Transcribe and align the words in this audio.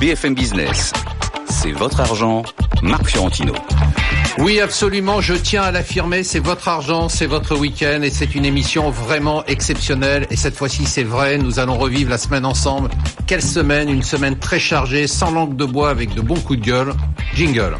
BFM 0.00 0.34
Business. 0.34 0.94
C'est 1.50 1.72
votre 1.72 2.00
argent, 2.00 2.42
Marc 2.82 3.06
Fiorentino. 3.08 3.52
Oui, 4.38 4.58
absolument, 4.58 5.20
je 5.20 5.34
tiens 5.34 5.60
à 5.60 5.72
l'affirmer, 5.72 6.22
c'est 6.22 6.38
votre 6.38 6.68
argent, 6.68 7.10
c'est 7.10 7.26
votre 7.26 7.54
week-end 7.54 8.00
et 8.02 8.08
c'est 8.08 8.34
une 8.34 8.46
émission 8.46 8.88
vraiment 8.88 9.44
exceptionnelle. 9.44 10.26
Et 10.30 10.36
cette 10.36 10.56
fois-ci, 10.56 10.86
c'est 10.86 11.02
vrai, 11.02 11.36
nous 11.36 11.58
allons 11.58 11.76
revivre 11.76 12.08
la 12.08 12.16
semaine 12.16 12.46
ensemble. 12.46 12.88
Quelle 13.26 13.42
semaine, 13.42 13.90
une 13.90 14.02
semaine 14.02 14.38
très 14.38 14.58
chargée, 14.58 15.06
sans 15.06 15.32
langue 15.32 15.54
de 15.54 15.66
bois, 15.66 15.90
avec 15.90 16.14
de 16.14 16.22
bons 16.22 16.40
coups 16.40 16.60
de 16.60 16.64
gueule. 16.64 16.94
Jingle. 17.34 17.76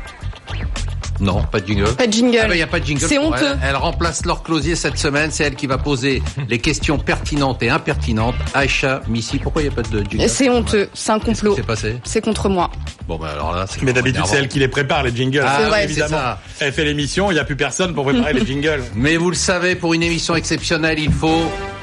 Non, 1.21 1.43
pas 1.43 1.61
de 1.61 1.67
jingle. 1.67 1.95
Pas 1.95 2.07
de 2.07 2.13
jingle. 2.13 2.39
Ah 2.43 2.49
ben, 2.49 2.55
y 2.57 2.63
a 2.63 2.67
pas 2.67 2.81
de 2.81 2.87
jingle. 2.87 3.05
C'est 3.07 3.19
honteux. 3.19 3.45
Elle. 3.63 3.69
Elle 3.71 3.77
remplace 3.77 4.25
Laure 4.25 4.43
Closier 4.43 4.75
cette 4.75 4.99
semaine. 4.99 5.31
C'est 5.31 5.45
elle 5.45 5.55
qui 5.55 5.67
va 5.67 5.79
poser 5.79 6.23
les 6.49 6.59
questions 6.59 6.99
pertinentes 6.99 7.63
et 7.63 7.71
impertinentes. 7.71 8.35
Aïcha, 8.55 9.03
Missy, 9.09 9.39
pourquoi 9.39 9.63
il 9.63 9.69
n'y 9.69 9.73
a 9.73 9.75
pas 9.77 9.83
de 9.83 9.99
jingle 10.11 10.29
C'est 10.29 10.49
honteux, 10.49 10.89
c'est 10.95 11.13
un 11.13 11.19
complot. 11.21 11.55
s'est 11.55 11.63
passé 11.63 11.97
C'est 12.05 12.23
contre 12.25 12.49
moi. 12.49 12.71
Bon, 13.07 13.17
ben 13.19 13.29
alors 13.29 13.53
là, 13.55 13.67
c'est 13.69 13.83
Mais 13.83 13.93
d'habitude, 13.93 14.23
c'est 14.27 14.37
elle 14.37 14.49
qui 14.49 14.59
les 14.59 14.69
prépare, 14.69 15.03
les 15.03 15.15
jingles. 15.15 15.45
Ah, 15.47 15.57
C'est 15.61 15.67
vrai, 15.67 15.79
c'est 15.79 15.85
évidemment. 15.85 16.17
ça. 16.17 16.41
Elle 16.61 16.73
fait 16.73 16.85
l'émission, 16.85 17.31
il 17.31 17.35
n'y 17.35 17.41
a 17.41 17.45
plus 17.45 17.57
personne 17.57 17.93
pour 17.95 18.05
préparer 18.05 18.33
les 18.33 18.47
jingles. 18.47 18.83
Mais 18.95 19.17
vous 19.17 19.31
le 19.31 19.37
savez, 19.37 19.75
pour 19.75 19.95
une 19.95 20.03
émission 20.03 20.35
exceptionnelle, 20.37 20.99
il 20.99 21.13
faut 21.13 21.43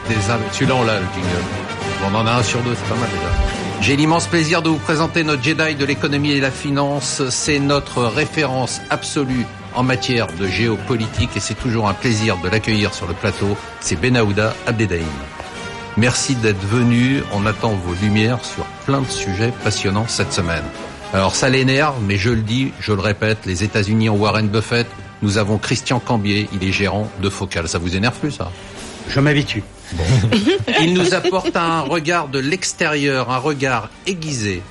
des... 0.09 0.16
Celui-là, 0.54 0.76
on 0.76 0.84
l'a, 0.84 0.95
le 1.00 1.06
jingle. 1.14 1.44
On 2.12 2.16
en 2.16 2.26
a 2.26 2.31
un 2.31 2.44
sur 2.44 2.59
deux, 2.62 2.76
c'est 2.76 2.90
pas 2.94 3.00
mal 3.00 3.09
déjà. 3.09 3.66
J'ai 3.80 3.95
l'immense 3.95 4.27
plaisir 4.27 4.62
de 4.62 4.70
vous 4.70 4.80
présenter 4.80 5.23
notre 5.23 5.44
Jedi 5.44 5.76
de 5.76 5.86
l'économie 5.86 6.31
et 6.31 6.38
de 6.38 6.41
la 6.41 6.52
finance. 6.52 7.22
C'est 7.30 7.59
notre 7.59 8.03
référence 8.03 8.81
absolue 8.90 9.45
en 9.76 9.84
matière 9.84 10.27
de 10.40 10.48
géopolitique 10.48 11.30
et 11.36 11.40
c'est 11.40 11.53
toujours 11.53 11.88
un 11.88 11.94
plaisir 11.94 12.38
de 12.44 12.50
l'accueillir 12.50 12.94
sur 12.94 13.08
le 13.08 13.13
plateau. 13.13 13.55
C'est 13.80 13.95
Benaouda 13.95 14.53
Abdedaïm. 14.66 15.05
Merci 15.95 16.36
d'être 16.36 16.66
venu. 16.66 17.23
On 17.34 17.45
attend 17.45 17.73
vos 17.76 17.94
lumières 18.02 18.44
sur 18.44 18.66
plein 18.86 19.02
de 19.02 19.09
sujets 19.09 19.53
passionnants 19.64 20.08
cette 20.08 20.33
semaine. 20.33 20.66
Alors 21.14 21.36
ça 21.36 21.48
l'énerve, 21.48 21.95
mais 22.05 22.17
je 22.17 22.31
le 22.31 22.42
dis, 22.42 22.73
je 22.81 22.92
le 22.92 23.00
répète, 23.00 23.45
les 23.45 23.64
États-Unis 23.64 24.09
ont 24.09 24.17
Warren 24.17 24.50
Buffett. 24.50 24.88
Nous 25.22 25.38
avons 25.38 25.58
Christian 25.58 26.00
Cambier, 26.00 26.50
il 26.52 26.67
est 26.67 26.73
gérant 26.73 27.09
de 27.22 27.30
Focal. 27.30 27.70
Ça 27.70 27.78
vous 27.78 27.95
énerve 27.95 28.17
plus 28.20 28.31
ça? 28.31 28.52
Je 29.08 29.20
m'habitue. 29.20 29.64
Il 30.81 30.93
nous 30.93 31.13
apporte 31.13 31.55
un 31.55 31.81
regard 31.81 32.27
de 32.27 32.39
l'extérieur, 32.39 33.31
un 33.31 33.38
regard 33.38 33.89
aiguisé, 34.05 34.61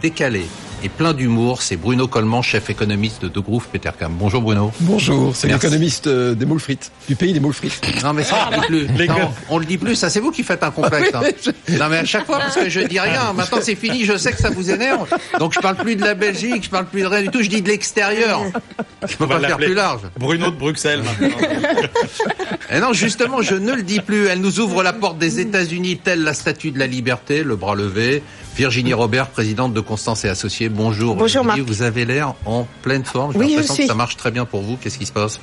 décalé 0.00 0.46
et 0.84 0.88
plein 0.90 1.14
d'humour. 1.14 1.62
C'est 1.62 1.76
Bruno 1.76 2.06
Coleman, 2.06 2.42
chef 2.42 2.68
économiste 2.70 3.22
de 3.22 3.28
De 3.28 3.40
Groove 3.40 3.66
Petercam. 3.68 4.12
Bonjour 4.18 4.42
Bruno. 4.42 4.70
Bonjour, 4.80 5.34
c'est 5.34 5.48
l'économiste 5.48 6.06
euh, 6.06 6.34
des 6.34 6.44
moules 6.46 6.60
frites, 6.60 6.92
du 7.08 7.16
pays 7.16 7.32
des 7.32 7.40
moules 7.40 7.54
frites. 7.54 7.80
Non 8.04 8.12
mais 8.12 8.24
ça 8.24 8.50
on 8.52 8.60
le 8.70 8.82
dit 8.86 8.92
plus. 8.92 9.08
Non, 9.08 9.14
on 9.48 9.58
le 9.58 9.64
dit 9.64 9.78
plus, 9.78 9.96
ça 9.96 10.10
c'est 10.10 10.20
vous 10.20 10.30
qui 10.30 10.42
faites 10.42 10.62
un 10.62 10.70
complexe. 10.70 11.10
hein. 11.14 11.22
Non 11.70 11.88
mais 11.88 11.98
à 11.98 12.04
chaque 12.04 12.26
fois 12.26 12.38
parce 12.38 12.56
que 12.56 12.68
je 12.68 12.80
dis 12.80 13.00
rien. 13.00 13.32
Maintenant 13.32 13.58
c'est 13.62 13.74
fini, 13.74 14.04
je 14.04 14.16
sais 14.18 14.32
que 14.32 14.38
ça 14.38 14.50
vous 14.50 14.70
énerve. 14.70 15.08
Donc 15.38 15.54
je 15.54 15.60
parle 15.60 15.76
plus 15.76 15.96
de 15.96 16.02
la 16.02 16.14
Belgique, 16.14 16.64
je 16.64 16.70
parle 16.70 16.86
plus 16.86 17.00
de 17.02 17.06
rien 17.06 17.22
du 17.22 17.28
tout, 17.28 17.42
je 17.42 17.48
dis 17.48 17.62
de 17.62 17.68
l'extérieur. 17.68 18.42
Je 19.08 19.16
peux 19.16 19.24
On 19.24 19.28
pas 19.28 19.40
faire 19.40 19.56
plus 19.56 19.74
large. 19.74 20.02
Bruno 20.18 20.50
de 20.50 20.56
Bruxelles 20.56 21.02
maintenant. 21.02 21.36
Et 22.70 22.80
non, 22.80 22.92
justement, 22.92 23.42
je 23.42 23.54
ne 23.54 23.72
le 23.72 23.82
dis 23.82 24.00
plus. 24.00 24.26
Elle 24.26 24.40
nous 24.40 24.58
ouvre 24.60 24.82
la 24.82 24.92
porte 24.92 25.18
des 25.18 25.38
États-Unis, 25.40 25.98
telle 26.02 26.22
la 26.24 26.32
statue 26.34 26.70
de 26.70 26.78
la 26.78 26.86
liberté, 26.86 27.42
le 27.44 27.56
bras 27.56 27.74
levé. 27.74 28.22
Virginie 28.56 28.92
Robert, 28.94 29.28
présidente 29.28 29.74
de 29.74 29.80
Constance 29.80 30.24
et 30.24 30.28
Associés. 30.28 30.68
Bonjour. 30.68 31.16
Bonjour. 31.16 31.44
Marc. 31.44 31.58
Vous 31.60 31.82
avez 31.82 32.04
l'air 32.04 32.34
en 32.46 32.66
pleine 32.82 33.04
forme. 33.04 33.32
J'ai 33.32 33.38
Oui, 33.38 33.46
je 33.50 33.56
l'impression 33.56 33.76
que 33.82 33.88
ça 33.88 33.94
marche 33.94 34.16
très 34.16 34.30
bien 34.30 34.44
pour 34.44 34.62
vous. 34.62 34.76
Qu'est-ce 34.76 34.98
qui 34.98 35.06
se 35.06 35.12
passe? 35.12 35.40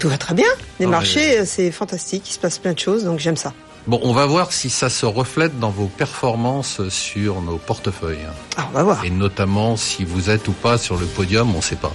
Tout 0.00 0.08
va 0.08 0.18
très 0.18 0.34
bien. 0.34 0.48
Les 0.80 0.86
Non, 0.86 0.92
marchés, 0.92 1.38
euh, 1.40 1.44
c'est 1.46 1.70
fantastique. 1.70 2.28
Il 2.28 2.32
se 2.32 2.38
passe 2.38 2.58
plein 2.58 2.72
de 2.72 2.78
choses, 2.78 3.04
donc 3.04 3.20
j'aime 3.20 3.36
ça. 3.36 3.52
Bon, 3.86 4.00
on 4.02 4.12
va 4.12 4.26
voir 4.26 4.52
si 4.52 4.68
ça 4.68 4.90
se 4.90 5.06
reflète 5.06 5.58
dans 5.58 5.70
vos 5.70 5.86
performances 5.86 6.86
sur 6.88 7.40
nos 7.40 7.56
portefeuilles. 7.56 8.18
Ah, 8.56 8.66
on 8.70 8.74
va 8.74 8.82
voir. 8.82 9.04
Et 9.04 9.10
notamment 9.10 9.76
si 9.76 10.04
vous 10.04 10.28
êtes 10.28 10.48
ou 10.48 10.52
pas 10.52 10.76
sur 10.76 10.96
le 10.96 11.06
podium, 11.06 11.54
on 11.54 11.58
ne 11.58 11.62
sait 11.62 11.76
pas. 11.76 11.92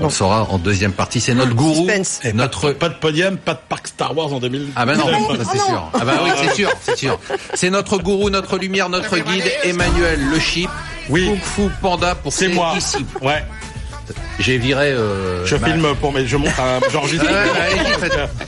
On 0.00 0.04
le 0.04 0.10
saura 0.10 0.48
en 0.50 0.58
deuxième 0.58 0.92
partie. 0.92 1.20
C'est 1.20 1.34
notre 1.34 1.54
gourou. 1.54 1.88
Et 2.24 2.32
notre 2.32 2.60
pas, 2.62 2.68
de, 2.72 2.72
pas 2.74 2.88
de 2.88 2.94
podium, 2.94 3.36
pas 3.36 3.54
de 3.54 3.60
parc 3.68 3.86
Star 3.88 4.16
Wars 4.16 4.32
en 4.32 4.40
2000. 4.40 4.68
Ah 4.76 4.84
ben 4.86 4.96
non, 4.96 5.04
Oh 5.28 5.36
ça 5.36 5.42
c'est 5.52 5.58
sûr. 5.58 5.90
Ah 5.94 6.04
ben 6.04 6.14
oui, 6.24 6.30
c'est 6.36 6.54
sûr, 6.54 6.70
c'est 6.82 6.96
sûr. 6.96 7.18
C'est 7.54 7.70
notre 7.70 7.98
gourou, 7.98 8.30
notre 8.30 8.58
lumière, 8.58 8.88
notre 8.88 9.16
guide, 9.18 9.44
Emmanuel 9.62 10.20
Le 10.30 10.38
Chip. 10.40 10.70
Oui. 11.10 11.26
Kung 11.26 11.38
Fu 11.38 11.62
Panda 11.82 12.14
pour 12.14 12.32
C'est 12.32 12.48
moi. 12.48 12.72
disciples. 12.74 13.18
Ouais. 13.24 13.44
J'ai 14.38 14.58
viré. 14.58 14.90
Euh, 14.90 15.46
Je 15.46 15.56
ma- 15.56 15.66
filme 15.68 15.94
pour 16.00 16.12
mes, 16.12 16.26
je 16.26 16.36
montre 16.36 16.58
un, 16.60 16.80
j'enregistre. 16.92 17.24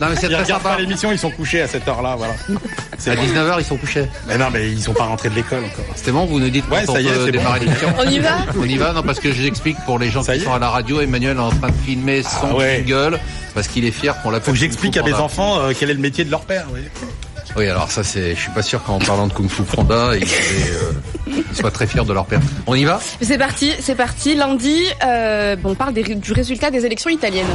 Non 0.01 0.07
mais 0.11 0.17
c'est 0.17 0.29
très 0.29 0.45
sympa. 0.45 0.71
pas 0.71 0.79
l'émission, 0.79 1.13
ils 1.13 1.19
sont 1.19 1.31
couchés 1.31 1.63
à 1.63 1.69
cette 1.69 1.87
heure-là, 1.87 2.17
voilà. 2.17 2.35
C'est 2.99 3.11
À 3.13 3.17
bon. 3.17 3.23
19h, 3.23 3.57
ils 3.61 3.65
sont 3.65 3.77
couchés. 3.77 4.05
Mais 4.27 4.37
non, 4.39 4.47
mais 4.53 4.69
ils 4.71 4.83
sont 4.83 4.95
pas 4.95 5.05
rentrés 5.05 5.29
de 5.31 5.35
l'école 5.35 5.61
encore. 5.65 5.85
C'était 5.95 6.11
bon, 6.13 6.25
vous 6.25 6.41
nous 6.41 6.51
dites 6.51 6.65
Ouais, 6.71 6.83
quand 6.87 6.95
ça 6.95 6.99
on 6.99 7.03
y 7.03 7.07
est, 7.07 7.11
peut 7.13 7.19
c'est 7.27 7.33
bon. 7.33 7.39
démarrer 7.39 7.61
l'émission. 7.61 7.89
On 7.99 8.11
y 8.11 8.19
va 8.19 8.37
On 8.61 8.65
y 8.65 8.77
va 8.79 8.93
Non, 8.93 9.03
parce 9.03 9.21
que 9.21 9.33
j'explique 9.33 9.77
pour 9.85 9.99
les 9.99 10.11
gens 10.11 10.23
Ça 10.23 10.37
qui 10.37 10.43
sont 10.45 10.53
à 10.55 10.59
la 10.59 10.71
radio, 10.71 11.01
Emmanuel 11.01 11.37
est 11.37 11.41
en 11.41 11.51
train 11.51 11.69
de 11.69 11.85
filmer 11.85 12.23
son 12.23 12.49
Ah 12.51 12.55
ouais. 12.57 12.85
jingle 12.87 13.21
parce 13.55 13.69
qu'il 13.69 13.85
est 13.85 13.91
fier 13.91 14.21
qu'on 14.23 14.31
l'appelle. 14.31 14.47
Faut 14.47 14.53
que 14.53 14.59
j'explique 14.59 14.97
à 14.97 15.03
mes 15.03 15.15
enfants 15.15 15.61
euh, 15.61 15.73
quel 15.79 15.91
est 15.91 15.95
le 15.95 16.01
métier 16.01 16.25
de 16.25 16.31
leur 16.31 16.41
père. 16.43 16.67
Oui. 16.75 16.81
Oui, 17.57 17.69
alors 17.69 17.91
ça 17.91 18.05
c'est, 18.05 18.35
je 18.35 18.41
suis 18.41 18.51
pas 18.51 18.63
sûr 18.63 18.83
qu'en 18.83 18.99
parlant 18.99 19.27
de 19.27 19.33
Kung 19.33 19.49
Fu 19.49 19.63
Panda, 19.63 20.15
ils, 20.15 20.25
euh, 20.25 20.93
ils 21.27 21.57
soient 21.57 21.71
très 21.71 21.87
fiers 21.87 22.05
de 22.05 22.13
leur 22.13 22.27
père. 22.27 22.41
On 22.67 22.75
y 22.75 22.85
va? 22.85 23.01
C'est 23.23 23.39
parti, 23.39 23.73
c'est 23.81 23.95
parti. 23.95 24.35
Lundi, 24.35 24.85
euh, 25.05 25.57
on 25.65 25.75
parle 25.75 25.95
du 25.95 26.33
résultat 26.33 26.71
des 26.71 26.85
élections 26.85 27.09
italiennes. 27.09 27.47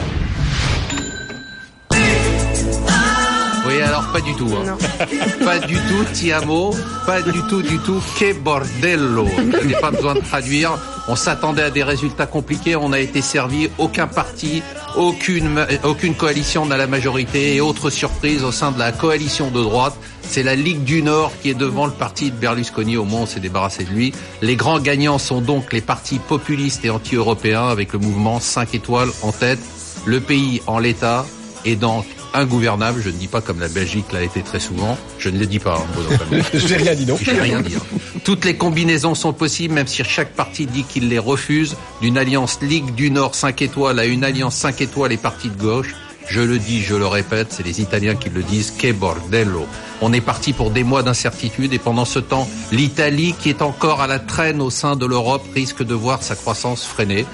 Alors 3.84 4.12
pas 4.12 4.22
du 4.22 4.34
tout. 4.36 4.50
Hein. 4.56 4.78
Pas 5.44 5.60
du 5.60 5.76
tout, 5.76 6.06
Tiamo. 6.14 6.76
Pas 7.06 7.22
du 7.22 7.42
tout, 7.50 7.62
du 7.62 7.80
tout. 7.80 8.02
Que 8.20 8.34
bordello. 8.34 9.28
Je 9.38 9.68
n'ai 9.68 9.74
pas 9.76 9.92
besoin 9.92 10.14
de 10.14 10.20
traduire. 10.20 10.78
On 11.08 11.16
s'attendait 11.16 11.64
à 11.64 11.70
des 11.72 11.84
résultats 11.84 12.28
compliqués. 12.28 12.76
On 12.76 12.94
a 12.94 13.00
été 13.00 13.22
servi. 13.22 13.70
Aucun 13.78 14.08
parti, 14.08 14.62
aucune 14.96 16.16
coalition 16.16 16.66
n'a 16.66 16.78
la 16.78 16.88
majorité. 16.88 17.56
Et 17.56 17.62
autre 17.62 17.90
surprise 17.90 18.44
au 18.44 18.52
sein 18.52 18.72
de 18.72 18.80
la 18.80 18.92
coalition 18.92 19.50
de 19.50 19.62
droite, 19.62 19.96
c'est 20.22 20.44
la 20.44 20.56
Ligue 20.56 20.84
du 20.84 21.02
Nord 21.02 21.32
qui 21.42 21.50
est 21.50 21.56
devant 21.56 21.86
le 21.86 21.92
parti 21.92 22.32
de 22.32 22.36
Berlusconi. 22.36 22.98
Au 22.98 23.06
moins, 23.06 23.22
on 23.22 23.26
s'est 23.26 23.40
débarrassé 23.40 23.84
de 23.84 23.90
lui. 23.90 24.14
Les 24.42 24.56
grands 24.56 24.80
gagnants 24.80 25.20
sont 25.20 25.42
donc 25.42 25.74
les 25.74 25.82
partis 25.82 26.20
populistes 26.20 26.86
et 26.86 26.90
anti-européens 26.90 27.68
avec 27.68 27.94
le 27.94 28.00
mouvement 28.00 28.40
5 28.40 28.76
étoiles 28.76 29.10
en 29.24 29.32
tête. 29.32 29.60
Le 30.06 30.20
pays 30.20 30.62
en 30.68 30.80
l'état 30.80 31.26
est 31.66 31.76
donc 31.76 32.06
ingouvernable. 32.34 33.02
Je 33.04 33.10
ne 33.10 33.16
dis 33.16 33.28
pas 33.28 33.42
comme 33.42 33.60
la 33.60 33.68
Belgique 33.68 34.12
l'a 34.12 34.22
été 34.24 34.42
très 34.42 34.60
souvent. 34.60 34.98
Je 35.20 35.30
ne 35.30 35.40
le 35.40 35.46
dis 35.46 35.60
pas, 35.60 35.78
hein, 35.78 36.18
Palmer. 36.18 36.44
J'ai 36.54 36.78
rien 36.78 36.96
dit 36.96 37.06
non. 37.06 37.18
Je 37.22 37.32
n'ai 37.32 37.42
rien 37.42 37.62
dit. 37.62 37.76
hein. 37.76 37.98
Toutes 38.24 38.46
les 38.46 38.56
combinaisons 38.56 39.16
sont 39.16 39.34
possibles, 39.34 39.74
même 39.74 39.88
si 39.88 40.04
chaque 40.04 40.34
parti 40.34 40.66
dit 40.66 40.84
qu'il 40.84 41.10
les 41.10 41.20
refuse. 41.20 41.76
D'une 42.02 42.18
alliance 42.18 42.60
Ligue 42.62 42.94
du 42.96 43.12
Nord 43.12 43.36
5 43.36 43.62
étoiles 43.62 44.00
à 44.00 44.06
une 44.06 44.24
alliance 44.24 44.56
5 44.56 44.82
étoiles 44.82 45.12
et 45.12 45.18
partis 45.18 45.50
de 45.50 45.58
gauche. 45.62 45.94
Je 46.28 46.40
le 46.40 46.60
dis, 46.60 46.82
je 46.82 46.96
le 46.96 47.08
répète, 47.08 47.48
c'est 47.52 47.66
les 47.66 47.82
Italiens 47.82 48.16
qui 48.16 48.30
le 48.30 48.44
disent, 48.44 48.72
que 48.72 48.92
bordello. 48.92 49.66
On 50.02 50.14
est 50.14 50.22
parti 50.22 50.54
pour 50.54 50.70
des 50.72 50.84
mois 50.84 51.04
d'incertitude 51.04 51.74
et 51.74 51.80
pendant 51.80 52.06
ce 52.06 52.20
temps, 52.20 52.48
l'Italie, 52.72 53.34
qui 53.38 53.50
est 53.50 53.62
encore 53.62 54.02
à 54.02 54.08
la 54.08 54.20
traîne 54.20 54.62
au 54.62 54.70
sein 54.70 54.96
de 54.96 55.06
l'Europe, 55.06 55.44
risque 55.54 55.84
de 55.84 55.94
voir 55.96 56.24
sa 56.24 56.36
croissance 56.36 56.86
freiner. 56.86 57.26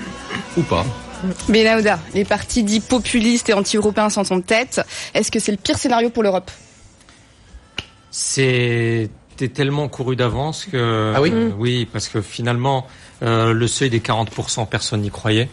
Ou 0.58 0.62
pas. 0.64 0.86
Benahouda, 1.50 2.00
les 2.14 2.26
partis 2.26 2.64
dits 2.64 2.80
populistes 2.80 3.50
et 3.50 3.54
anti-européens 3.54 4.10
sont 4.10 4.32
en 4.32 4.42
tête. 4.42 4.82
Est-ce 5.14 5.32
que 5.32 5.40
c'est 5.40 5.52
le 5.52 5.58
pire 5.58 5.78
scénario 5.78 6.10
pour 6.10 6.24
l'Europe? 6.24 6.52
C'était 8.12 9.10
tellement 9.54 9.88
couru 9.88 10.16
d'avance 10.16 10.66
que 10.66 11.14
Ah 11.16 11.22
oui 11.22 11.32
euh, 11.34 11.52
oui 11.58 11.88
parce 11.92 12.08
que 12.08 12.22
finalement 12.22 12.88
euh, 13.24 13.54
le 13.54 13.68
seuil 13.68 13.90
des 13.90 14.00
40% 14.00 14.68
personne 14.68 15.02
n'y 15.02 15.12
croyait. 15.12 15.50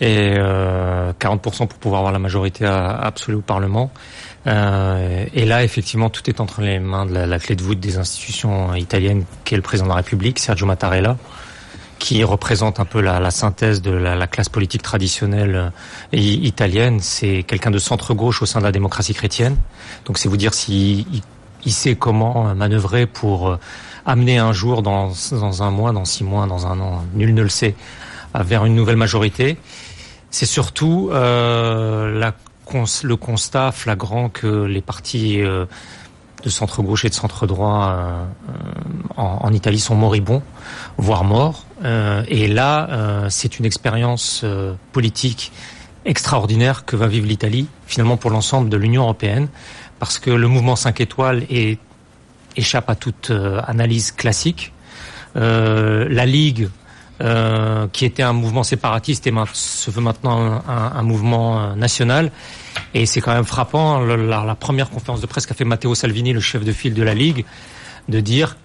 Et 0.00 0.34
euh, 0.36 1.12
40% 1.20 1.40
pour 1.68 1.78
pouvoir 1.78 2.00
avoir 2.00 2.12
la 2.12 2.18
majorité 2.18 2.64
à- 2.64 2.90
absolue 2.90 3.36
au 3.36 3.40
Parlement. 3.42 3.92
Euh, 4.46 5.26
et 5.34 5.44
là 5.44 5.62
effectivement 5.64 6.10
tout 6.10 6.28
est 6.28 6.40
entre 6.40 6.60
les 6.60 6.78
mains 6.80 7.06
de 7.06 7.12
la, 7.14 7.26
la 7.26 7.38
clé 7.38 7.54
de 7.54 7.62
voûte 7.62 7.78
des 7.78 7.98
institutions 7.98 8.74
italiennes 8.74 9.24
qui 9.44 9.54
est 9.54 9.56
le 9.58 9.62
président 9.62 9.86
de 9.86 9.90
la 9.90 9.96
République 9.96 10.38
Sergio 10.38 10.66
Mattarella 10.66 11.16
qui 12.02 12.24
représente 12.24 12.80
un 12.80 12.84
peu 12.84 13.00
la, 13.00 13.20
la 13.20 13.30
synthèse 13.30 13.80
de 13.80 13.92
la, 13.92 14.16
la 14.16 14.26
classe 14.26 14.48
politique 14.48 14.82
traditionnelle 14.82 15.72
euh, 16.12 16.18
italienne. 16.18 16.98
C'est 16.98 17.44
quelqu'un 17.44 17.70
de 17.70 17.78
centre-gauche 17.78 18.42
au 18.42 18.46
sein 18.46 18.58
de 18.58 18.64
la 18.64 18.72
démocratie 18.72 19.14
chrétienne. 19.14 19.56
Donc 20.04 20.18
c'est 20.18 20.28
vous 20.28 20.36
dire 20.36 20.52
s'il 20.52 21.06
il, 21.64 21.72
sait 21.72 21.94
comment 21.94 22.48
euh, 22.48 22.54
manœuvrer 22.54 23.06
pour 23.06 23.50
euh, 23.50 23.56
amener 24.04 24.38
un 24.38 24.52
jour, 24.52 24.82
dans, 24.82 25.12
dans 25.30 25.62
un 25.62 25.70
mois, 25.70 25.92
dans 25.92 26.04
six 26.04 26.24
mois, 26.24 26.46
dans 26.48 26.66
un 26.66 26.80
an, 26.80 27.04
nul 27.14 27.34
ne 27.34 27.42
le 27.42 27.48
sait, 27.48 27.76
vers 28.34 28.64
une 28.64 28.74
nouvelle 28.74 28.96
majorité. 28.96 29.56
C'est 30.32 30.46
surtout 30.46 31.10
euh, 31.12 32.18
la 32.18 32.34
le 33.02 33.16
constat 33.16 33.70
flagrant 33.70 34.30
que 34.30 34.64
les 34.64 34.80
partis 34.80 35.42
euh, 35.42 35.66
de 36.42 36.48
centre-gauche 36.48 37.04
et 37.04 37.10
de 37.10 37.14
centre-droit 37.14 37.86
euh, 37.86 38.24
euh, 38.48 38.52
en, 39.16 39.38
en 39.42 39.52
Italie 39.52 39.78
sont 39.78 39.94
moribonds, 39.94 40.42
voire 40.96 41.24
morts. 41.24 41.66
Euh, 41.84 42.22
et 42.28 42.48
là, 42.48 42.88
euh, 42.90 43.26
c'est 43.28 43.58
une 43.58 43.64
expérience 43.64 44.42
euh, 44.44 44.74
politique 44.92 45.52
extraordinaire 46.04 46.84
que 46.84 46.96
va 46.96 47.06
vivre 47.06 47.26
l'Italie, 47.26 47.66
finalement 47.86 48.16
pour 48.16 48.30
l'ensemble 48.30 48.68
de 48.68 48.76
l'Union 48.76 49.02
européenne, 49.02 49.48
parce 49.98 50.18
que 50.18 50.30
le 50.30 50.48
mouvement 50.48 50.76
5 50.76 51.00
étoiles 51.00 51.44
échappe 52.56 52.90
à 52.90 52.96
toute 52.96 53.30
analyse 53.30 54.10
classique. 54.10 54.72
La 55.36 56.26
Ligue 56.26 56.68
qui 57.92 58.04
était 58.04 58.24
un 58.24 58.32
mouvement 58.32 58.64
séparatiste 58.64 59.28
et 59.28 59.32
se 59.52 59.90
veut 59.92 60.00
maintenant 60.00 60.60
un, 60.66 61.02
mouvement 61.04 61.76
national. 61.76 62.32
Et 62.94 63.06
c'est 63.06 63.20
quand 63.20 63.32
même 63.32 63.44
frappant, 63.44 64.00
la, 64.00 64.56
première 64.56 64.90
conférence 64.90 65.20
de 65.20 65.26
presse 65.26 65.46
qu'a 65.46 65.54
fait 65.54 65.64
Matteo 65.64 65.94
Salvini, 65.94 66.32
le 66.32 66.40
chef 66.40 66.64
de 66.64 66.72
file 66.72 66.94
de 66.94 67.02
la 67.04 67.14
Ligue, 67.14 67.44
de 68.08 68.18
dire, 68.18 68.56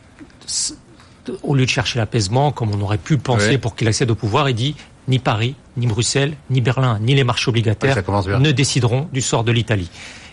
au 1.43 1.55
lieu 1.55 1.65
de 1.65 1.69
chercher 1.69 1.99
l'apaisement, 1.99 2.51
comme 2.51 2.71
on 2.73 2.81
aurait 2.81 2.97
pu 2.97 3.13
le 3.13 3.19
penser 3.19 3.57
pour 3.57 3.75
qu'il 3.75 3.87
accède 3.87 4.11
au 4.11 4.15
pouvoir, 4.15 4.49
il 4.49 4.55
dit 4.55 4.75
ni 5.07 5.19
Paris, 5.19 5.55
ni 5.77 5.87
Bruxelles, 5.87 6.33
ni 6.49 6.61
Berlin, 6.61 6.99
ni 7.01 7.15
les 7.15 7.23
marchés 7.23 7.49
obligataires 7.49 7.97
ne 8.39 8.51
décideront 8.51 9.07
du 9.13 9.21
sort 9.21 9.43
de 9.43 9.51
l'Italie. 9.51 9.89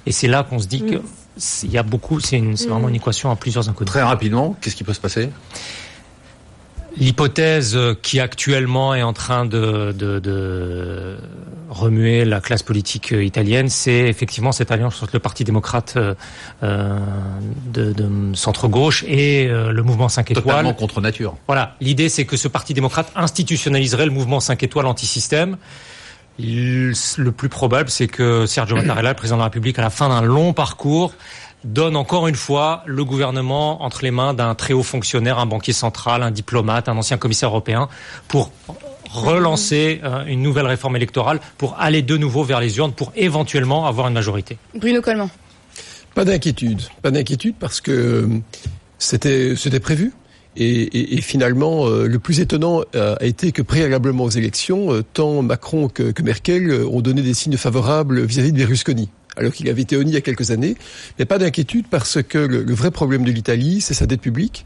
Et 0.06 0.12
c'est 0.12 0.28
là 0.28 0.42
qu'on 0.42 0.58
se 0.58 0.66
dit 0.66 0.82
qu'il 0.82 0.98
mm. 0.98 1.72
y 1.72 1.78
a 1.78 1.82
beaucoup, 1.82 2.20
c'est 2.20 2.38
vraiment 2.38 2.88
une 2.88 2.96
équation 2.96 3.30
à 3.30 3.36
plusieurs 3.36 3.68
inconnus. 3.68 3.90
Très 3.90 4.02
rapidement, 4.02 4.56
qu'est-ce 4.60 4.76
qui 4.76 4.84
peut 4.84 4.92
se 4.92 5.00
passer? 5.00 5.30
L'hypothèse 6.96 7.76
qui 8.02 8.20
actuellement 8.20 8.94
est 8.94 9.02
en 9.02 9.12
train 9.12 9.46
de, 9.46 9.92
de, 9.92 10.20
de, 10.20 11.16
remuer 11.70 12.24
la 12.24 12.40
classe 12.40 12.62
politique 12.62 13.12
italienne, 13.12 13.68
c'est 13.68 14.08
effectivement 14.08 14.52
cette 14.52 14.70
alliance 14.70 15.02
entre 15.02 15.12
le 15.14 15.18
Parti 15.18 15.44
démocrate 15.44 15.94
euh, 15.96 16.14
euh 16.62 16.98
de, 17.66 17.92
de 17.92 18.34
centre-gauche 18.34 19.04
et 19.06 19.46
euh, 19.46 19.72
le 19.72 19.82
mouvement 19.82 20.08
5 20.08 20.30
étoiles. 20.30 20.44
Totalement 20.44 20.74
contre 20.74 21.00
nature. 21.00 21.36
Voilà, 21.46 21.76
l'idée 21.80 22.08
c'est 22.08 22.24
que 22.24 22.36
ce 22.36 22.48
Parti 22.48 22.74
démocrate 22.74 23.10
institutionnaliserait 23.16 24.06
le 24.06 24.12
mouvement 24.12 24.40
5 24.40 24.62
étoiles 24.62 24.86
anti-système. 24.86 25.56
Le 26.38 27.30
plus 27.30 27.48
probable, 27.48 27.90
c'est 27.90 28.08
que 28.08 28.46
Sergio 28.46 28.74
Mattarella, 28.74 29.10
le 29.10 29.14
président 29.14 29.36
de 29.36 29.40
la 29.40 29.44
République, 29.44 29.78
à 29.78 29.82
la 29.82 29.90
fin 29.90 30.08
d'un 30.08 30.22
long 30.22 30.52
parcours, 30.52 31.14
donne 31.64 31.96
encore 31.96 32.28
une 32.28 32.34
fois 32.34 32.82
le 32.86 33.04
gouvernement 33.04 33.82
entre 33.82 34.02
les 34.02 34.10
mains 34.10 34.34
d'un 34.34 34.54
très 34.54 34.74
haut 34.74 34.82
fonctionnaire, 34.82 35.38
un 35.38 35.46
banquier 35.46 35.72
central, 35.72 36.22
un 36.22 36.30
diplomate, 36.30 36.88
un 36.88 36.96
ancien 36.96 37.16
commissaire 37.16 37.48
européen, 37.48 37.88
pour 38.28 38.50
relancer 39.14 40.00
euh, 40.04 40.24
une 40.26 40.42
nouvelle 40.42 40.66
réforme 40.66 40.96
électorale, 40.96 41.40
pour 41.58 41.76
aller 41.78 42.02
de 42.02 42.16
nouveau 42.16 42.42
vers 42.42 42.60
les 42.60 42.76
urnes, 42.78 42.92
pour 42.92 43.12
éventuellement 43.16 43.86
avoir 43.86 44.08
une 44.08 44.14
majorité. 44.14 44.58
Bruno 44.74 45.00
Coleman. 45.00 45.28
Pas 46.14 46.24
d'inquiétude, 46.24 46.82
pas 47.02 47.10
d'inquiétude 47.10 47.56
parce 47.58 47.80
que 47.80 47.90
euh, 47.90 48.26
c'était 48.98 49.56
c'était 49.56 49.80
prévu. 49.80 50.12
Et, 50.56 51.20
finalement, 51.20 51.88
euh, 51.88 52.06
le 52.06 52.18
plus 52.20 52.38
étonnant 52.38 52.82
a 52.94 53.24
été 53.24 53.50
que 53.50 53.60
préalablement 53.60 54.22
aux 54.22 54.30
élections, 54.30 55.02
tant 55.12 55.42
Macron 55.42 55.88
que, 55.88 56.12
que 56.12 56.22
Merkel 56.22 56.72
ont 56.72 57.00
donné 57.00 57.22
des 57.22 57.34
signes 57.34 57.56
favorables 57.56 58.20
vis-à-vis 58.22 58.52
de 58.52 58.58
Berlusconi 58.58 59.10
alors 59.36 59.52
qu'il 59.52 59.68
avait 59.68 59.82
été 59.82 59.96
honni 59.96 60.12
il 60.12 60.14
y 60.14 60.16
a 60.16 60.20
quelques 60.20 60.50
années. 60.50 60.76
Mais 61.18 61.24
pas 61.24 61.38
d'inquiétude 61.38 61.86
parce 61.90 62.22
que 62.22 62.38
le, 62.38 62.74
vrai 62.74 62.90
problème 62.90 63.24
de 63.24 63.30
l'Italie, 63.30 63.80
c'est 63.80 63.94
sa 63.94 64.06
dette 64.06 64.20
publique. 64.20 64.64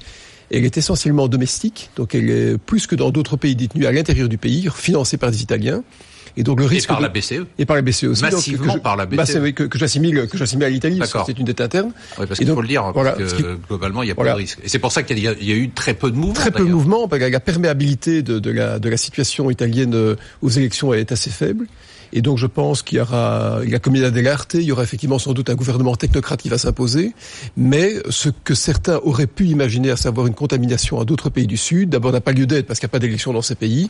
Elle 0.51 0.65
est 0.65 0.77
essentiellement 0.77 1.29
domestique, 1.29 1.91
donc 1.97 2.15
elle 2.15 2.31
est 2.31 2.59
plus 2.59 2.87
que 2.87 2.95
dans 2.95 3.11
d'autres 3.11 3.37
pays 3.37 3.55
détenus 3.55 3.87
à 3.87 3.93
l'intérieur 3.93 4.29
du 4.29 4.39
pays, 4.39 4.69
financée 4.75 5.17
par 5.17 5.31
des 5.31 5.43
Italiens. 5.43 5.83
Et 6.37 6.45
donc 6.45 6.61
le 6.61 6.67
risque 6.67 6.89
et 6.89 6.93
par 6.93 7.01
la 7.01 7.09
BCE 7.09 7.47
et 7.59 7.67
par 7.67 7.75
la 7.75 7.83
BCE 7.83 8.05
aussi 8.05 8.23
massivement 8.23 8.75
que 8.75 8.79
par 8.79 8.97
la 8.97 9.07
BCE 9.07 9.53
que, 9.55 9.65
que 9.65 9.77
j'assimile 9.77 10.29
que 10.29 10.39
j'assimile 10.39 10.67
à 10.67 10.71
l'Italie 10.71 10.99
parce 10.99 11.13
que 11.13 11.19
c'est 11.27 11.37
une 11.37 11.45
dette 11.45 11.61
interne. 11.61 11.91
Oui, 12.19 12.27
parce 12.27 12.39
qu'il 12.39 12.47
faut 12.47 12.61
le 12.61 12.69
dire 12.69 12.93
parce 12.95 13.33
que 13.33 13.59
globalement 13.67 14.05
il 14.05 14.09
y 14.09 14.13
a 14.13 14.15
pas 14.15 14.25
de 14.25 14.31
risque. 14.31 14.61
Et 14.63 14.69
c'est 14.69 14.79
pour 14.79 14.93
ça 14.93 15.03
qu'il 15.03 15.19
y, 15.19 15.23
y, 15.23 15.53
a 15.53 15.57
eu 15.57 15.71
très 15.71 15.95
peu 15.95 16.11
de 16.13 16.17
mouvements. 16.17 16.35
Très 16.35 16.53
peu 16.53 16.65
de 16.65 16.71
mouvements. 16.71 17.09
La 17.11 17.41
perméabilité 17.41 18.23
de, 18.23 18.39
de, 18.39 18.51
la, 18.51 18.79
de 18.79 18.89
la 18.89 18.97
situation 18.97 19.51
italienne 19.51 19.95
euh, 19.95 20.15
aux 20.41 20.49
élections 20.49 20.95
est 20.95 21.11
assez 21.11 21.31
faible. 21.31 21.67
Et 22.13 22.23
donc 22.23 22.39
je 22.39 22.47
pense 22.47 22.83
qu'il 22.83 22.99
y 22.99 23.01
aura 23.01 23.61
la 23.67 23.79
Comunità 23.79 24.11
dell'Arte, 24.11 24.55
il 24.55 24.63
y 24.63 24.73
aura 24.73 24.83
effectivement 24.83 25.19
sans 25.19 25.33
doute 25.33 25.51
un 25.51 25.55
gouvernement 25.55 25.97
technocrate 25.97 26.41
qui 26.43 26.49
va 26.49 26.59
s'imposer, 26.59 27.13
mais 27.57 27.95
ce 28.11 28.29
que 28.29 28.55
certains 28.55 28.99
auraient 29.03 29.27
pu 29.27 29.47
imaginer, 29.47 29.91
à 29.91 29.97
savoir 29.97 30.27
une 30.27 30.35
contamination 30.35 31.01
à 31.01 31.05
d'autres 31.05 31.31
pays 31.31 31.47
du 31.47 31.57
Sud, 31.57 31.91
d'abord 31.91 32.13
n'a 32.13 32.21
pas 32.21 32.33
lieu 32.33 32.47
d'être 32.47 32.67
parce 32.67 32.79
qu'il 32.81 32.87
n'y 32.87 32.91
a 32.91 32.93
pas 32.93 32.99
d'élection 32.99 33.33
dans 33.33 33.43
ces 33.43 33.55
pays, 33.55 33.89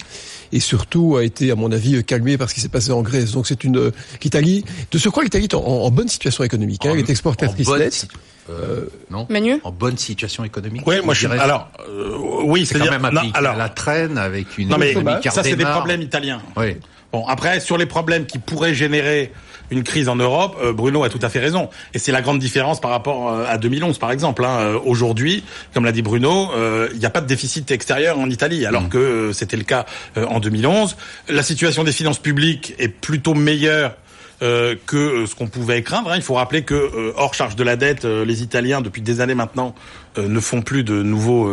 et 0.52 0.60
surtout 0.60 1.16
a 1.16 1.24
été, 1.24 1.50
à 1.50 1.54
mon 1.54 1.72
avis, 1.72 2.02
calmé 2.04 2.38
par 2.38 2.48
ce 2.48 2.54
qui 2.54 2.60
s'est 2.60 2.68
passé 2.68 2.92
en 2.92 3.02
Grèce. 3.02 3.32
Donc 3.32 3.46
c'est 3.46 3.64
une 3.64 3.92
l'Italie. 4.22 4.64
De 4.90 4.98
ce 4.98 5.08
quoi 5.08 5.24
l'Italie 5.24 5.44
est 5.44 5.54
en, 5.54 5.90
bonne 5.90 6.08
situation 6.08 6.44
économique. 6.44 6.84
Hein, 6.86 6.90
elle 6.92 7.00
est 7.00 7.10
exportatrice 7.10 7.68
nette. 7.68 8.08
Euh, 8.50 8.86
non 9.10 9.26
Manu 9.28 9.60
En 9.62 9.72
bonne 9.72 9.98
situation 9.98 10.42
économique 10.42 10.82
Oui, 10.86 10.96
moi 11.04 11.12
je 11.12 11.26
suis. 11.26 11.38
Alors, 11.38 11.68
euh, 11.86 12.16
oui, 12.44 12.64
c'est 12.64 12.78
quand 12.78 12.90
même 12.90 13.04
un 13.04 13.20
pays 13.20 13.30
alors, 13.34 13.56
la 13.56 13.68
traîne 13.68 14.16
avec 14.16 14.56
une. 14.58 14.68
Non 14.68 14.78
mais 14.78 14.94
ça 15.30 15.42
c'est 15.42 15.56
des 15.56 15.64
problèmes 15.64 16.02
italiens. 16.02 16.40
Oui. 16.56 16.76
Bon, 17.12 17.26
après, 17.26 17.60
sur 17.60 17.78
les 17.78 17.86
problèmes 17.86 18.26
qui 18.26 18.38
pourraient 18.38 18.74
générer 18.74 19.32
une 19.70 19.82
crise 19.82 20.08
en 20.08 20.16
Europe, 20.16 20.56
euh, 20.62 20.72
Bruno 20.72 21.04
a 21.04 21.08
tout 21.08 21.18
à 21.22 21.28
fait 21.28 21.38
raison. 21.38 21.68
Et 21.94 21.98
c'est 21.98 22.12
la 22.12 22.22
grande 22.22 22.38
différence 22.38 22.80
par 22.80 22.90
rapport 22.90 23.30
euh, 23.30 23.44
à 23.46 23.58
2011, 23.58 23.98
par 23.98 24.12
exemple. 24.12 24.44
Hein. 24.44 24.58
Euh, 24.58 24.78
aujourd'hui, 24.84 25.44
comme 25.74 25.84
l'a 25.84 25.92
dit 25.92 26.02
Bruno, 26.02 26.50
il 26.92 26.98
n'y 26.98 27.06
a 27.06 27.10
pas 27.10 27.20
de 27.20 27.26
déficit 27.26 27.70
extérieur 27.70 28.18
en 28.18 28.28
Italie, 28.28 28.66
alors 28.66 28.82
mmh. 28.82 28.88
que 28.88 29.30
c'était 29.32 29.56
le 29.56 29.64
cas 29.64 29.86
en 30.16 30.40
2011. 30.40 30.96
La 31.28 31.42
situation 31.42 31.84
des 31.84 31.92
finances 31.92 32.18
publiques 32.18 32.74
est 32.78 32.88
plutôt 32.88 33.34
meilleure 33.34 33.96
que 34.40 35.26
ce 35.26 35.34
qu'on 35.34 35.48
pouvait 35.48 35.82
craindre. 35.82 36.12
Hein. 36.12 36.16
Il 36.16 36.22
faut 36.22 36.34
rappeler 36.34 36.62
que 36.62 37.12
hors 37.16 37.34
charge 37.34 37.56
de 37.56 37.64
la 37.64 37.76
dette, 37.76 38.04
les 38.04 38.42
Italiens 38.42 38.80
depuis 38.80 39.02
des 39.02 39.20
années 39.20 39.34
maintenant 39.34 39.74
ne 40.16 40.40
font 40.40 40.62
plus 40.62 40.84
de 40.84 41.02
nouveaux 41.02 41.50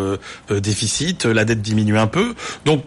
déficits. 0.50 1.18
La 1.26 1.46
dette 1.46 1.62
diminue 1.62 1.98
un 1.98 2.08
peu. 2.08 2.36
Donc 2.66 2.84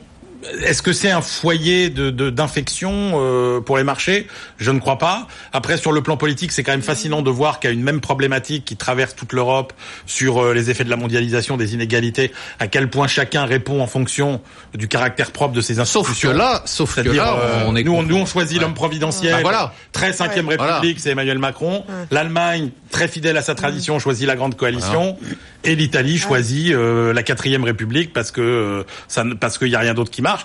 est-ce 0.62 0.82
que 0.82 0.92
c'est 0.92 1.10
un 1.10 1.20
foyer 1.20 1.90
de 1.90 2.10
d'infection 2.30 3.12
euh, 3.14 3.60
pour 3.60 3.76
les 3.76 3.84
marchés? 3.84 4.26
Je 4.58 4.70
ne 4.70 4.78
crois 4.78 4.98
pas. 4.98 5.26
Après, 5.52 5.76
sur 5.76 5.92
le 5.92 6.02
plan 6.02 6.16
politique, 6.16 6.52
c'est 6.52 6.62
quand 6.62 6.72
même 6.72 6.82
fascinant 6.82 7.22
de 7.22 7.30
voir 7.30 7.60
qu'il 7.60 7.70
y 7.70 7.72
a 7.72 7.74
une 7.74 7.82
même 7.82 8.00
problématique 8.00 8.64
qui 8.64 8.76
traverse 8.76 9.14
toute 9.14 9.32
l'Europe 9.32 9.72
sur 10.06 10.42
euh, 10.42 10.54
les 10.54 10.70
effets 10.70 10.84
de 10.84 10.90
la 10.90 10.96
mondialisation, 10.96 11.56
des 11.56 11.74
inégalités, 11.74 12.32
à 12.58 12.66
quel 12.66 12.88
point 12.88 13.06
chacun 13.06 13.44
répond 13.44 13.80
en 13.80 13.86
fonction 13.86 14.40
du 14.74 14.88
caractère 14.88 15.30
propre 15.32 15.54
de 15.54 15.60
ses 15.60 15.80
institutions. 15.80 16.12
Sauf 16.12 16.32
que 16.32 16.36
là, 16.36 16.62
sauf 16.64 16.94
que 16.96 17.08
là, 17.08 17.36
euh, 17.38 17.64
on 17.66 17.76
est 17.76 17.84
nous, 17.84 17.94
on, 17.94 18.02
nous, 18.02 18.16
on 18.16 18.26
choisit 18.26 18.60
l'homme 18.60 18.74
providentiel. 18.74 19.34
Ah, 19.36 19.42
voilà. 19.42 19.72
Très 19.92 20.12
cinquième 20.12 20.48
République, 20.48 21.00
c'est 21.00 21.10
Emmanuel 21.10 21.38
Macron. 21.38 21.84
L'Allemagne, 22.10 22.70
très 22.90 23.08
fidèle 23.08 23.36
à 23.36 23.42
sa 23.42 23.54
tradition, 23.54 23.98
choisit 23.98 24.26
la 24.26 24.36
grande 24.36 24.56
coalition. 24.56 25.16
Et 25.64 25.74
l'Italie 25.74 26.18
choisit 26.18 26.74
la 26.74 27.22
quatrième 27.22 27.64
République 27.64 28.12
parce 28.12 28.30
que 28.30 28.84
ça, 29.08 29.24
parce 29.40 29.58
qu'il 29.58 29.68
y 29.68 29.76
a 29.76 29.80
rien 29.80 29.94
d'autre 29.94 30.10
qui 30.10 30.22
marche. 30.22 30.37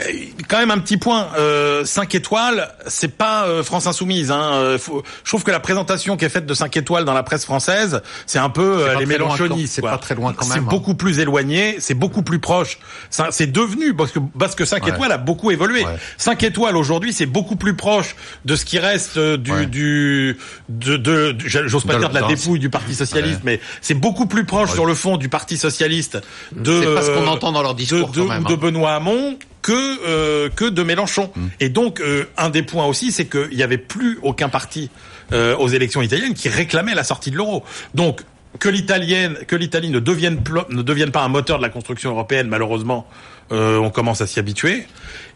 Euh, 0.00 0.12
quand 0.48 0.58
même 0.58 0.70
un 0.70 0.78
petit 0.78 0.96
point, 0.96 1.28
euh, 1.38 1.84
5 1.84 2.14
étoiles, 2.14 2.68
c'est 2.86 3.16
pas 3.16 3.46
euh, 3.46 3.62
France 3.62 3.86
Insoumise. 3.86 4.30
Hein. 4.30 4.52
Euh, 4.54 4.78
je 5.24 5.30
trouve 5.30 5.44
que 5.44 5.50
la 5.50 5.60
présentation 5.60 6.16
qui 6.16 6.24
est 6.24 6.28
faite 6.28 6.46
de 6.46 6.54
5 6.54 6.76
étoiles 6.76 7.04
dans 7.04 7.14
la 7.14 7.22
presse 7.22 7.44
française, 7.44 8.02
c'est 8.26 8.38
un 8.38 8.50
peu 8.50 8.86
les 8.98 9.06
mélanchonistes. 9.06 9.74
C'est 9.74 9.82
pas 9.82 9.98
très 9.98 10.14
loin 10.14 10.32
quand 10.32 10.46
même. 10.46 10.52
C'est 10.52 10.60
hein. 10.60 10.68
beaucoup 10.68 10.94
plus 10.94 11.18
éloigné, 11.18 11.76
c'est 11.80 11.94
beaucoup 11.94 12.22
plus 12.22 12.38
proche. 12.38 12.78
C'est 13.30 13.50
devenu 13.50 13.94
parce 13.94 14.12
que 14.12 14.18
parce 14.38 14.54
que 14.54 14.64
5 14.64 14.86
étoiles 14.88 15.12
a 15.12 15.18
beaucoup 15.18 15.50
évolué. 15.50 15.84
5 16.16 16.42
étoiles 16.42 16.76
aujourd'hui, 16.76 17.12
c'est 17.12 17.26
beaucoup 17.26 17.56
plus 17.56 17.74
proche 17.74 18.16
de 18.44 18.56
ce 18.56 18.64
qui 18.64 18.78
reste 18.78 19.18
du 19.18 19.66
du 19.66 20.38
de, 20.68 20.96
de, 20.96 21.36
j'ose 21.46 21.84
pas 21.84 21.96
dire 21.96 22.10
de 22.10 22.14
la 22.14 22.26
dépouille 22.26 22.58
du 22.58 22.70
Parti 22.70 22.94
socialiste, 22.94 23.40
mais 23.44 23.60
c'est 23.80 23.94
beaucoup 23.94 24.26
plus 24.26 24.44
proche 24.44 24.72
sur 24.72 24.86
le 24.86 24.94
fond 24.94 25.16
du 25.16 25.28
Parti 25.28 25.56
socialiste 25.56 26.18
de. 26.52 26.80
C'est 26.80 26.94
pas 26.94 27.02
ce 27.02 27.10
qu'on 27.10 27.26
entend 27.26 27.52
dans 27.52 27.62
leur 27.62 27.74
discours 27.74 28.08
de, 28.10 28.22
quand 28.22 28.28
même, 28.28 28.44
de 28.44 28.52
hein. 28.52 28.58
Benoît 28.60 28.94
Hamon 28.94 29.17
que 29.62 29.72
euh, 30.06 30.48
que 30.48 30.64
de 30.64 30.82
Mélenchon. 30.82 31.30
Mm. 31.34 31.46
Et 31.60 31.68
donc 31.68 32.00
euh, 32.00 32.24
un 32.36 32.50
des 32.50 32.62
points 32.62 32.86
aussi, 32.86 33.12
c'est 33.12 33.26
qu'il 33.26 33.56
n'y 33.56 33.62
avait 33.62 33.78
plus 33.78 34.18
aucun 34.22 34.48
parti 34.48 34.90
euh, 35.32 35.56
aux 35.56 35.68
élections 35.68 36.02
italiennes 36.02 36.34
qui 36.34 36.48
réclamait 36.48 36.94
la 36.94 37.04
sortie 37.04 37.30
de 37.30 37.36
l'euro. 37.36 37.64
Donc 37.94 38.22
que 38.58 38.68
l'italienne, 38.68 39.36
que 39.46 39.56
l'Italie 39.56 39.90
ne 39.90 40.00
devienne 40.00 40.40
ne 40.70 40.82
devienne 40.82 41.10
pas 41.10 41.22
un 41.22 41.28
moteur 41.28 41.58
de 41.58 41.62
la 41.62 41.68
construction 41.68 42.10
européenne, 42.10 42.48
malheureusement, 42.48 43.06
on 43.50 43.90
commence 43.90 44.20
à 44.20 44.26
s'y 44.26 44.38
habituer 44.38 44.86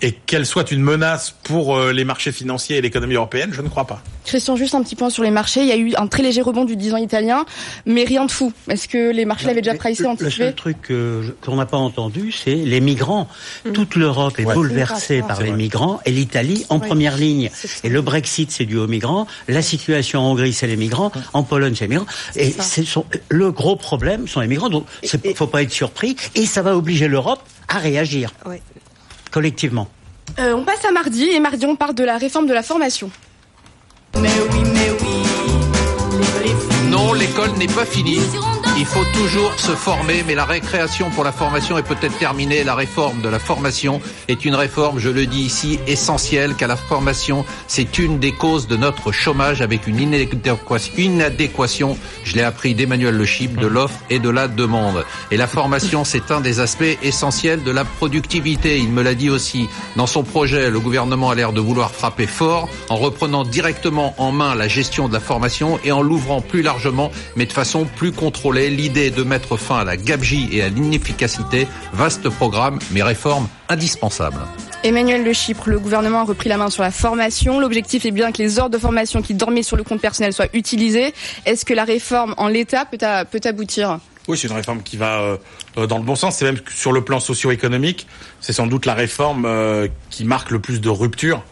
et 0.03 0.13
qu'elle 0.13 0.45
soit 0.45 0.73
une 0.73 0.83
menace 0.83 1.35
pour 1.45 1.77
euh, 1.77 1.93
les 1.93 2.05
marchés 2.05 2.33
financiers 2.33 2.77
et 2.77 2.81
l'économie 2.81 3.15
européenne, 3.15 3.51
je 3.53 3.63
ne 3.63 3.69
crois 3.69 3.87
pas. 3.87 4.03
Christian, 4.25 4.57
juste 4.57 4.75
un 4.75 4.83
petit 4.83 4.97
point 4.97 5.11
sur 5.11 5.23
les 5.23 5.31
marchés. 5.31 5.63
Il 5.63 5.69
y 5.69 5.73
a 5.73 5.77
eu 5.77 5.95
un 5.97 6.09
très 6.09 6.23
léger 6.23 6.43
rebond 6.43 6.65
du 6.65 6.77
10 6.77 6.95
ans 6.95 6.97
italien, 6.97 7.45
mais 7.87 8.05
rien 8.05 8.25
de 8.25 8.31
fou. 8.31 8.53
Est-ce 8.69 8.89
que 8.89 9.13
les 9.13 9.25
marchés 9.25 9.47
l'avaient 9.47 9.63
déjà 9.63 9.77
pricé, 9.77 10.07
anticipé 10.07 10.25
Le 10.25 10.47
seul 10.47 10.55
truc 10.55 10.93
qu'on 11.41 11.57
n'a 11.57 11.67
pas 11.67 11.77
entendu, 11.77 12.33
c'est 12.33 12.55
les 12.55 12.81
migrants. 12.81 13.29
Mm. 13.65 13.73
Toute 13.73 13.95
l'Europe 13.95 14.39
est 14.39 14.45
bouleversée 14.45 15.23
par 15.23 15.41
les 15.41 15.53
migrants 15.53 16.01
et 16.05 16.11
l'Italie 16.11 16.67
en 16.69 16.81
première 16.81 17.17
ligne. 17.17 17.51
Et 17.85 17.89
le 17.89 18.01
Brexit, 18.01 18.51
c'est 18.51 18.65
dû 18.65 18.79
aux 18.79 18.89
migrants. 18.89 19.27
La 19.49 19.63
situation 19.63 20.21
en 20.21 20.33
Hongrie, 20.33 20.53
c'est 20.53 20.67
les 20.67 20.77
migrants. 20.77 21.13
En 21.33 21.45
Pologne, 21.45 21.75
c'est 21.77 21.87
les 21.87 21.97
migrants. 21.99 22.07
Et 22.37 22.55
le 23.29 23.53
gros 23.53 23.77
problème 23.77 24.27
sont 24.27 24.41
les 24.41 24.49
migrants. 24.49 24.69
Donc, 24.69 24.87
il 25.03 25.35
faut 25.37 25.47
pas 25.47 25.63
être 25.63 25.73
surpris. 25.73 26.17
Et 26.35 26.47
ça 26.47 26.63
va 26.63 26.77
obliger 26.77 27.09
l'Europe 27.09 27.41
à 27.69 27.79
réagir 27.79 28.33
collectivement. 29.33 29.89
Euh, 30.39 30.55
on 30.55 30.65
passe 30.65 30.85
à 30.85 30.93
mardi 30.93 31.25
et 31.25 31.41
mardi 31.41 31.67
on 31.67 31.75
parle 31.75 31.95
de 31.95 32.05
la 32.05 32.17
réforme 32.17 32.47
de 32.47 32.55
la 32.55 32.63
formation. 32.63 33.11
Mais 34.21 34.31
oui, 34.53 34.63
mais 34.73 34.91
oui. 35.01 35.23
Non, 36.91 37.13
l'école 37.15 37.53
n'est 37.53 37.67
pas 37.67 37.87
finie. 37.87 38.21
Il 38.79 38.87
faut 38.87 39.05
toujours 39.13 39.53
se 39.61 39.73
former, 39.73 40.25
mais 40.27 40.35
la 40.35 40.47
récréation 40.47 41.11
pour 41.11 41.25
la 41.25 41.33
formation 41.33 41.77
est 41.77 41.83
peut-être 41.83 42.17
terminée. 42.19 42.65
La 42.65 42.75
réforme 42.75 43.21
de 43.21 43.29
la 43.29 43.39
formation 43.39 44.01
est 44.29 44.47
une 44.47 44.55
réforme, 44.55 44.99
je 44.99 45.11
le 45.11 45.27
dis 45.27 45.43
ici, 45.43 45.79
essentielle, 45.87 46.55
car 46.55 46.69
la 46.69 46.77
formation, 46.77 47.45
c'est 47.69 47.99
une 47.99 48.19
des 48.19 48.33
causes 48.33 48.69
de 48.69 48.77
notre 48.77 49.13
chômage 49.13 49.61
avec 49.61 49.87
une 49.87 50.01
inadéquation, 50.01 51.99
je 52.25 52.35
l'ai 52.35 52.43
appris 52.43 52.75
d'Emmanuel 52.75 53.15
Le 53.15 53.27
Chip, 53.27 53.57
de 53.57 53.67
l'offre 53.67 54.01
et 54.09 54.19
de 54.19 54.31
la 54.31 54.49
demande. 54.49 55.05
Et 55.31 55.37
la 55.37 55.47
formation, 55.47 56.05
c'est 56.05 56.31
un 56.31 56.41
des 56.41 56.59
aspects 56.59 56.99
essentiels 57.03 57.63
de 57.63 57.71
la 57.71 57.85
productivité. 57.85 58.79
Il 58.79 58.89
me 58.89 59.03
l'a 59.03 59.15
dit 59.15 59.29
aussi. 59.29 59.69
Dans 59.97 60.07
son 60.07 60.23
projet, 60.23 60.71
le 60.71 60.81
gouvernement 60.81 61.29
a 61.29 61.35
l'air 61.35 61.53
de 61.53 61.61
vouloir 61.61 61.91
frapper 61.91 62.27
fort 62.27 62.71
en 62.89 62.97
reprenant 62.97 63.45
directement 63.45 64.15
en 64.17 64.33
main 64.33 64.55
la 64.55 64.67
gestion 64.67 65.09
de 65.09 65.13
la 65.13 65.21
formation 65.21 65.79
et 65.85 65.93
en 65.93 66.01
l'ouvrant 66.01 66.41
plus 66.41 66.63
largement, 66.63 67.11
mais 67.37 67.45
de 67.45 67.53
façon 67.53 67.85
plus 67.85 68.13
contrôlée. 68.13 68.62
L'idée 68.71 69.11
de 69.11 69.25
mettre 69.25 69.57
fin 69.57 69.79
à 69.79 69.85
la 69.85 69.97
gabegie 69.97 70.49
et 70.53 70.63
à 70.63 70.69
l'inefficacité. 70.69 71.67
Vaste 71.93 72.29
programme, 72.29 72.79
mais 72.93 73.03
réforme 73.03 73.49
indispensable. 73.69 74.39
Emmanuel 74.85 75.25
Le 75.25 75.33
Chypre, 75.33 75.69
le 75.69 75.81
gouvernement 75.81 76.21
a 76.21 76.25
repris 76.25 76.49
la 76.49 76.57
main 76.57 76.71
sur 76.71 76.83
la 76.83 76.93
formation. 76.93 77.59
L'objectif 77.59 78.05
est 78.07 78.13
bien 78.13 78.31
que 78.31 78.39
les 78.39 78.61
ordres 78.61 78.71
de 78.71 78.79
formation 78.79 79.21
qui 79.21 79.35
dormaient 79.35 79.65
sur 79.65 79.77
le 79.77 79.83
compte 79.83 80.01
personnel 80.01 80.33
soient 80.33 80.47
utilisés. 80.55 81.13
Est-ce 81.45 81.65
que 81.65 81.75
la 81.75 81.85
réforme 81.85 82.35
en 82.37 82.47
l'état 82.47 82.85
peut, 82.85 82.99
aboutir? 83.45 83.99
Oui, 84.29 84.39
c'est 84.39 84.47
une 84.47 84.55
réforme 84.55 84.83
qui 84.83 84.97
va 84.97 85.21
euh, 85.21 85.37
euh, 85.79 85.87
dans 85.87 85.99
le 85.99 86.05
bon 86.05 86.15
sens. 86.15 86.37
C'est 86.37 86.45
même 86.45 86.61
sur 86.73 86.93
le 86.93 87.03
plan 87.03 87.19
socio-économique, 87.19 88.07
c'est 88.41 88.53
sans 88.53 88.69
doute 88.69 88.87
la 88.87 88.95
réforme 88.95 89.45
euh, 89.45 89.89
qui 90.11 90.25
marque 90.25 90.51
le 90.51 90.61
plus 90.61 90.81
de 90.81 90.89
rupture 90.89 91.43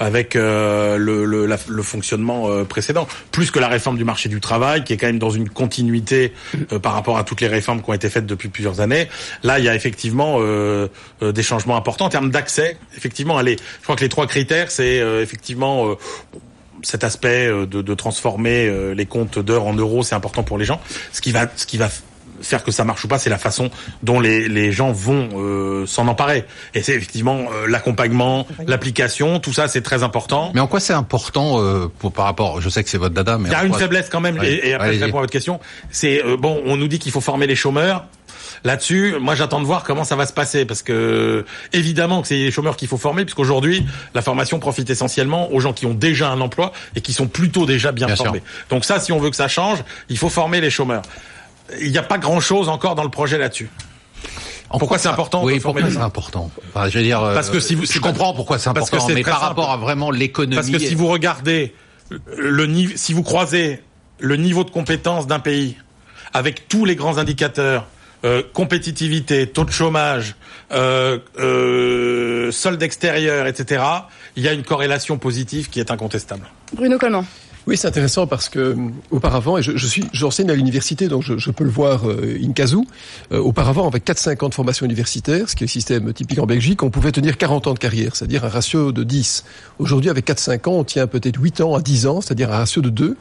avec 0.00 0.34
euh, 0.34 0.96
le, 0.96 1.26
le, 1.26 1.46
le, 1.46 1.82
fonctionnement 1.82 2.50
euh, 2.50 2.64
précédent, 2.64 3.06
plus 3.30 3.50
que 3.50 3.58
la 3.58 3.68
réforme 3.68 3.98
du 3.98 4.04
marché 4.04 4.30
du 4.30 4.40
travail, 4.40 4.82
qui 4.82 4.94
est 4.94 4.96
quand 4.96 5.06
même 5.06 5.18
dans 5.18 5.30
une 5.30 5.48
continuité 5.48 6.32
euh, 6.72 6.78
par 6.78 6.94
rapport 6.94 7.18
à 7.18 7.22
toutes 7.24 7.42
les 7.42 7.46
réformes 7.46 7.82
qui 7.82 7.90
ont 7.90 7.94
été 7.94 8.08
faites 8.08 8.26
depuis 8.26 8.48
plusieurs 8.48 8.80
années. 8.80 9.08
Là, 9.42 9.58
il 9.58 9.64
y 9.66 9.68
a 9.68 9.74
effectivement 9.74 10.40
des 10.40 11.42
changements 11.42 11.76
importants 11.76 12.06
en 12.06 12.08
termes 12.08 12.30
d'accès. 12.30 12.78
Effectivement, 12.96 13.36
allez, 13.36 13.56
je 13.56 13.82
crois 13.82 13.96
que 13.96 14.00
les 14.00 14.08
trois 14.08 14.26
critères, 14.26 14.70
c'est 14.70 14.96
effectivement 15.22 15.94
cet 16.82 17.04
aspect 17.04 17.48
de, 17.48 17.82
de 17.82 17.94
transformer 17.94 18.94
les 18.94 19.06
comptes 19.06 19.38
d'heures 19.38 19.66
en 19.66 19.74
euros, 19.74 20.02
c'est 20.02 20.14
important 20.14 20.42
pour 20.42 20.56
les 20.56 20.64
gens. 20.64 20.80
Ce 21.12 21.20
qui 21.20 21.32
va, 21.32 21.46
ce 21.54 21.66
qui 21.66 21.76
va 21.76 21.90
faire 22.40 22.64
que 22.64 22.70
ça 22.70 22.84
marche 22.84 23.04
ou 23.04 23.08
pas, 23.08 23.18
c'est 23.18 23.30
la 23.30 23.38
façon 23.38 23.70
dont 24.02 24.20
les, 24.20 24.48
les 24.48 24.72
gens 24.72 24.92
vont 24.92 25.28
euh, 25.34 25.86
s'en 25.86 26.08
emparer. 26.08 26.44
Et 26.74 26.82
c'est 26.82 26.94
effectivement 26.94 27.46
euh, 27.52 27.66
l'accompagnement, 27.66 28.46
l'application, 28.66 29.40
tout 29.40 29.52
ça, 29.52 29.68
c'est 29.68 29.82
très 29.82 30.02
important. 30.02 30.50
Mais 30.54 30.60
en 30.60 30.66
quoi 30.66 30.80
c'est 30.80 30.92
important 30.92 31.60
euh, 31.62 31.90
pour 31.98 32.12
par 32.12 32.24
rapport 32.24 32.60
Je 32.60 32.68
sais 32.68 32.82
que 32.82 32.90
c'est 32.90 32.98
votre 32.98 33.14
dada, 33.14 33.38
mais 33.38 33.48
il 33.48 33.52
y 33.52 33.54
a 33.54 33.64
une 33.64 33.74
faiblesse 33.74 34.08
quand 34.10 34.20
même. 34.20 34.38
Et, 34.42 34.74
après, 34.74 34.94
je 34.94 35.04
réponds 35.04 35.18
à 35.18 35.22
votre 35.22 35.32
question. 35.32 35.60
C'est 35.90 36.22
bon, 36.38 36.62
on 36.64 36.76
nous 36.76 36.88
dit 36.88 36.98
qu'il 36.98 37.12
faut 37.12 37.20
former 37.20 37.46
les 37.46 37.56
chômeurs. 37.56 38.04
Là-dessus, 38.64 39.14
moi 39.18 39.34
j'attends 39.34 39.60
de 39.60 39.64
voir 39.64 39.84
comment 39.84 40.04
ça 40.04 40.16
va 40.16 40.26
se 40.26 40.32
passer 40.32 40.64
parce 40.66 40.82
que 40.82 41.44
évidemment 41.72 42.20
que 42.20 42.28
c'est 42.28 42.36
les 42.36 42.50
chômeurs 42.50 42.76
qu'il 42.76 42.88
faut 42.88 42.98
former 42.98 43.24
puisqu'aujourd'hui 43.24 43.86
la 44.14 44.22
formation 44.22 44.58
profite 44.58 44.90
essentiellement 44.90 45.50
aux 45.52 45.60
gens 45.60 45.72
qui 45.72 45.86
ont 45.86 45.94
déjà 45.94 46.30
un 46.30 46.40
emploi 46.40 46.72
et 46.94 47.00
qui 47.00 47.12
sont 47.12 47.26
plutôt 47.26 47.64
déjà 47.64 47.92
bien, 47.92 48.08
formés. 48.14 48.42
Donc 48.68 48.84
ça, 48.84 49.00
si 49.00 49.12
on 49.12 49.18
veut 49.18 49.30
que 49.30 49.36
ça 49.36 49.48
change, 49.48 49.78
il 50.08 50.18
faut 50.18 50.28
former 50.28 50.60
les 50.60 50.70
chômeurs 50.70 51.02
il 51.80 51.90
n'y 51.90 51.98
a 51.98 52.02
pas 52.02 52.18
grand-chose 52.18 52.68
encore 52.68 52.94
dans 52.94 53.04
le 53.04 53.10
projet 53.10 53.38
là-dessus. 53.38 53.70
Pourquoi 54.78 54.98
c'est 54.98 55.08
important 55.08 55.42
Oui, 55.42 55.58
pourquoi 55.58 55.90
c'est 55.90 55.96
important 55.96 56.50
Je 56.76 56.98
veux 56.98 57.04
dire, 57.04 57.20
parce 57.20 57.50
que 57.50 57.58
si 57.58 57.74
vous, 57.74 57.86
je 57.86 57.98
comprends 57.98 58.32
pourquoi 58.34 58.58
c'est 58.58 58.68
important, 58.68 58.96
parce 58.96 59.06
que 59.06 59.12
mais 59.12 59.22
par 59.22 59.40
rapport 59.40 59.70
à 59.70 59.76
vraiment 59.76 60.10
l'économie. 60.10 60.54
Parce 60.54 60.70
que 60.70 60.78
si 60.78 60.94
vous 60.94 61.08
regardez 61.08 61.74
le 62.36 62.66
niveau, 62.66 62.92
si 62.96 63.12
vous 63.12 63.22
croisez 63.22 63.82
le 64.20 64.36
niveau 64.36 64.64
de 64.64 64.70
compétence 64.70 65.26
d'un 65.26 65.40
pays 65.40 65.76
avec 66.32 66.68
tous 66.68 66.84
les 66.84 66.94
grands 66.94 67.18
indicateurs, 67.18 67.86
euh, 68.24 68.42
compétitivité, 68.52 69.46
taux 69.46 69.64
de 69.64 69.70
chômage, 69.70 70.36
euh, 70.72 71.18
euh, 71.38 72.52
solde 72.52 72.82
extérieur, 72.82 73.46
etc., 73.46 73.82
il 74.36 74.42
y 74.42 74.48
a 74.48 74.52
une 74.52 74.62
corrélation 74.62 75.16
positive 75.18 75.70
qui 75.70 75.80
est 75.80 75.90
incontestable. 75.90 76.46
Bruno 76.74 76.98
comment 76.98 77.24
oui, 77.66 77.76
c'est 77.76 77.88
intéressant 77.88 78.26
parce 78.26 78.48
que 78.48 78.58
euh, 78.58 78.76
auparavant, 79.10 79.58
et 79.58 79.62
je, 79.62 79.76
je 79.76 79.86
suis, 79.86 80.04
j'enseigne 80.12 80.50
à 80.50 80.54
l'université, 80.54 81.08
donc 81.08 81.22
je, 81.22 81.36
je, 81.36 81.50
peux 81.50 81.64
le 81.64 81.70
voir 81.70 82.08
euh, 82.08 82.38
in 82.42 82.52
casu. 82.52 82.78
Euh, 83.32 83.38
auparavant, 83.38 83.86
avec 83.86 84.06
4-5 84.06 84.44
ans 84.44 84.48
de 84.48 84.54
formation 84.54 84.86
universitaire, 84.86 85.48
ce 85.48 85.56
qui 85.56 85.64
est 85.64 85.66
le 85.66 85.70
système 85.70 86.12
typique 86.12 86.38
en 86.38 86.46
Belgique, 86.46 86.82
on 86.82 86.90
pouvait 86.90 87.12
tenir 87.12 87.36
40 87.36 87.66
ans 87.66 87.74
de 87.74 87.78
carrière, 87.78 88.16
c'est-à-dire 88.16 88.44
un 88.44 88.48
ratio 88.48 88.92
de 88.92 89.04
10. 89.04 89.44
Aujourd'hui, 89.78 90.10
avec 90.10 90.26
4-5 90.26 90.68
ans, 90.68 90.72
on 90.72 90.84
tient 90.84 91.06
peut-être 91.06 91.38
8 91.40 91.60
ans 91.60 91.74
à 91.74 91.82
10 91.82 92.06
ans, 92.06 92.20
c'est-à-dire 92.20 92.50
un 92.52 92.58
ratio 92.58 92.80
de 92.80 92.90
2. 92.90 93.16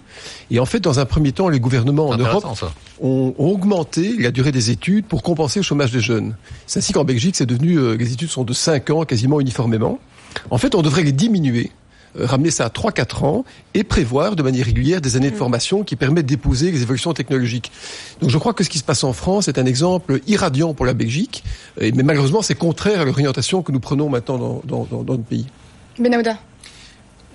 Et 0.51 0.59
en 0.59 0.65
fait, 0.65 0.79
dans 0.79 0.99
un 0.99 1.05
premier 1.05 1.31
temps, 1.31 1.49
les 1.49 1.59
gouvernements 1.59 2.09
en 2.09 2.17
Europe 2.17 2.45
ont, 3.01 3.35
ont, 3.37 3.51
augmenté 3.51 4.15
la 4.17 4.31
durée 4.31 4.51
des 4.51 4.71
études 4.71 5.05
pour 5.05 5.21
compenser 5.21 5.59
le 5.59 5.63
chômage 5.63 5.91
des 5.91 5.99
jeunes. 5.99 6.35
C'est 6.65 6.79
ainsi 6.79 6.93
qu'en 6.93 7.03
Belgique, 7.03 7.35
c'est 7.35 7.45
devenu, 7.45 7.77
euh, 7.77 7.95
les 7.95 8.13
études 8.13 8.29
sont 8.29 8.43
de 8.43 8.53
5 8.53 8.89
ans 8.91 9.03
quasiment 9.03 9.41
uniformément. 9.41 9.99
En 10.49 10.57
fait, 10.57 10.75
on 10.75 10.81
devrait 10.81 11.03
les 11.03 11.11
diminuer 11.11 11.71
ramener 12.17 12.51
ça 12.51 12.65
à 12.65 12.69
3-4 12.69 13.25
ans 13.25 13.45
et 13.73 13.83
prévoir 13.83 14.35
de 14.35 14.43
manière 14.43 14.65
régulière 14.65 15.01
des 15.01 15.15
années 15.15 15.29
de 15.29 15.35
mm. 15.35 15.39
formation 15.39 15.83
qui 15.83 15.95
permettent 15.95 16.25
d'épouser 16.25 16.71
les 16.71 16.81
évolutions 16.81 17.13
technologiques. 17.13 17.71
Donc 18.21 18.29
je 18.29 18.37
crois 18.37 18.53
que 18.53 18.63
ce 18.63 18.69
qui 18.69 18.79
se 18.79 18.83
passe 18.83 19.03
en 19.03 19.13
France 19.13 19.47
est 19.47 19.57
un 19.57 19.65
exemple 19.65 20.19
irradiant 20.27 20.73
pour 20.73 20.85
la 20.85 20.93
Belgique, 20.93 21.43
mais 21.79 22.03
malheureusement 22.03 22.41
c'est 22.41 22.55
contraire 22.55 23.01
à 23.01 23.05
l'orientation 23.05 23.61
que 23.61 23.71
nous 23.71 23.79
prenons 23.79 24.09
maintenant 24.09 24.61
dans, 24.63 24.85
dans, 24.85 25.03
notre 25.03 25.23
pays. 25.23 25.47
Benahouda. 25.97 26.37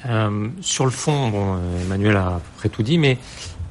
Euh, 0.07 0.49
sur 0.61 0.85
le 0.85 0.91
fond, 0.91 1.29
bon, 1.29 1.55
euh, 1.55 1.83
Emmanuel 1.83 2.17
a 2.17 2.27
à 2.27 2.33
peu 2.33 2.51
près 2.59 2.69
tout 2.69 2.83
dit, 2.83 2.99
mais 2.99 3.19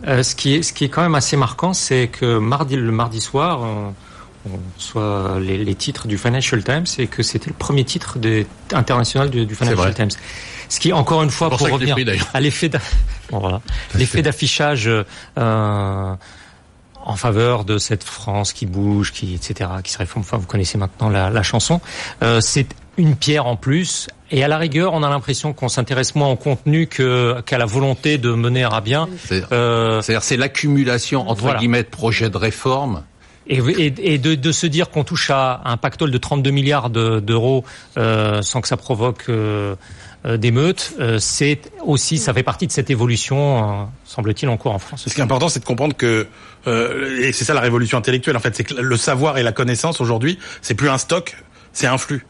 ce, 0.06 0.36
qui 0.36 0.56
est, 0.56 0.64
ce 0.64 0.74
qui 0.74 0.86
est 0.86 0.90
quand 0.90 1.04
même 1.04 1.16
assez 1.16 1.38
marquant, 1.38 1.74
c'est 1.74 2.08
que 2.08 2.40
mardi, 2.40 2.76
le 2.76 2.92
mardi 2.92 3.22
soir, 3.22 3.62
on, 3.62 3.94
soit 4.78 5.40
les, 5.40 5.76
titres 5.76 6.08
du 6.08 6.18
Financial 6.18 6.64
Times 6.64 6.86
et 6.98 7.08
que 7.08 7.24
c'était 7.24 7.50
le 7.50 7.56
premier 7.56 7.84
titre 7.84 8.18
international 8.74 9.30
du, 9.30 9.46
du 9.46 9.56
Financial 9.56 9.94
Times. 9.94 10.12
Ce 10.70 10.80
qui, 10.80 10.92
encore 10.92 11.24
une 11.24 11.30
fois, 11.30 11.50
pour, 11.50 11.60
revenir 11.70 11.96
à 12.34 12.42
l'effet 12.42 12.70
d'affichage 14.22 14.90
euh, 15.38 16.16
en 17.06 17.16
faveur 17.16 17.66
de 17.66 17.78
cette 17.78 18.04
France 18.04 18.54
qui 18.54 18.66
bouge, 18.66 19.12
qui 19.12 19.36
etc., 19.36 19.70
qui 19.84 19.92
se 19.92 19.98
réforme. 19.98 20.22
Enfin, 20.22 20.38
vous 20.38 20.48
connaissez 20.48 20.78
maintenant 20.78 21.10
la, 21.10 21.44
chanson. 21.44 21.80
Euh, 22.22 22.42
c'est 22.42 22.68
une 22.98 23.16
pierre 23.16 23.46
en 23.46 23.56
plus. 23.56 24.08
Et 24.32 24.44
à 24.44 24.48
la 24.48 24.58
rigueur, 24.58 24.94
on 24.94 25.04
a 25.04 25.10
l'impression 25.10 25.54
qu'on 25.54 25.70
s'intéresse 25.70 26.16
moins 26.16 26.30
au 26.30 26.36
contenu 26.36 26.88
qu'à 26.88 27.58
la 27.58 27.66
volonté 27.66 28.18
de 28.18 28.32
mener 28.32 28.64
à 28.64 28.82
bien. 28.82 29.08
Euh, 29.52 30.02
C'est-à-dire, 30.02 30.24
c'est 30.24 30.38
l'accumulation 30.38 31.30
entre 31.30 31.56
guillemets 31.58 31.84
de 31.84 31.88
projets 31.88 32.32
de 32.32 32.38
réforme 32.38 33.04
et, 33.48 34.18
de, 34.18 34.36
de, 34.36 34.52
se 34.52 34.68
dire 34.68 34.90
qu'on 34.90 35.04
touche 35.04 35.30
à 35.30 35.62
un 35.66 35.78
pactole 35.78 36.12
de 36.12 36.18
32 36.18 36.52
milliards 36.52 36.90
d'euros 36.90 37.64
euh, 37.98 38.42
sans 38.42 38.62
que 38.62 38.68
ça 38.68 38.78
provoque 38.78 39.26
euh, 39.30 39.76
euh, 40.26 40.38
d'émeutes, 40.38 40.94
euh, 41.02 41.20
c'est 41.20 41.60
aussi, 41.84 42.18
ça 42.18 42.34
fait 42.34 42.44
partie 42.44 42.66
de 42.66 42.72
cette 42.72 42.90
évolution, 42.90 43.82
euh, 43.82 43.84
semble-t-il, 44.06 44.48
en 44.48 44.56
cours 44.56 44.72
en 44.72 44.80
France. 44.80 45.04
Ce 45.06 45.14
qui 45.14 45.20
est 45.20 45.24
important, 45.24 45.50
c'est 45.50 45.60
de 45.60 45.66
comprendre 45.66 45.98
que, 45.98 46.28
et 46.66 47.34
c'est 47.34 47.44
ça 47.44 47.54
la 47.54 47.60
révolution 47.60 47.98
intellectuelle, 47.98 48.38
en 48.38 48.40
fait, 48.40 48.56
c'est 48.56 48.64
que 48.64 48.74
le 48.74 48.96
savoir 48.96 49.38
et 49.38 49.44
la 49.44 49.52
connaissance 49.52 50.00
aujourd'hui, 50.00 50.40
c'est 50.62 50.76
plus 50.76 50.88
un 50.88 50.98
stock, 50.98 51.36
c'est 51.74 51.88
un 51.88 51.98
flux. 51.98 52.26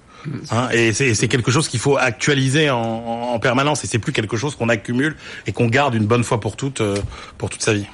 Hein, 0.50 0.70
et 0.72 0.94
c'est 0.94 1.28
quelque 1.28 1.52
chose 1.52 1.68
qu'il 1.68 1.82
faut 1.82 1.98
actualiser 1.98 2.72
en, 2.72 2.80
en, 2.80 3.40
permanence 3.40 3.84
et 3.84 3.88
c'est 3.88 4.00
plus 4.00 4.14
quelque 4.14 4.38
chose 4.38 4.56
qu'on 4.56 4.70
accumule 4.70 5.18
et 5.46 5.52
qu'on 5.52 5.68
garde 5.68 5.94
une 5.96 6.06
bonne 6.06 6.24
fois 6.24 6.40
pour 6.40 6.56
toutes 6.56 6.82
pour 7.38 7.50
toute 7.50 7.62
sa 7.62 7.74
vie. 7.74 7.86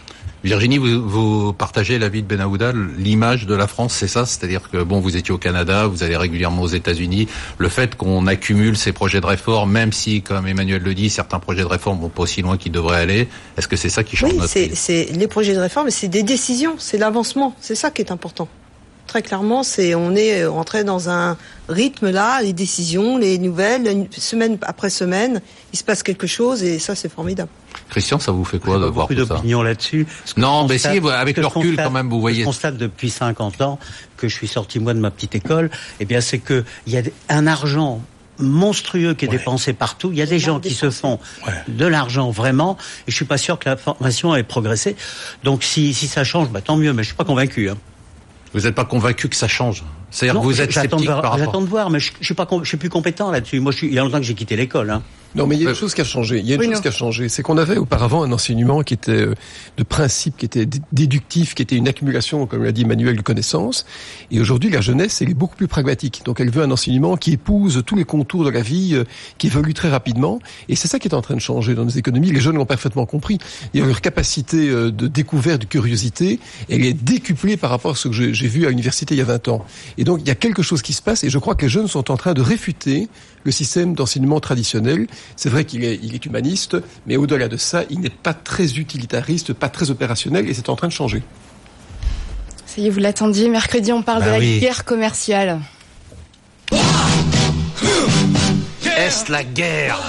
Virginie, 0.43 0.77
vous, 0.77 1.07
vous 1.07 1.53
partagez 1.53 1.99
l'avis 1.99 2.21
de 2.21 2.27
Benahouda, 2.27 2.71
l'image 2.97 3.45
de 3.45 3.55
la 3.55 3.67
France, 3.67 3.93
c'est 3.93 4.07
ça? 4.07 4.25
C'est-à-dire 4.25 4.69
que 4.71 4.83
bon, 4.83 4.99
vous 4.99 5.17
étiez 5.17 5.33
au 5.33 5.37
Canada, 5.37 5.87
vous 5.87 6.03
allez 6.03 6.15
régulièrement 6.15 6.61
aux 6.61 6.67
États-Unis. 6.67 7.27
Le 7.57 7.69
fait 7.69 7.95
qu'on 7.95 8.25
accumule 8.27 8.77
ces 8.77 8.93
projets 8.93 9.19
de 9.19 9.25
réforme, 9.25 9.71
même 9.71 9.91
si, 9.91 10.21
comme 10.21 10.47
Emmanuel 10.47 10.81
le 10.81 10.93
dit, 10.93 11.09
certains 11.09 11.39
projets 11.39 11.61
de 11.61 11.67
réforme 11.67 11.99
vont 11.99 12.09
pas 12.09 12.23
aussi 12.23 12.41
loin 12.41 12.57
qu'ils 12.57 12.71
devraient 12.71 13.01
aller, 13.01 13.27
est-ce 13.57 13.67
que 13.67 13.75
c'est 13.75 13.89
ça 13.89 14.03
qui 14.03 14.15
change 14.15 14.31
oui, 14.31 14.37
notre 14.37 14.75
c'est 14.75 15.05
les 15.11 15.27
projets 15.27 15.53
de 15.53 15.59
réforme, 15.59 15.89
c'est 15.89 16.07
des 16.07 16.23
décisions, 16.23 16.75
c'est 16.77 16.97
l'avancement, 16.97 17.55
c'est 17.59 17.75
ça 17.75 17.91
qui 17.91 18.01
est 18.01 18.11
important. 18.11 18.47
Très 19.09 19.23
clairement, 19.23 19.63
c'est 19.63 19.95
on 19.95 20.15
est 20.15 20.45
rentré 20.45 20.83
dans 20.83 21.09
un 21.09 21.35
rythme 21.67 22.11
là, 22.11 22.43
les 22.43 22.53
décisions, 22.53 23.17
les 23.17 23.39
nouvelles, 23.39 24.07
semaine 24.15 24.59
après 24.61 24.91
semaine, 24.91 25.41
il 25.73 25.79
se 25.79 25.83
passe 25.83 26.03
quelque 26.03 26.27
chose 26.27 26.63
et 26.63 26.77
ça 26.77 26.93
c'est 26.93 27.11
formidable. 27.11 27.49
Christian, 27.89 28.19
ça 28.19 28.31
vous 28.31 28.45
fait 28.45 28.59
quoi 28.59 28.77
de 28.77 28.85
voir 28.85 29.07
tout 29.07 29.15
ça 29.15 29.25
d'opinion 29.25 29.63
là-dessus. 29.63 30.05
Non, 30.37 30.67
mais 30.67 30.77
si, 30.77 30.99
avec 30.99 31.37
le 31.37 31.47
recul 31.47 31.75
quand 31.75 31.89
même, 31.89 32.07
vous 32.07 32.21
voyez. 32.21 32.41
Je 32.41 32.45
constate 32.45 32.77
depuis 32.77 33.09
50 33.09 33.63
ans 33.63 33.79
que 34.15 34.27
je 34.27 34.35
suis 34.35 34.47
sorti 34.47 34.77
moi 34.77 34.93
de 34.93 34.99
ma 34.99 35.09
petite 35.09 35.33
école. 35.33 35.71
Eh 35.99 36.05
bien, 36.05 36.21
c'est 36.21 36.37
que 36.37 36.63
il 36.85 36.93
y 36.93 36.97
a 36.99 37.01
un 37.29 37.47
argent 37.47 38.03
monstrueux 38.37 39.15
qui 39.15 39.25
est 39.25 39.29
dépensé 39.29 39.73
partout. 39.73 40.11
Il 40.11 40.19
y 40.19 40.21
a 40.21 40.27
des 40.27 40.37
gens 40.37 40.59
qui 40.59 40.75
se 40.75 40.91
font 40.91 41.17
de 41.67 41.85
l'argent 41.87 42.29
vraiment, 42.29 42.77
et 43.07 43.11
je 43.11 43.15
suis 43.15 43.25
pas 43.25 43.39
sûr 43.39 43.57
que 43.57 43.69
la 43.69 43.75
formation 43.75 44.35
ait 44.35 44.43
progressé. 44.43 44.95
Donc 45.43 45.63
si, 45.63 45.95
si 45.95 46.05
ça 46.05 46.23
change, 46.23 46.49
bah, 46.49 46.61
tant 46.61 46.77
mieux, 46.77 46.93
mais 46.93 47.01
je 47.01 47.07
suis 47.07 47.17
pas 47.17 47.25
convaincu. 47.25 47.71
Hein. 47.71 47.77
Vous 48.53 48.61
n'êtes 48.61 48.75
pas 48.75 48.85
convaincu 48.85 49.29
que 49.29 49.35
ça 49.35 49.47
change? 49.47 49.83
C'est-à-dire 50.09 50.41
que 50.41 50.45
vous 50.45 50.61
êtes 50.61 50.71
sceptique 50.71 51.05
par 51.05 51.17
rapport... 51.17 51.37
J'attends 51.37 51.61
de 51.61 51.67
voir, 51.67 51.89
mais 51.89 51.99
je, 51.99 52.11
je 52.19 52.25
suis 52.25 52.33
pas, 52.33 52.47
je 52.63 52.67
suis 52.67 52.77
plus 52.77 52.89
compétent 52.89 53.31
là-dessus. 53.31 53.59
Moi, 53.59 53.71
je 53.71 53.77
suis, 53.77 53.87
il 53.87 53.93
y 53.93 53.99
a 53.99 54.03
longtemps 54.03 54.17
que 54.17 54.23
j'ai 54.23 54.33
quitté 54.33 54.55
l'école. 54.55 54.89
Hein. 54.89 55.03
Non, 55.35 55.45
mais 55.45 55.55
il 55.55 55.63
y 55.63 55.67
a 55.67 55.69
une 55.69 55.75
chose 55.75 55.93
qui 55.93 56.01
a 56.01 56.05
changé. 56.05 56.39
Il 56.39 56.45
y 56.45 56.53
a 56.53 56.55
une 56.55 56.71
chose 56.71 56.81
qui 56.81 56.87
a 56.87 56.91
changé, 56.91 57.29
c'est 57.29 57.43
qu'on 57.43 57.57
avait 57.57 57.77
auparavant 57.77 58.23
un 58.23 58.31
enseignement 58.31 58.81
qui 58.81 58.93
était 58.93 59.11
euh, 59.11 59.35
de 59.77 59.83
principe, 59.83 60.37
qui 60.37 60.45
était 60.45 60.67
déductif, 60.91 61.53
qui 61.53 61.61
était 61.61 61.75
une 61.75 61.87
accumulation, 61.87 62.47
comme 62.47 62.63
l'a 62.63 62.71
dit 62.71 62.81
Emmanuel, 62.81 63.15
de 63.15 63.21
connaissances. 63.21 63.85
Et 64.31 64.39
aujourd'hui, 64.39 64.69
la 64.69 64.81
jeunesse, 64.81 65.21
elle 65.21 65.29
est 65.29 65.35
beaucoup 65.35 65.55
plus 65.55 65.67
pragmatique. 65.67 66.21
Donc, 66.25 66.39
elle 66.39 66.49
veut 66.49 66.63
un 66.63 66.71
enseignement 66.71 67.15
qui 67.15 67.33
épouse 67.33 67.83
tous 67.85 67.95
les 67.95 68.05
contours 68.05 68.43
de 68.43 68.49
la 68.49 68.61
vie, 68.61 68.95
euh, 68.95 69.03
qui 69.37 69.47
évolue 69.47 69.73
très 69.73 69.89
rapidement. 69.89 70.39
Et 70.67 70.75
c'est 70.75 70.87
ça 70.87 70.99
qui 70.99 71.07
est 71.07 71.13
en 71.13 71.21
train 71.21 71.35
de 71.35 71.41
changer 71.41 71.75
dans 71.75 71.85
nos 71.85 71.89
économies. 71.89 72.31
Les 72.31 72.39
jeunes 72.39 72.55
l'ont 72.55 72.65
parfaitement 72.65 73.05
compris. 73.05 73.37
Il 73.73 73.79
y 73.79 73.83
a 73.83 73.85
leur 73.85 74.01
capacité 74.01 74.69
euh, 74.69 74.91
de 74.91 75.07
découverte, 75.07 75.61
de 75.61 75.65
curiosité, 75.65 76.39
elle 76.69 76.85
est 76.85 76.93
décuplée 76.93 77.57
par 77.57 77.69
rapport 77.69 77.91
à 77.91 77.95
ce 77.95 78.07
que 78.07 78.33
j'ai 78.33 78.47
vu 78.47 78.65
à 78.65 78.69
l'université 78.69 79.15
il 79.15 79.17
y 79.17 79.21
a 79.21 79.25
20 79.25 79.47
ans. 79.49 79.65
Et 79.97 80.03
donc, 80.03 80.19
il 80.21 80.27
y 80.27 80.31
a 80.31 80.35
quelque 80.35 80.61
chose 80.61 80.81
qui 80.81 80.93
se 80.93 81.01
passe. 81.01 81.23
Et 81.23 81.29
je 81.29 81.37
crois 81.37 81.55
que 81.55 81.63
les 81.63 81.69
jeunes 81.69 81.87
sont 81.87 82.11
en 82.11 82.17
train 82.17 82.33
de 82.33 82.41
réfuter 82.41 83.07
le 83.43 83.51
système 83.51 83.93
d'enseignement 83.93 84.39
traditionnel. 84.39 85.07
C'est 85.35 85.49
vrai 85.49 85.65
qu'il 85.65 85.83
est, 85.83 85.99
il 86.03 86.13
est 86.15 86.25
humaniste, 86.25 86.77
mais 87.07 87.17
au-delà 87.17 87.47
de 87.47 87.57
ça, 87.57 87.83
il 87.89 87.99
n'est 87.99 88.09
pas 88.09 88.33
très 88.33 88.77
utilitariste, 88.77 89.53
pas 89.53 89.69
très 89.69 89.91
opérationnel, 89.91 90.47
et 90.49 90.53
c'est 90.53 90.69
en 90.69 90.75
train 90.75 90.87
de 90.87 90.93
changer. 90.93 91.23
Ça 92.65 92.81
y 92.81 92.87
est, 92.87 92.89
vous 92.89 92.99
l'attendiez. 92.99 93.49
Mercredi, 93.49 93.91
on 93.91 94.03
parle 94.03 94.19
Bah 94.19 94.25
de 94.27 94.31
la 94.31 94.39
oui. 94.39 94.59
guerre 94.59 94.85
commerciale. 94.85 95.59
Est-ce 98.97 99.31
la 99.31 99.43
guerre? 99.43 99.99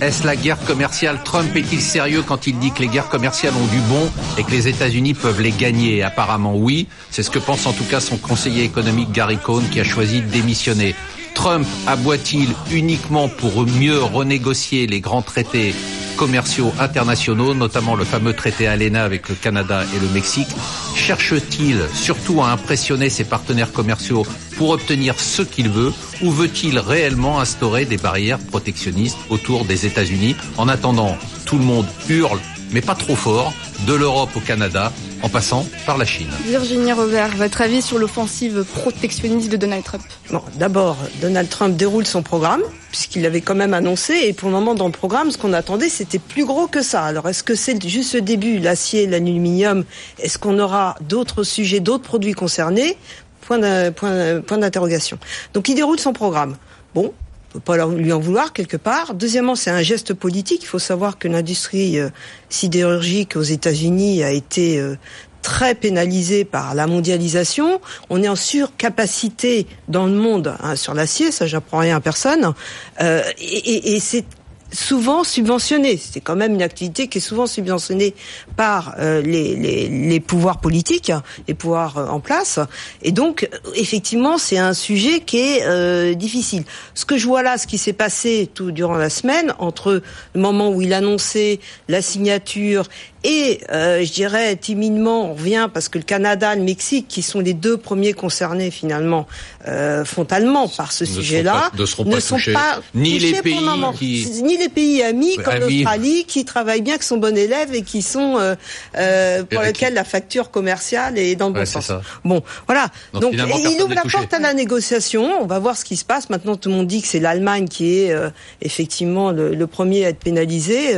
Est-ce 0.00 0.26
la 0.26 0.36
guerre 0.36 0.58
commerciale? 0.64 1.20
Trump 1.24 1.54
est-il 1.56 1.80
sérieux 1.80 2.22
quand 2.26 2.46
il 2.46 2.58
dit 2.58 2.70
que 2.70 2.80
les 2.80 2.88
guerres 2.88 3.08
commerciales 3.08 3.54
ont 3.54 3.66
du 3.66 3.78
bon 3.88 4.10
et 4.36 4.42
que 4.44 4.50
les 4.50 4.68
États-Unis 4.68 5.14
peuvent 5.14 5.40
les 5.40 5.52
gagner? 5.52 6.02
Apparemment 6.02 6.54
oui. 6.56 6.86
C'est 7.10 7.22
ce 7.22 7.30
que 7.30 7.38
pense 7.38 7.66
en 7.66 7.72
tout 7.72 7.84
cas 7.84 8.00
son 8.00 8.16
conseiller 8.16 8.64
économique 8.64 9.12
Gary 9.12 9.38
Cohn 9.38 9.62
qui 9.70 9.80
a 9.80 9.84
choisi 9.84 10.20
de 10.20 10.26
démissionner. 10.26 10.94
Trump 11.36 11.66
aboie-t-il 11.86 12.48
uniquement 12.72 13.28
pour 13.28 13.66
mieux 13.66 14.02
renégocier 14.02 14.86
les 14.86 15.00
grands 15.00 15.20
traités 15.22 15.74
commerciaux 16.16 16.72
internationaux, 16.80 17.52
notamment 17.52 17.94
le 17.94 18.06
fameux 18.06 18.32
traité 18.32 18.66
ALENA 18.66 19.04
avec 19.04 19.28
le 19.28 19.34
Canada 19.34 19.84
et 19.94 20.00
le 20.00 20.08
Mexique? 20.08 20.48
Cherche-t-il 20.94 21.78
surtout 21.94 22.42
à 22.42 22.48
impressionner 22.48 23.10
ses 23.10 23.24
partenaires 23.24 23.70
commerciaux 23.70 24.26
pour 24.56 24.70
obtenir 24.70 25.20
ce 25.20 25.42
qu'il 25.42 25.68
veut? 25.68 25.92
Ou 26.22 26.30
veut-il 26.30 26.78
réellement 26.78 27.38
instaurer 27.38 27.84
des 27.84 27.98
barrières 27.98 28.38
protectionnistes 28.38 29.18
autour 29.28 29.66
des 29.66 29.84
États-Unis? 29.84 30.36
En 30.56 30.68
attendant, 30.68 31.18
tout 31.44 31.58
le 31.58 31.64
monde 31.64 31.86
hurle, 32.08 32.40
mais 32.72 32.80
pas 32.80 32.94
trop 32.94 33.14
fort, 33.14 33.52
de 33.86 33.92
l'Europe 33.92 34.30
au 34.34 34.40
Canada, 34.40 34.90
en 35.22 35.28
passant 35.28 35.66
par 35.86 35.98
la 35.98 36.04
Chine. 36.04 36.28
Virginie 36.44 36.92
Robert, 36.92 37.34
votre 37.36 37.60
avis 37.62 37.82
sur 37.82 37.98
l'offensive 37.98 38.64
protectionniste 38.74 39.50
de 39.50 39.56
Donald 39.56 39.82
Trump 39.84 40.02
Bon, 40.30 40.42
d'abord, 40.58 40.96
Donald 41.20 41.48
Trump 41.48 41.76
déroule 41.76 42.06
son 42.06 42.22
programme, 42.22 42.62
puisqu'il 42.90 43.22
l'avait 43.22 43.40
quand 43.40 43.54
même 43.54 43.74
annoncé, 43.74 44.14
et 44.24 44.32
pour 44.32 44.48
le 44.48 44.54
moment, 44.54 44.74
dans 44.74 44.86
le 44.86 44.92
programme, 44.92 45.30
ce 45.30 45.38
qu'on 45.38 45.52
attendait, 45.52 45.88
c'était 45.88 46.18
plus 46.18 46.44
gros 46.44 46.66
que 46.66 46.82
ça. 46.82 47.02
Alors, 47.04 47.28
est-ce 47.28 47.42
que 47.42 47.54
c'est 47.54 47.82
juste 47.88 48.14
le 48.14 48.20
début, 48.20 48.58
l'acier, 48.58 49.06
l'aluminium? 49.06 49.84
Est-ce 50.18 50.38
qu'on 50.38 50.58
aura 50.58 50.96
d'autres 51.00 51.42
sujets, 51.42 51.80
d'autres 51.80 52.04
produits 52.04 52.32
concernés? 52.34 52.96
Point 53.40 53.58
d'un- 53.58 53.92
point- 53.92 54.40
point 54.40 54.58
d'interrogation. 54.58 55.18
Donc, 55.54 55.68
il 55.68 55.74
déroule 55.76 55.98
son 55.98 56.12
programme. 56.12 56.56
Bon, 56.94 57.12
on 57.12 57.25
peut 57.56 57.76
pas 57.76 57.86
lui 57.86 58.12
en 58.12 58.18
vouloir 58.20 58.52
quelque 58.52 58.76
part. 58.76 59.14
Deuxièmement, 59.14 59.54
c'est 59.54 59.70
un 59.70 59.82
geste 59.82 60.14
politique. 60.14 60.62
Il 60.62 60.66
faut 60.66 60.78
savoir 60.78 61.18
que 61.18 61.28
l'industrie 61.28 61.98
euh, 61.98 62.08
sidérurgique 62.48 63.36
aux 63.36 63.42
États-Unis 63.42 64.22
a 64.22 64.30
été 64.30 64.78
euh, 64.80 64.96
très 65.42 65.74
pénalisée 65.74 66.44
par 66.44 66.74
la 66.74 66.86
mondialisation. 66.86 67.80
On 68.10 68.22
est 68.22 68.28
en 68.28 68.36
surcapacité 68.36 69.66
dans 69.88 70.06
le 70.06 70.12
monde 70.14 70.56
hein, 70.62 70.76
sur 70.76 70.94
l'acier, 70.94 71.30
ça 71.32 71.46
j'apprends 71.46 71.78
rien 71.78 71.96
à 71.96 72.00
personne. 72.00 72.52
Euh, 73.00 73.22
et 73.38 73.44
et- 73.74 73.96
et 73.96 74.00
c'est 74.00 74.24
souvent 74.72 75.24
subventionné. 75.24 75.96
C'est 75.96 76.20
quand 76.20 76.36
même 76.36 76.54
une 76.54 76.62
activité 76.62 77.08
qui 77.08 77.18
est 77.18 77.20
souvent 77.20 77.46
subventionnée 77.46 78.14
par 78.56 78.94
euh, 78.98 79.22
les, 79.22 79.54
les, 79.88 80.20
pouvoirs 80.20 80.60
politiques, 80.60 81.12
les 81.48 81.54
pouvoirs 81.54 81.98
euh, 81.98 82.06
en 82.08 82.20
place. 82.20 82.58
Et 83.02 83.12
donc, 83.12 83.48
effectivement, 83.74 84.38
c'est 84.38 84.58
un 84.58 84.74
sujet 84.74 85.20
qui 85.20 85.38
est 85.38 85.62
euh, 85.64 86.14
difficile. 86.14 86.64
Ce 86.94 87.04
que 87.04 87.16
je 87.16 87.26
vois 87.26 87.42
là, 87.42 87.58
ce 87.58 87.66
qui 87.66 87.78
s'est 87.78 87.92
passé 87.92 88.48
tout 88.52 88.72
durant 88.72 88.96
la 88.96 89.10
semaine, 89.10 89.54
entre 89.58 90.02
le 90.34 90.40
moment 90.40 90.70
où 90.70 90.82
il 90.82 90.92
annonçait 90.92 91.60
la 91.88 92.02
signature 92.02 92.88
et, 93.28 93.60
euh, 93.72 94.04
je 94.04 94.12
dirais, 94.12 94.54
timidement, 94.56 95.30
on 95.30 95.34
revient 95.34 95.68
parce 95.74 95.88
que 95.88 95.98
le 95.98 96.04
Canada, 96.04 96.54
le 96.54 96.62
Mexique, 96.62 97.08
qui 97.08 97.22
sont 97.22 97.40
les 97.40 97.54
deux 97.54 97.76
premiers 97.76 98.12
concernés 98.12 98.70
finalement 98.70 99.26
euh, 99.66 100.04
frontalement 100.04 100.68
par 100.68 100.92
ce 100.92 101.02
Ne 101.02 101.08
sujet-là, 101.08 101.70
pas- 101.72 101.76
ne 101.76 101.86
sont 101.86 102.04
touchés. 102.04 102.52
pas 102.52 102.80
Ni 102.94 103.18
les 103.18 103.30
touchés 103.30 103.42
pays 103.42 103.58
qui- 103.98 104.42
ni 104.44 104.56
les 104.56 104.68
pays 104.68 105.02
amis 105.02 105.36
comme 105.38 105.54
l'Australie 105.58 106.24
qui 106.24 106.44
travaillent 106.44 106.82
bien, 106.82 106.98
qui 106.98 107.04
sont 107.06 107.16
bons 107.16 107.36
élèves 107.36 107.74
et 107.74 107.82
qui 107.82 108.00
sont 108.02 108.36
euh, 108.38 108.54
euh, 108.96 109.42
pour 109.42 109.62
lesquels 109.62 109.94
la 109.94 110.04
facture 110.04 110.50
commerciale 110.52 111.18
est 111.18 111.34
dans 111.34 111.48
le 111.48 111.54
Ouais, 111.54 111.60
bon 111.60 111.66
sens. 111.66 111.86
ça. 111.86 112.02
Bon, 112.24 112.42
voilà. 112.66 112.88
Donc, 113.12 113.32
il 113.34 113.82
ouvre 113.82 113.94
la 113.94 114.02
touché. 114.02 114.18
porte 114.18 114.34
à 114.34 114.38
la 114.38 114.54
négociation. 114.54 115.40
On 115.42 115.46
va 115.46 115.58
voir 115.58 115.76
ce 115.76 115.84
qui 115.84 115.96
se 115.96 116.04
passe. 116.04 116.30
Maintenant, 116.30 116.54
tout 116.56 116.68
le 116.68 116.76
monde 116.76 116.86
dit 116.86 117.02
que 117.02 117.08
c'est 117.08 117.18
l'Allemagne 117.20 117.66
qui 117.66 117.98
est 117.98 118.12
euh, 118.12 118.30
effectivement 118.62 119.32
le, 119.32 119.54
le 119.54 119.66
premier 119.66 120.04
à 120.06 120.10
être 120.10 120.20
pénalisé. 120.20 120.94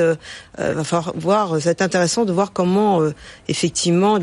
Euh, 0.59 0.71
euh, 0.71 0.75
va 0.75 0.85
falloir 0.85 1.13
voir. 1.17 1.57
C'est 1.61 1.83
intéressant 1.83 2.25
de 2.25 2.33
voir 2.33 2.53
comment 2.53 3.01
euh, 3.01 3.15
effectivement 3.49 4.19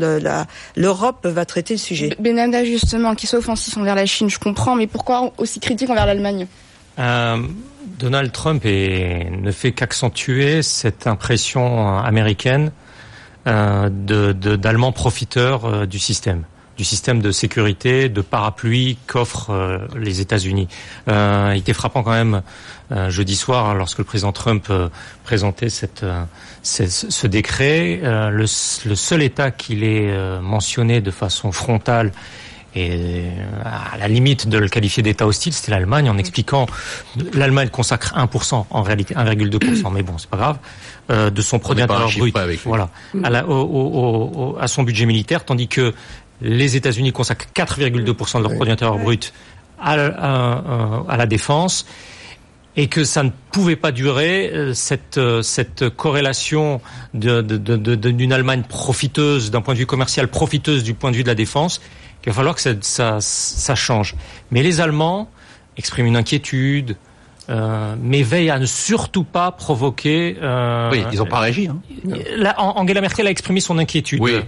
l'Europe 0.76 1.26
va 1.26 1.44
traiter 1.44 1.74
le 1.74 1.78
sujet. 1.78 2.10
Benada, 2.18 2.64
justement, 2.64 3.14
qui 3.14 3.26
soit 3.26 3.38
offensif 3.38 3.76
envers 3.76 3.94
la 3.94 4.06
Chine, 4.06 4.28
je 4.28 4.38
comprends, 4.38 4.74
mais 4.76 4.86
pourquoi 4.86 5.32
aussi 5.38 5.60
critique 5.60 5.88
envers 5.90 6.06
l'Allemagne? 6.06 6.46
Euh, 6.98 7.38
Donald 7.98 8.32
Trump 8.32 8.62
est- 8.64 9.30
ne 9.30 9.50
fait 9.50 9.72
qu'accentuer 9.72 10.62
cette 10.62 11.06
impression 11.06 11.64
euh, 11.98 12.00
américaine 12.02 12.70
euh, 13.46 13.88
de- 13.90 14.32
de- 14.32 14.56
d'Allemands 14.56 14.92
profiteurs 14.92 15.64
euh, 15.66 15.86
du 15.86 15.98
système, 15.98 16.42
du 16.76 16.84
système 16.84 17.20
de 17.20 17.30
sécurité, 17.30 18.08
de 18.08 18.20
parapluie 18.20 18.98
qu'offrent 19.06 19.50
euh, 19.50 19.78
les 19.96 20.20
États-Unis. 20.20 20.68
Euh, 21.08 21.52
il 21.54 21.58
était 21.60 21.72
frappant 21.72 22.02
quand 22.02 22.10
même 22.12 22.42
euh, 22.92 23.10
jeudi 23.10 23.34
soir 23.36 23.74
lorsque 23.74 23.98
le 23.98 24.04
président 24.04 24.32
Trump 24.32 24.66
euh, 24.70 24.88
présentait 25.24 25.70
cette, 25.70 26.02
euh, 26.02 26.22
ce, 26.62 26.86
ce 26.86 27.26
décret. 27.26 28.00
euh, 28.02 28.28
le, 28.30 28.44
le 28.44 28.94
seul 28.94 29.22
État 29.22 29.50
qu'il 29.50 29.84
ait 29.84 30.10
euh, 30.10 30.40
mentionné 30.40 31.00
de 31.00 31.10
façon 31.10 31.50
frontale 31.52 32.12
et 32.78 33.22
à 33.64 33.96
la 33.96 34.06
limite 34.06 34.48
de 34.48 34.58
le 34.58 34.68
qualifier 34.68 35.02
d'État 35.02 35.26
hostile, 35.26 35.54
c'était 35.54 35.70
l'Allemagne, 35.72 36.10
en 36.10 36.18
expliquant 36.18 36.66
l'Allemagne 37.32 37.70
consacre 37.70 38.12
1%, 38.14 38.66
en 38.68 38.82
réalité 38.82 39.14
1,2%, 39.14 39.90
mais 39.94 40.02
bon, 40.02 40.18
c'est 40.18 40.28
pas 40.28 40.36
grave, 40.36 40.58
euh, 41.10 41.30
de 41.30 41.40
son 41.40 41.58
produit 41.58 41.82
intérieur 41.84 42.10
brut, 42.20 42.34
voilà, 42.68 42.90
à, 43.24 43.30
la- 43.30 43.46
au- 43.48 43.62
au- 43.62 44.30
au- 44.52 44.58
à 44.60 44.68
son 44.68 44.82
budget 44.82 45.06
militaire, 45.06 45.46
tandis 45.46 45.68
que 45.68 45.94
les 46.40 46.76
États-Unis 46.76 47.12
consacrent 47.12 47.46
4,2% 47.54 48.38
de 48.38 48.42
leur 48.42 48.54
produit 48.54 48.72
intérieur 48.72 48.98
brut 48.98 49.32
à, 49.80 49.96
la- 49.96 50.06
à- 50.16 51.04
à 51.08 51.16
la 51.16 51.26
défense. 51.26 51.86
Et 52.78 52.88
que 52.88 53.04
ça 53.04 53.22
ne 53.22 53.30
pouvait 53.52 53.74
pas 53.76 53.90
durer 53.90 54.50
euh, 54.52 54.74
cette 54.74 55.16
euh, 55.16 55.40
cette 55.40 55.88
corrélation 55.88 56.82
de- 57.14 57.40
de- 57.40 57.56
de- 57.56 57.76
de- 57.76 57.94
de- 57.94 58.10
d'une 58.10 58.34
Allemagne 58.34 58.64
profiteuse 58.68 59.50
d'un 59.50 59.62
point 59.62 59.72
de 59.72 59.78
vue 59.78 59.86
commercial, 59.86 60.28
profiteuse 60.28 60.82
du 60.84 60.92
point 60.92 61.10
de 61.10 61.16
vue 61.16 61.22
de 61.22 61.28
la 61.28 61.34
défense, 61.34 61.80
qu'il 62.20 62.30
va 62.32 62.36
falloir 62.36 62.54
que 62.54 62.60
ça, 62.60 62.72
ça, 62.82 63.16
ça 63.20 63.74
change. 63.74 64.14
Mais 64.50 64.62
les 64.62 64.82
Allemands 64.82 65.30
expriment 65.78 66.08
une 66.08 66.16
inquiétude, 66.18 66.96
euh, 67.48 67.94
mais 68.00 68.22
veillent 68.22 68.50
à 68.50 68.58
ne 68.58 68.66
surtout 68.66 69.24
pas 69.24 69.50
provoquer. 69.52 70.36
euh, 70.42 70.90
Oui, 70.90 71.02
ils 71.12 71.18
n'ont 71.18 71.26
pas 71.26 71.38
réagi. 71.40 71.68
Hein. 71.68 71.78
la- 72.36 72.60
An- 72.60 72.74
Angela 72.76 73.00
Merkel 73.00 73.26
a 73.26 73.30
exprimé 73.30 73.60
son 73.60 73.78
inquiétude 73.78 74.20
Oui. 74.20 74.40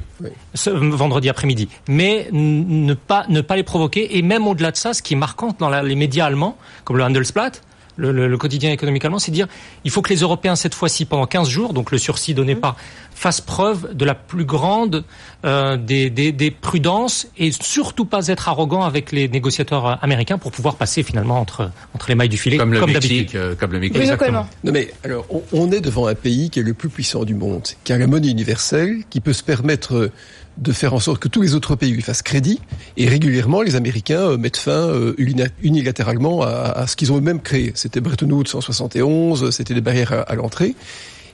ce 0.54 0.70
vendredi 0.70 1.28
après-midi, 1.28 1.68
mais 1.88 2.28
ne 2.32 2.94
pas 2.94 3.24
ne 3.28 3.40
pas 3.40 3.56
les 3.56 3.62
provoquer 3.62 4.16
et 4.18 4.22
même 4.22 4.46
au-delà 4.46 4.70
de 4.72 4.76
ça, 4.76 4.94
ce 4.94 5.02
qui 5.02 5.14
est 5.14 5.16
marquant 5.16 5.54
dans 5.58 5.68
la- 5.68 5.82
les 5.82 5.94
médias 5.94 6.26
allemands, 6.26 6.56
comme 6.84 6.96
le 6.96 7.04
Handelsblatt, 7.04 7.62
le, 7.98 8.12
le- 8.12 8.28
le 8.28 8.38
quotidien 8.38 8.70
économique 8.72 9.04
allemand, 9.04 9.18
c'est 9.18 9.30
dire 9.32 9.46
il 9.84 9.90
faut 9.90 10.00
que 10.00 10.08
les 10.08 10.20
Européens 10.20 10.56
cette 10.56 10.74
fois-ci 10.74 11.04
pendant 11.04 11.26
15 11.26 11.48
jours, 11.48 11.72
donc 11.74 11.90
le 11.90 11.98
sursis 11.98 12.32
donné 12.32 12.54
par, 12.54 12.76
fassent 13.14 13.40
preuve 13.42 13.94
de 13.94 14.04
la 14.04 14.14
plus 14.14 14.44
grande 14.46 15.04
euh, 15.44 15.76
des, 15.76 16.08
des, 16.08 16.30
des 16.32 16.50
prudences 16.52 17.26
et 17.36 17.50
surtout 17.52 18.04
pas 18.04 18.28
être 18.28 18.48
arrogants 18.48 18.82
avec 18.84 19.10
les 19.12 19.28
négociateurs 19.28 19.86
euh, 19.86 19.94
américains 20.00 20.38
pour 20.38 20.52
pouvoir 20.52 20.76
passer 20.76 21.02
finalement 21.02 21.40
entre 21.40 21.70
entre 21.94 22.08
les 22.08 22.14
mailles 22.14 22.28
du 22.28 22.38
filet 22.38 22.56
Comme 22.56 22.72
le 22.72 22.80
d'habitude. 22.80 23.02
Mexique. 23.10 23.34
euh, 23.34 23.54
Comme 23.56 23.72
le 23.72 23.80
Mexique. 23.80 24.00
Exactement. 24.00 24.48
Non 24.64 24.72
mais 24.72 24.92
alors, 25.04 25.26
on, 25.30 25.42
on 25.52 25.72
est 25.72 25.80
devant 25.80 26.06
un 26.06 26.14
pays 26.14 26.48
qui 26.50 26.60
est 26.60 26.62
le 26.62 26.74
plus 26.74 26.88
puissant 26.88 27.24
du 27.24 27.34
monde, 27.34 27.66
qui 27.84 27.92
a 27.92 27.98
la 27.98 28.06
monnaie 28.06 28.30
universelle, 28.30 28.98
qui 29.10 29.20
peut 29.20 29.32
se 29.32 29.42
permettre 29.42 29.94
euh, 29.96 30.12
de 30.58 30.72
faire 30.72 30.92
en 30.94 30.98
sorte 31.00 31.20
que 31.20 31.28
tous 31.28 31.40
les 31.42 31.54
autres 31.54 31.76
pays 31.76 31.92
lui 31.92 32.02
fassent 32.02 32.22
crédit, 32.22 32.60
et 32.96 33.08
régulièrement 33.08 33.62
les 33.62 33.76
Américains 33.76 34.30
euh, 34.32 34.36
mettent 34.36 34.56
fin 34.56 34.88
euh, 34.88 35.14
unilatéralement 35.62 36.42
à, 36.42 36.48
à 36.48 36.86
ce 36.86 36.96
qu'ils 36.96 37.12
ont 37.12 37.16
eux-mêmes 37.18 37.40
créé. 37.40 37.72
C'était 37.74 38.00
Bretton 38.00 38.28
Woods 38.30 38.54
en 38.54 38.60
71, 38.60 39.50
c'était 39.50 39.74
des 39.74 39.80
barrières 39.80 40.12
à, 40.12 40.20
à 40.22 40.34
l'entrée, 40.34 40.74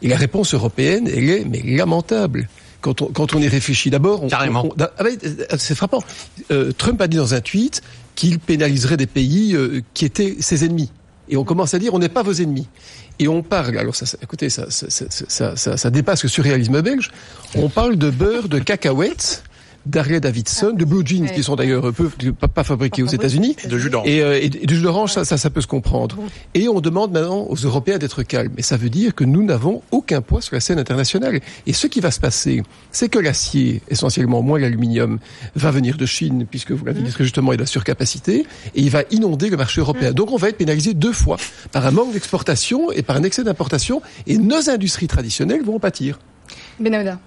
et 0.03 0.09
la 0.09 0.17
réponse 0.17 0.55
européenne, 0.55 1.09
elle 1.13 1.29
est 1.31 1.45
mais 1.45 1.63
lamentable. 1.65 2.49
Quand 2.81 3.01
on, 3.01 3.07
quand 3.07 3.35
on 3.35 3.39
y 3.41 3.49
réfléchit 3.49 3.89
d'abord, 3.89 4.23
on- 4.25 4.29
Carrément. 4.29 4.69
ah 4.79 5.03
ouais, 5.03 5.17
euh, 5.25 5.47
c'est 5.57 5.75
frappant. 5.75 6.03
Euh, 6.51 6.73
Trump 6.77 7.01
a 7.01 7.07
dit 7.09 7.17
dans 7.17 7.33
un 7.33 7.41
tweet 7.41 7.81
qu'il 8.15 8.39
pénaliserait 8.39 8.99
des 8.99 9.07
pays 9.07 9.55
euh, 9.57 9.81
qui 9.95 10.05
étaient 10.05 10.37
ses 10.41 10.67
ennemis. 10.67 10.91
Et 11.31 11.39
on 11.39 11.45
commence 11.45 11.73
à 11.73 11.79
dire 11.79 11.95
on 11.95 11.99
n'est 11.99 12.11
pas 12.11 12.23
vos 12.23 12.35
ennemis. 12.35 12.69
Et 13.19 13.29
on 13.29 13.43
parle, 13.43 13.79
alors 13.79 13.95
ça, 13.95 14.07
écoutez, 14.23 14.51
ça, 14.51 14.67
ça, 14.71 15.57
ça, 15.57 15.91
dépasse 15.91 16.25
le 16.25 16.29
surréalisme 16.29 16.81
belge, 16.83 17.11
on 17.55 17.69
parle 17.69 17.97
de 17.97 18.11
beurre 18.11 18.49
de 18.49 18.59
cacahuètes 18.59 19.45
d'Harley 19.87 20.21
Davidson, 20.21 20.73
de 20.73 20.85
Blue 20.85 21.03
Jeans, 21.05 21.27
qui 21.35 21.43
sont 21.43 21.57
d'ailleurs 21.57 21.93
peu, 21.93 22.09
pas, 22.33 22.65
fabriqués 22.65 23.03
aux 23.03 23.09
États-Unis, 23.09 23.57
de 23.69 23.79
jus 23.79 23.91
d'orange. 23.91 24.09
Et, 24.09 24.23
euh, 24.23 24.41
et, 24.41 24.49
de 24.49 24.75
jus 24.75 24.83
d'orange, 24.83 25.13
ça, 25.13 25.25
ça, 25.25 25.37
ça, 25.37 25.51
peut 25.51 25.61
se 25.61 25.67
comprendre. 25.67 26.17
Et 26.55 26.69
on 26.69 26.81
demande 26.81 27.13
maintenant 27.13 27.47
aux 27.49 27.57
Européens 27.57 27.99
d'être 27.99 28.23
calmes. 28.23 28.55
Et 28.57 28.63
ça 28.63 28.77
veut 28.77 28.91
dire 28.91 29.15
que 29.15 29.25
nous 29.25 29.43
n'avons 29.43 29.83
aucun 29.91 30.21
poids 30.21 30.41
sur 30.41 30.55
la 30.55 30.61
scène 30.61 30.79
internationale. 30.79 31.41
Et 31.67 31.73
ce 31.73 31.87
qui 31.87 32.01
va 32.01 32.11
se 32.11 32.21
passer, 32.21 32.63
c'est 32.91 33.09
que 33.09 33.19
l'acier, 33.19 33.83
essentiellement 33.89 34.43
moins 34.43 34.59
l'aluminium, 34.59 35.19
va 35.55 35.71
venir 35.71 35.97
de 35.97 36.07
Chine, 36.07 36.47
puisque 36.49 36.73
vous 36.73 36.85
l'avez 36.85 37.03
dit 37.03 37.11
très 37.11 37.25
justement, 37.25 37.53
il 37.53 37.61
a 37.61 37.67
surcapacité, 37.67 38.47
et 38.75 38.81
il 38.81 38.91
va 38.91 39.03
inonder 39.11 39.51
le 39.51 39.57
marché 39.57 39.81
européen. 39.81 40.13
Donc 40.13 40.33
on 40.33 40.37
va 40.37 40.49
être 40.49 40.59
pénalisé 40.59 40.95
deux 40.95 41.13
fois, 41.13 41.37
par 41.73 41.87
un 41.87 41.91
manque 41.91 42.13
d'exportation 42.13 42.91
et 42.93 43.03
par 43.03 43.17
un 43.17 43.23
excès 43.23 43.45
d'importation, 43.45 44.03
et 44.27 44.39
nos 44.39 44.71
industries 44.71 45.09
traditionnelles 45.09 45.63
vont 45.63 45.77
en 45.77 45.81
pâtir. 45.81 46.19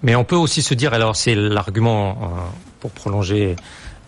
Mais 0.03 0.15
on 0.15 0.23
peut 0.23 0.35
aussi 0.35 0.61
se 0.61 0.73
dire, 0.73 0.93
alors 0.93 1.15
c'est 1.15 1.35
l'argument 1.35 2.09
euh, 2.09 2.25
pour 2.79 2.91
prolonger. 2.91 3.55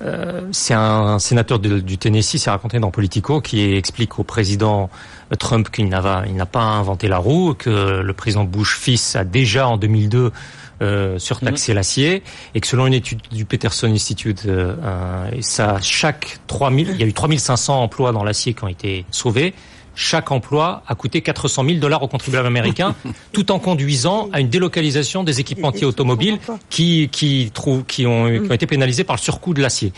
Euh, 0.02 0.47
c'est 0.52 0.73
un 0.73 1.19
sénateur 1.19 1.60
de, 1.60 1.80
du 1.80 1.97
Tennessee, 1.97 2.38
c'est 2.38 2.49
raconté 2.49 2.80
dans 2.80 2.91
Politico, 2.91 3.41
qui 3.41 3.73
explique 3.73 4.17
au 4.19 4.23
président 4.23 4.89
Trump 5.38 5.69
qu'il 5.69 5.89
n'a 5.89 6.45
pas 6.45 6.62
inventé 6.62 7.08
la 7.08 7.17
roue, 7.17 7.54
que 7.54 8.02
le 8.02 8.13
président 8.13 8.45
Bush 8.45 8.78
fils 8.78 9.15
a 9.15 9.23
déjà 9.23 9.67
en 9.67 9.78
2002 9.78 10.32
euh, 10.82 11.19
surtaxé 11.19 11.73
mmh. 11.73 11.75
l'acier 11.75 12.23
et 12.56 12.62
que 12.62 12.67
selon 12.67 12.88
une 12.88 12.93
étude 12.93 13.19
du 13.34 13.43
Peterson 13.43 13.88
Institute, 13.88 14.43
euh, 14.45 14.73
ça 15.41 15.78
chaque 15.82 16.39
3000, 16.47 16.91
il 16.91 17.02
y 17.02 17.04
a 17.04 17.06
eu 17.06 17.12
3500 17.12 17.84
emplois 17.84 18.13
dans 18.13 18.23
l'acier 18.23 18.54
qui 18.54 18.63
ont 18.63 18.69
été 18.69 19.06
sauvés 19.12 19.54
chaque 19.99 20.31
emploi 20.31 20.81
a 20.88 20.95
coûté 20.95 21.19
400 21.19 21.65
000 21.65 21.77
dollars 21.79 22.01
aux 22.01 22.07
contribuables 22.07 22.47
américains, 22.47 22.95
tout 23.33 23.51
en 23.51 23.59
conduisant 23.59 24.29
à 24.31 24.39
une 24.39 24.47
délocalisation 24.47 25.25
des 25.25 25.41
équipementiers 25.41 25.85
automobiles 25.85 26.39
qui, 26.69 27.09
qui, 27.12 27.51
qui, 27.53 27.67
ont, 27.67 27.81
qui 27.81 28.05
ont 28.07 28.53
été 28.53 28.65
pénalisés 28.65 29.03
par 29.03 29.17
le 29.17 29.21
surcoût 29.21 29.53
de 29.53 29.62
l'acier. 29.62 29.91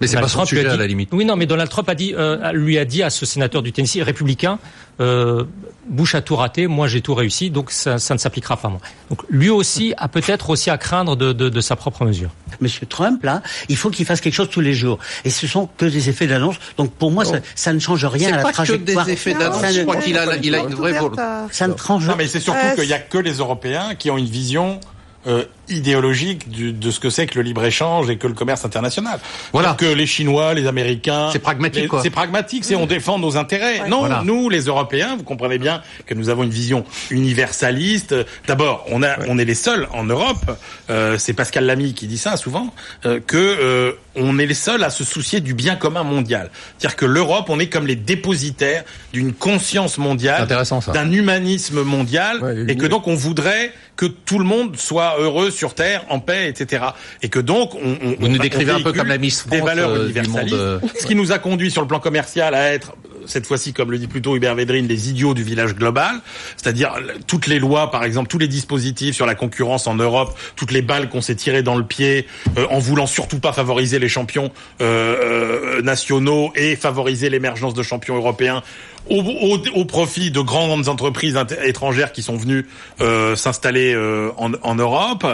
Mais 0.00 0.06
c'est 0.06 0.20
pas 0.20 0.28
son 0.28 0.44
sujet 0.44 0.66
à 0.66 0.76
la 0.76 0.86
limite. 0.86 1.10
Oui, 1.12 1.24
non, 1.24 1.36
mais 1.36 1.46
Donald 1.46 1.70
Trump 1.70 1.88
a 1.88 1.94
dit, 1.94 2.14
euh, 2.16 2.52
lui 2.52 2.78
a 2.78 2.84
dit 2.84 3.02
à 3.02 3.10
ce 3.10 3.26
sénateur 3.26 3.62
du 3.62 3.72
Tennessee, 3.72 4.02
républicain, 4.02 4.58
euh, 5.00 5.44
Bush 5.88 6.14
a 6.14 6.22
tout 6.22 6.36
raté, 6.36 6.66
moi 6.66 6.88
j'ai 6.88 7.00
tout 7.00 7.14
réussi, 7.14 7.50
donc 7.50 7.70
ça, 7.70 7.98
ça 7.98 8.14
ne 8.14 8.18
s'appliquera 8.18 8.56
pas 8.56 8.68
à 8.68 8.70
moi. 8.70 8.80
Donc 9.10 9.22
lui 9.28 9.50
aussi 9.50 9.92
a 9.98 10.08
peut-être 10.08 10.50
aussi 10.50 10.70
à 10.70 10.78
craindre 10.78 11.16
de, 11.16 11.32
de, 11.32 11.48
de, 11.48 11.60
sa 11.60 11.76
propre 11.76 12.04
mesure. 12.04 12.30
Monsieur 12.60 12.86
Trump, 12.86 13.22
là, 13.22 13.42
il 13.68 13.76
faut 13.76 13.90
qu'il 13.90 14.06
fasse 14.06 14.20
quelque 14.20 14.34
chose 14.34 14.48
tous 14.50 14.60
les 14.60 14.72
jours. 14.72 14.98
Et 15.24 15.30
ce 15.30 15.46
sont 15.46 15.68
que 15.76 15.84
des 15.84 16.08
effets 16.08 16.26
d'annonce. 16.26 16.56
Donc 16.78 16.92
pour 16.92 17.10
moi, 17.10 17.24
ça, 17.24 17.38
ça, 17.54 17.72
ne 17.72 17.80
change 17.80 18.04
rien 18.04 18.32
à 18.32 18.36
la 18.36 18.42
pas 18.42 18.52
trajectoire. 18.52 19.04
Que 19.04 19.10
des 19.10 19.12
effets 19.12 19.34
d'annonce. 19.34 19.72
Je 19.72 19.82
crois 19.82 19.96
qu'il 19.96 20.16
a, 20.16 20.36
il 20.36 20.54
a 20.54 20.58
une 20.60 20.74
vraie 20.74 20.92
volonté. 20.92 21.22
Ça 21.50 21.68
ne 21.68 21.76
change. 21.76 22.06
Non, 22.06 22.14
mais 22.16 22.28
c'est 22.28 22.40
surtout 22.40 22.74
qu'il 22.76 22.86
n'y 22.86 22.94
a 22.94 22.98
que 22.98 23.18
les 23.18 23.34
Européens 23.34 23.94
qui 23.94 24.10
ont 24.10 24.16
une 24.16 24.24
vision 24.26 24.80
euh, 25.26 25.44
idéologique 25.68 26.48
du, 26.48 26.72
de 26.72 26.90
ce 26.90 27.00
que 27.00 27.10
c'est 27.10 27.26
que 27.26 27.36
le 27.36 27.42
libre 27.42 27.64
échange 27.64 28.10
et 28.10 28.16
que 28.16 28.26
le 28.26 28.34
commerce 28.34 28.64
international. 28.64 29.18
Voilà. 29.52 29.74
Que 29.74 29.86
les 29.86 30.06
Chinois, 30.06 30.54
les 30.54 30.66
Américains, 30.66 31.30
c'est 31.32 31.38
pragmatique. 31.38 31.90
C'est 32.02 32.10
pragmatique, 32.10 32.64
c'est 32.64 32.74
on 32.74 32.86
défend 32.86 33.18
nos 33.18 33.36
intérêts. 33.36 33.88
Non, 33.88 34.00
voilà. 34.00 34.22
nous, 34.24 34.48
les 34.48 34.62
Européens, 34.62 35.16
vous 35.16 35.24
comprenez 35.24 35.58
bien 35.58 35.82
que 36.06 36.14
nous 36.14 36.28
avons 36.28 36.42
une 36.42 36.50
vision 36.50 36.84
universaliste. 37.10 38.14
D'abord, 38.46 38.84
on 38.90 39.02
a, 39.02 39.18
ouais. 39.18 39.26
on 39.28 39.38
est 39.38 39.44
les 39.44 39.54
seuls 39.54 39.88
en 39.92 40.04
Europe. 40.04 40.58
Euh, 40.90 41.16
c'est 41.18 41.32
Pascal 41.32 41.66
Lamy 41.66 41.94
qui 41.94 42.06
dit 42.06 42.18
ça 42.18 42.36
souvent 42.36 42.72
euh, 43.06 43.20
que 43.20 43.36
euh, 43.36 43.92
on 44.16 44.38
est 44.38 44.46
les 44.46 44.54
seuls 44.54 44.84
à 44.84 44.90
se 44.90 45.04
soucier 45.04 45.40
du 45.40 45.54
bien 45.54 45.76
commun 45.76 46.02
mondial. 46.02 46.50
C'est-à-dire 46.78 46.96
que 46.96 47.06
l'Europe, 47.06 47.46
on 47.48 47.58
est 47.58 47.68
comme 47.68 47.86
les 47.86 47.96
dépositaires 47.96 48.84
d'une 49.12 49.32
conscience 49.32 49.98
mondiale, 49.98 50.46
d'un 50.46 51.10
humanisme 51.10 51.82
mondial, 51.82 52.42
ouais, 52.42 52.64
et 52.68 52.76
que 52.76 52.86
donc 52.86 53.08
on 53.08 53.14
voudrait 53.14 53.72
que 53.96 54.06
tout 54.06 54.38
le 54.38 54.44
monde 54.44 54.76
soit 54.76 55.16
heureux 55.18 55.50
sur 55.54 55.74
terre, 55.74 56.04
en 56.08 56.20
paix, 56.20 56.48
etc. 56.48 56.84
Et 57.22 57.28
que 57.28 57.38
donc 57.38 57.74
on, 57.74 57.96
on 58.02 58.16
vous 58.18 58.28
nous 58.28 58.38
décrivez 58.38 58.72
un 58.72 58.80
peu 58.80 58.92
comme 58.92 59.08
la 59.08 59.18
Miss 59.18 59.40
France 59.40 59.52
des 59.52 59.60
valeurs 59.60 59.90
euh, 59.90 60.04
universalistes, 60.04 60.54
euh... 60.54 60.80
ce 60.98 61.06
qui 61.06 61.14
nous 61.14 61.32
a 61.32 61.38
conduit 61.38 61.70
sur 61.70 61.82
le 61.82 61.88
plan 61.88 62.00
commercial 62.00 62.54
à 62.54 62.72
être 62.72 62.94
cette 63.26 63.46
fois-ci, 63.46 63.72
comme 63.72 63.90
le 63.90 63.98
dit 63.98 64.06
plutôt 64.06 64.36
Hubert 64.36 64.54
Védrine, 64.54 64.86
les 64.86 65.10
idiots 65.10 65.34
du 65.34 65.42
village 65.42 65.74
global, 65.74 66.20
c'est-à-dire 66.56 66.94
toutes 67.26 67.46
les 67.46 67.58
lois, 67.58 67.90
par 67.90 68.04
exemple, 68.04 68.28
tous 68.28 68.38
les 68.38 68.48
dispositifs 68.48 69.14
sur 69.14 69.26
la 69.26 69.34
concurrence 69.34 69.86
en 69.86 69.94
Europe, 69.94 70.36
toutes 70.56 70.72
les 70.72 70.82
balles 70.82 71.08
qu'on 71.08 71.20
s'est 71.20 71.34
tirées 71.34 71.62
dans 71.62 71.76
le 71.76 71.84
pied, 71.84 72.26
euh, 72.58 72.66
en 72.70 72.78
voulant 72.78 73.06
surtout 73.06 73.40
pas 73.40 73.52
favoriser 73.52 73.98
les 73.98 74.08
champions 74.08 74.50
euh, 74.80 75.82
nationaux 75.82 76.52
et 76.54 76.76
favoriser 76.76 77.30
l'émergence 77.30 77.74
de 77.74 77.82
champions 77.82 78.16
européens 78.16 78.62
au, 79.10 79.20
au, 79.20 79.58
au, 79.74 79.84
profit 79.84 80.30
de 80.30 80.40
grandes 80.40 80.88
entreprises 80.88 81.38
étrangères 81.62 82.12
qui 82.12 82.22
sont 82.22 82.36
venues 82.36 82.66
euh, 83.00 83.36
s'installer 83.36 83.92
euh, 83.94 84.30
en, 84.36 84.52
en, 84.62 84.74
Europe. 84.74 85.26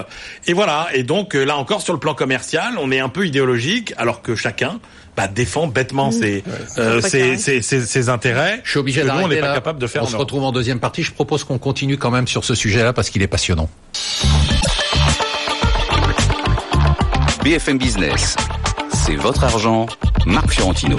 Et 0.47 0.53
voilà. 0.53 0.89
Et 0.93 1.03
donc 1.03 1.35
là 1.35 1.57
encore 1.57 1.83
sur 1.83 1.93
le 1.93 2.01
plan 2.01 2.15
commercial, 2.15 2.75
on 2.81 2.91
est 2.91 3.01
un 3.01 3.09
peu 3.09 3.27
idéologique, 3.27 3.95
alors 3.97 4.23
que 4.23 4.35
chacun 4.35 4.81
bah, 5.21 5.29
défend 5.29 5.67
bêtement 5.67 6.11
ses, 6.13 6.43
euh, 6.79 7.03
ses, 7.03 7.37
ses, 7.37 7.61
ses, 7.61 8.09
intérêts. 8.09 8.63
Je 8.65 8.71
suis 8.71 8.79
obligé 8.79 9.05
d'arrêter. 9.05 9.25
On 9.27 9.29
n'est 9.29 9.41
pas 9.41 9.53
capable 9.53 9.79
de 9.79 9.87
faire. 9.87 10.03
On 10.03 10.07
se 10.07 10.17
retrouve 10.17 10.45
en 10.45 10.53
deuxième 10.53 10.81
partie. 10.81 11.03
Je 11.03 11.13
propose 11.13 11.45
qu'on 11.45 11.59
continue 11.59 11.99
quand 11.99 12.11
même 12.11 12.27
sur 12.27 12.43
ce 12.43 12.55
sujet-là 12.55 12.95
parce 12.95 13.11
qu'il 13.11 13.21
est 13.21 13.27
passionnant. 13.27 13.69
BFM 17.45 17.77
Business, 17.77 18.35
c'est 18.95 19.17
votre 19.17 19.45
argent, 19.45 19.87
Marc 20.25 20.53
Fiorentino. 20.53 20.97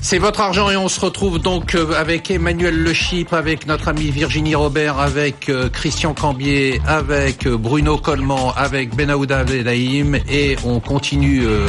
C'est 0.00 0.18
votre 0.18 0.40
argent 0.40 0.70
et 0.70 0.76
on 0.76 0.88
se 0.88 1.00
retrouve 1.00 1.40
donc 1.40 1.76
avec 1.96 2.30
Emmanuel 2.30 2.82
Le 2.82 2.92
Chypre, 2.92 3.34
avec 3.34 3.66
notre 3.66 3.88
amie 3.88 4.10
Virginie 4.10 4.54
Robert, 4.54 4.98
avec 5.00 5.50
Christian 5.72 6.14
Cambier, 6.14 6.80
avec 6.86 7.46
Bruno 7.48 7.98
Coleman, 7.98 8.52
avec 8.56 8.94
Benaouda 8.94 9.40
Abdelhaim 9.40 10.14
et 10.30 10.56
on 10.64 10.80
continue. 10.80 11.44
Euh, 11.44 11.68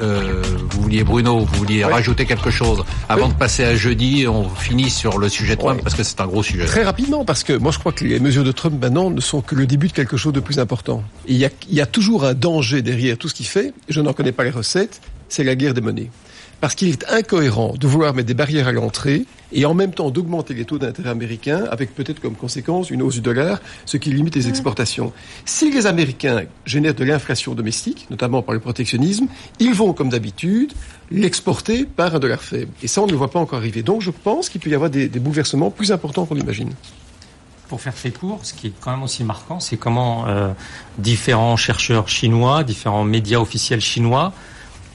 euh, 0.00 0.42
vous 0.70 0.82
vouliez 0.82 1.04
Bruno, 1.04 1.40
vous 1.40 1.58
vouliez 1.58 1.84
oui. 1.84 1.92
rajouter 1.92 2.26
quelque 2.26 2.50
chose 2.50 2.84
avant 3.08 3.26
oui. 3.26 3.32
de 3.32 3.38
passer 3.38 3.64
à 3.64 3.74
jeudi. 3.74 4.26
On 4.28 4.48
finit 4.48 4.90
sur 4.90 5.18
le 5.18 5.28
sujet 5.28 5.56
Trump 5.56 5.78
oui. 5.78 5.82
parce 5.82 5.94
que 5.96 6.02
c'est 6.02 6.20
un 6.20 6.26
gros 6.26 6.42
sujet. 6.42 6.66
Très 6.66 6.84
rapidement 6.84 7.24
parce 7.24 7.44
que 7.44 7.54
moi 7.54 7.72
je 7.72 7.78
crois 7.78 7.92
que 7.92 8.04
les 8.04 8.20
mesures 8.20 8.44
de 8.44 8.52
Trump 8.52 8.80
maintenant 8.80 9.10
ne 9.10 9.20
sont 9.20 9.40
que 9.40 9.54
le 9.54 9.66
début 9.66 9.88
de 9.88 9.94
quelque 9.94 10.16
chose 10.16 10.32
de 10.32 10.40
plus 10.40 10.58
important. 10.58 11.02
Il 11.26 11.36
y 11.36 11.46
a, 11.46 11.50
il 11.68 11.74
y 11.74 11.80
a 11.80 11.86
toujours 11.86 12.24
un 12.24 12.34
danger 12.34 12.82
derrière 12.82 13.16
tout 13.16 13.28
ce 13.28 13.34
qu'il 13.34 13.46
fait. 13.46 13.72
Je 13.88 14.00
n'en 14.00 14.12
connais 14.12 14.32
pas 14.32 14.44
les 14.44 14.50
recettes. 14.50 15.00
C'est 15.28 15.44
la 15.44 15.56
guerre 15.56 15.74
des 15.74 15.80
monnaies 15.80 16.10
parce 16.64 16.76
qu'il 16.76 16.88
est 16.88 17.04
incohérent 17.10 17.74
de 17.78 17.86
vouloir 17.86 18.14
mettre 18.14 18.28
des 18.28 18.32
barrières 18.32 18.68
à 18.68 18.72
l'entrée 18.72 19.26
et 19.52 19.66
en 19.66 19.74
même 19.74 19.92
temps 19.92 20.08
d'augmenter 20.08 20.54
les 20.54 20.64
taux 20.64 20.78
d'intérêt 20.78 21.10
américains 21.10 21.66
avec 21.70 21.94
peut-être 21.94 22.20
comme 22.20 22.36
conséquence 22.36 22.88
une 22.88 23.02
hausse 23.02 23.16
du 23.16 23.20
dollar, 23.20 23.60
ce 23.84 23.98
qui 23.98 24.08
limite 24.08 24.34
les 24.34 24.48
exportations. 24.48 25.12
Si 25.44 25.70
les 25.70 25.86
Américains 25.86 26.44
génèrent 26.64 26.94
de 26.94 27.04
l'inflation 27.04 27.54
domestique, 27.54 28.06
notamment 28.08 28.40
par 28.40 28.54
le 28.54 28.60
protectionnisme, 28.60 29.26
ils 29.60 29.74
vont, 29.74 29.92
comme 29.92 30.08
d'habitude, 30.08 30.72
l'exporter 31.10 31.84
par 31.84 32.14
un 32.14 32.18
dollar 32.18 32.40
faible. 32.40 32.72
Et 32.82 32.88
ça, 32.88 33.02
on 33.02 33.06
ne 33.06 33.10
le 33.10 33.18
voit 33.18 33.30
pas 33.30 33.40
encore 33.40 33.58
arriver. 33.58 33.82
Donc 33.82 34.00
je 34.00 34.10
pense 34.10 34.48
qu'il 34.48 34.62
peut 34.62 34.70
y 34.70 34.74
avoir 34.74 34.88
des, 34.88 35.10
des 35.10 35.20
bouleversements 35.20 35.70
plus 35.70 35.92
importants 35.92 36.24
qu'on 36.24 36.34
l'imagine 36.34 36.70
pour 37.68 37.80
faire 37.80 37.94
très 37.94 38.10
court, 38.10 38.40
ce 38.42 38.54
qui 38.54 38.68
est 38.68 38.72
quand 38.80 38.90
même 38.90 39.02
aussi 39.02 39.24
marquant, 39.24 39.58
c'est 39.58 39.78
comment 39.78 40.28
euh, 40.28 40.52
différents 40.98 41.56
chercheurs 41.56 42.08
chinois, 42.08 42.62
différents 42.62 43.04
médias 43.04 43.38
officiels 43.38 43.80
chinois 43.80 44.32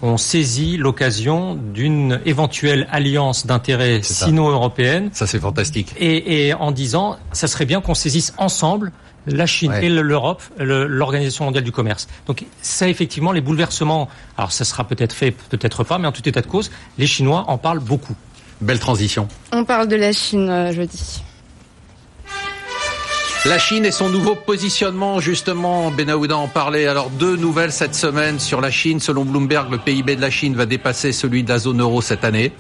ont 0.02 0.18
saisi 0.18 0.78
l'occasion 0.78 1.56
d'une 1.56 2.20
éventuelle 2.26 2.88
alliance 2.92 3.46
d'intérêts 3.46 4.02
sino-européenne. 4.02 5.10
Ça, 5.14 5.28
c'est 5.28 5.40
fantastique. 5.40 5.94
Et, 5.98 6.48
et, 6.48 6.54
en 6.54 6.72
disant, 6.72 7.18
ça 7.32 7.48
serait 7.48 7.66
bien 7.66 7.82
qu'on 7.82 7.94
saisisse 7.94 8.34
ensemble 8.38 8.92
la 9.28 9.46
Chine 9.46 9.72
ouais. 9.72 9.86
et 9.86 9.90
l'Europe, 9.90 10.42
l'Organisation 10.58 11.46
mondiale 11.46 11.64
du 11.64 11.72
commerce. 11.72 12.08
Donc 12.26 12.46
ça, 12.62 12.88
effectivement, 12.88 13.32
les 13.32 13.42
bouleversements, 13.42 14.10
alors 14.38 14.52
ça 14.52 14.66
sera 14.66 14.86
peut-être 14.86 15.14
fait, 15.14 15.32
peut-être 15.32 15.84
pas, 15.84 15.98
mais 15.98 16.08
en 16.08 16.12
tout 16.12 16.28
état 16.28 16.42
de 16.42 16.48
cause, 16.48 16.72
les 16.98 17.08
Chinois 17.08 17.46
en 17.48 17.58
parlent 17.58 17.80
beaucoup. 17.80 18.16
Belle 18.62 18.80
transition. 18.80 19.28
On 19.52 19.64
parle 19.64 19.88
de 19.88 19.96
la 19.96 20.12
Chine 20.12 20.50
euh, 20.50 20.74
jeudi. 20.74 21.22
La 23.46 23.58
Chine 23.58 23.86
et 23.86 23.92
son 23.92 24.10
nouveau 24.10 24.36
positionnement, 24.36 25.22
justement, 25.22 25.92
Benaouda 25.92 26.36
en 26.36 26.50
parlait. 26.50 26.88
Alors, 26.88 27.10
deux 27.10 27.38
nouvelles 27.38 27.72
cette 27.72 27.96
semaine 27.96 28.38
sur 28.38 28.60
la 28.60 28.70
Chine. 28.70 29.00
Selon 29.00 29.24
Bloomberg, 29.24 29.72
le 29.72 29.78
PIB 29.78 30.18
de 30.18 30.22
la 30.22 30.30
Chine 30.30 30.56
va 30.56 30.66
dépasser 30.66 31.14
celui 31.14 31.44
de 31.44 31.50
la 31.50 31.58
zone 31.58 31.80
euro 31.80 32.02
cette 32.02 32.26
année. 32.26 32.52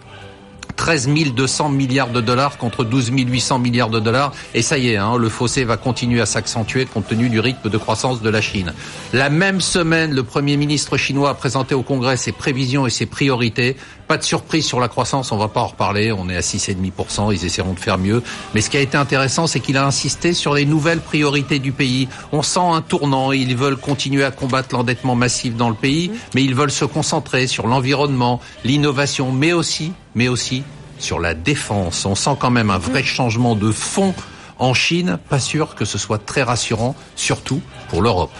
13 0.77 1.09
200 1.35 1.69
milliards 1.69 2.11
de 2.11 2.21
dollars 2.21 2.57
contre 2.57 2.85
12 2.85 3.11
800 3.11 3.59
milliards 3.59 3.89
de 3.89 3.99
dollars. 3.99 4.31
Et 4.53 4.61
ça 4.61 4.77
y 4.77 4.91
est, 4.91 4.95
hein, 4.95 5.17
le 5.17 5.27
fossé 5.27 5.65
va 5.65 5.75
continuer 5.75 6.21
à 6.21 6.25
s'accentuer 6.25 6.85
compte 6.85 7.07
tenu 7.07 7.27
du 7.27 7.41
rythme 7.41 7.69
de 7.69 7.77
croissance 7.77 8.21
de 8.21 8.29
la 8.29 8.39
Chine. 8.39 8.73
La 9.11 9.29
même 9.29 9.59
semaine, 9.59 10.15
le 10.15 10.23
Premier 10.23 10.55
ministre 10.55 10.95
chinois 10.95 11.31
a 11.31 11.33
présenté 11.33 11.75
au 11.75 11.83
Congrès 11.83 12.15
ses 12.15 12.31
prévisions 12.31 12.87
et 12.87 12.89
ses 12.89 13.05
priorités. 13.05 13.75
Pas 14.09 14.17
de 14.17 14.23
surprise 14.23 14.65
sur 14.65 14.79
la 14.79 14.87
croissance, 14.87 15.31
on 15.31 15.37
va 15.37 15.49
pas 15.49 15.59
en 15.61 15.67
reparler. 15.67 16.11
On 16.11 16.29
est 16.29 16.35
à 16.35 16.39
6,5%, 16.39 17.31
ils 17.31 17.45
essaieront 17.45 17.73
de 17.73 17.79
faire 17.79 17.99
mieux. 17.99 18.23
Mais 18.55 18.61
ce 18.61 18.71
qui 18.71 18.77
a 18.77 18.79
été 18.79 18.97
intéressant, 18.97 19.45
c'est 19.45 19.59
qu'il 19.59 19.77
a 19.77 19.85
insisté 19.85 20.33
sur 20.33 20.55
les 20.55 20.65
nouvelles 20.65 20.99
priorités 20.99 21.59
du 21.59 21.71
pays. 21.71 22.09
On 22.31 22.41
sent 22.41 22.59
un 22.59 22.81
tournant. 22.81 23.31
Ils 23.31 23.55
veulent 23.55 23.77
continuer 23.77 24.23
à 24.23 24.31
combattre 24.31 24.73
l'endettement 24.73 25.13
massif 25.13 25.55
dans 25.55 25.69
le 25.69 25.75
pays, 25.75 26.09
mais 26.33 26.43
ils 26.43 26.55
veulent 26.55 26.71
se 26.71 26.85
concentrer 26.85 27.45
sur 27.45 27.67
l'environnement, 27.67 28.41
l'innovation, 28.63 29.31
mais 29.31 29.53
aussi 29.53 29.93
mais 30.15 30.27
aussi 30.27 30.63
sur 30.97 31.19
la 31.19 31.35
défense. 31.35 32.03
On 32.07 32.15
sent 32.15 32.35
quand 32.39 32.49
même 32.49 32.71
un 32.71 32.79
vrai 32.79 33.03
changement 33.03 33.55
de 33.55 33.71
fond 33.71 34.15
en 34.57 34.73
Chine. 34.73 35.19
Pas 35.29 35.39
sûr 35.39 35.75
que 35.75 35.85
ce 35.85 35.99
soit 35.99 36.25
très 36.25 36.41
rassurant, 36.41 36.95
surtout 37.15 37.61
pour 37.89 38.01
l'Europe. 38.01 38.31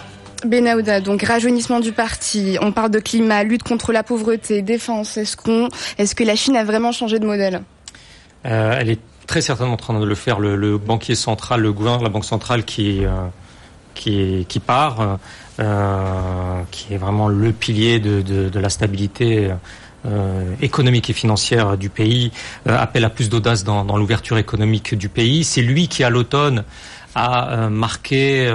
Benahouda, 0.45 1.02
donc 1.02 1.23
rajeunissement 1.23 1.80
du 1.80 1.91
parti, 1.91 2.58
on 2.62 2.71
parle 2.71 2.91
de 2.91 2.99
climat, 2.99 3.43
lutte 3.43 3.63
contre 3.63 3.91
la 3.91 4.04
pauvreté, 4.04 4.62
défense. 4.62 5.17
Est-ce 5.17 5.36
qu'on, 5.36 5.67
est-ce 5.97 6.15
que 6.15 6.23
la 6.23 6.36
Chine 6.36 6.56
a 6.56 6.63
vraiment 6.63 6.91
changé 6.91 7.19
de 7.19 7.25
modèle? 7.25 7.62
Euh, 8.45 8.78
Elle 8.80 8.89
est 8.89 8.99
très 9.28 9.41
certainement 9.41 9.73
en 9.73 9.78
train 9.78 9.99
de 9.99 10.06
le 10.06 10.15
faire. 10.15 10.39
Le, 10.39 10.78
banquier 10.78 11.15
central, 11.15 11.62
le 11.62 11.73
gouverneur 11.73 11.99
de 11.99 12.06
la 12.06 12.10
banque 12.10 12.25
centrale 12.25 12.63
qui 12.63 13.06
euh, 13.06 14.43
part, 14.65 15.19
euh, 15.60 16.62
qui 16.71 16.93
est 16.93 16.97
vraiment 16.97 17.28
le 17.28 17.52
pilier 17.52 17.99
de, 17.99 18.60
la 18.60 18.69
stabilité. 18.69 19.52
Économique 20.62 21.10
et 21.10 21.13
financière 21.13 21.75
du 21.75 21.89
pays, 21.89 22.32
appelle 22.65 23.04
à 23.04 23.10
plus 23.10 23.28
d'audace 23.28 23.65
dans 23.65 23.97
l'ouverture 23.97 24.38
économique 24.38 24.95
du 24.95 25.10
pays. 25.10 25.43
C'est 25.43 25.62
lui 25.62 25.89
qui, 25.89 26.06
à 26.06 26.10
l'automne, 26.10 26.63
a 27.15 27.67
marqué 27.67 28.49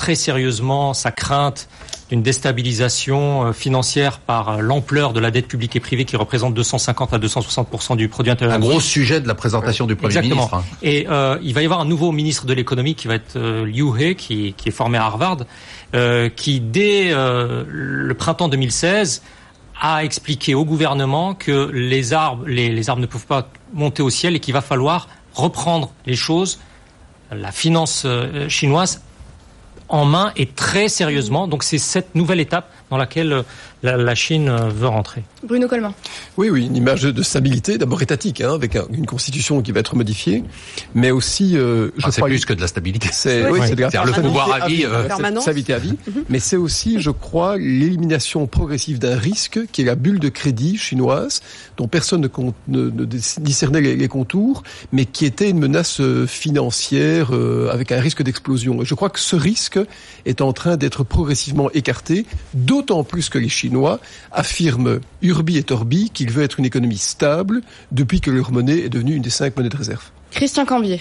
très 0.00 0.14
sérieusement 0.14 0.94
sa 0.94 1.10
crainte 1.10 1.68
d'une 2.08 2.22
déstabilisation 2.22 3.44
euh, 3.44 3.52
financière 3.52 4.18
par 4.18 4.48
euh, 4.48 4.60
l'ampleur 4.62 5.12
de 5.12 5.20
la 5.20 5.30
dette 5.30 5.46
publique 5.46 5.76
et 5.76 5.80
privée 5.80 6.06
qui 6.06 6.16
représente 6.16 6.54
250 6.54 7.12
à 7.12 7.18
260 7.18 7.98
du 7.98 8.08
produit 8.08 8.32
intérieur. 8.32 8.56
Un 8.56 8.60
gros 8.60 8.80
sujet 8.80 9.20
de 9.20 9.28
la 9.28 9.34
présentation 9.34 9.86
du 9.86 9.96
Premier 9.96 10.16
Exactement. 10.16 10.48
ministre. 10.48 10.62
Et 10.82 11.06
euh, 11.10 11.38
il 11.42 11.52
va 11.52 11.60
y 11.60 11.66
avoir 11.66 11.80
un 11.80 11.84
nouveau 11.84 12.12
ministre 12.12 12.46
de 12.46 12.54
l'économie 12.54 12.94
qui 12.94 13.08
va 13.08 13.16
être 13.16 13.36
euh, 13.36 13.66
Liu 13.66 13.90
He, 13.98 14.14
qui, 14.14 14.54
qui, 14.56 14.70
est 14.70 14.72
formé 14.72 14.96
à 14.96 15.04
Harvard, 15.04 15.40
euh, 15.94 16.30
qui 16.30 16.60
dès 16.60 17.10
le 17.12 18.14
printemps 18.14 18.48
2016 18.48 19.22
a 19.82 20.02
expliqué 20.02 20.54
au 20.54 20.64
gouvernement 20.64 21.34
que 21.34 21.70
les 21.74 22.14
arbres, 22.14 22.44
les, 22.46 22.70
les 22.70 22.88
arbres 22.88 23.02
ne 23.02 23.06
peuvent 23.06 23.26
pas 23.26 23.50
monter 23.74 24.02
au 24.02 24.08
ciel 24.08 24.34
et 24.34 24.40
qu'il 24.40 24.54
va 24.54 24.62
falloir 24.62 25.08
reprendre 25.34 25.92
les 26.06 26.16
choses, 26.16 26.58
la 27.30 27.52
finance 27.52 28.06
chinoise 28.48 29.02
en 29.90 30.04
main 30.04 30.32
et 30.36 30.46
très 30.46 30.88
sérieusement. 30.88 31.46
Donc 31.46 31.62
c'est 31.62 31.78
cette 31.78 32.14
nouvelle 32.14 32.40
étape 32.40 32.70
dans 32.88 32.96
laquelle 32.96 33.44
euh, 33.84 33.96
la, 33.96 34.14
Chine 34.14 34.48
euh, 34.48 34.68
veut 34.68 34.88
rentrer. 34.88 35.22
Bruno 35.42 35.66
Coleman. 35.66 35.92
Oui, 36.36 36.50
oui, 36.50 36.66
une 36.66 36.76
image 36.76 37.02
de, 37.02 37.22
stabilité, 37.22 37.78
d'abord 37.78 38.02
étatique, 38.02 38.40
hein, 38.40 38.52
avec 38.54 38.76
une 38.92 39.06
constitution 39.06 39.62
qui 39.62 39.72
va 39.72 39.80
être 39.80 39.96
modifiée, 39.96 40.44
mais 40.94 41.10
aussi, 41.10 41.56
euh, 41.56 41.90
je 41.96 42.06
ah, 42.06 42.10
crois, 42.10 42.28
plus 42.28 42.44
que 42.44 42.52
de 42.52 42.60
la 42.60 42.66
stabilité. 42.66 43.08
C'est 43.12 43.48
oui, 43.50 43.60
c'est 43.64 43.74
le 43.76 44.20
pouvoir 44.20 44.52
à 44.52 44.68
vie, 44.68 44.84
euh... 44.84 45.08
stabilité 45.40 45.72
à 45.72 45.78
vie. 45.78 45.96
Mhm. 46.06 46.24
Mais 46.28 46.38
c'est 46.38 46.56
aussi, 46.56 47.00
je 47.00 47.10
crois, 47.10 47.56
l'élimination 47.56 48.46
progressive 48.46 48.98
d'un 48.98 49.16
risque 49.16 49.60
qui 49.72 49.82
est 49.82 49.86
la 49.86 49.94
bulle 49.94 50.20
de 50.20 50.28
crédit 50.28 50.76
chinoise, 50.76 51.40
dont 51.76 51.88
personne 51.88 52.20
ne, 52.20 52.28
compte, 52.28 52.54
ne, 52.68 52.90
ne 52.90 53.04
discernait 53.04 53.80
les, 53.80 53.96
les, 53.96 54.08
contours, 54.08 54.62
mais 54.92 55.06
qui 55.06 55.24
était 55.24 55.48
une 55.48 55.58
menace 55.58 56.02
financière 56.26 57.30
avec 57.70 57.92
un 57.92 58.00
risque 58.00 58.22
d'explosion. 58.22 58.82
Et 58.82 58.84
je 58.84 58.94
crois 58.94 59.08
que 59.08 59.20
ce 59.20 59.36
risque 59.36 59.78
est 60.26 60.40
en 60.40 60.52
train 60.52 60.76
d'être 60.76 61.04
progressivement 61.04 61.70
écarté, 61.70 62.26
d'autant 62.54 63.04
plus 63.04 63.28
que 63.28 63.38
les 63.38 63.48
Chinois 63.48 63.69
affirment 64.32 65.00
urbi 65.22 65.58
et 65.58 65.72
orbi 65.72 66.10
qu'il 66.10 66.30
veut 66.30 66.42
être 66.42 66.58
une 66.58 66.66
économie 66.66 66.98
stable 66.98 67.62
depuis 67.92 68.20
que 68.20 68.30
leur 68.30 68.52
monnaie 68.52 68.80
est 68.80 68.88
devenue 68.88 69.14
une 69.14 69.22
des 69.22 69.30
cinq 69.30 69.56
monnaies 69.56 69.68
de 69.68 69.76
réserve. 69.76 70.04
Christian 70.30 70.64
Cambier. 70.64 71.00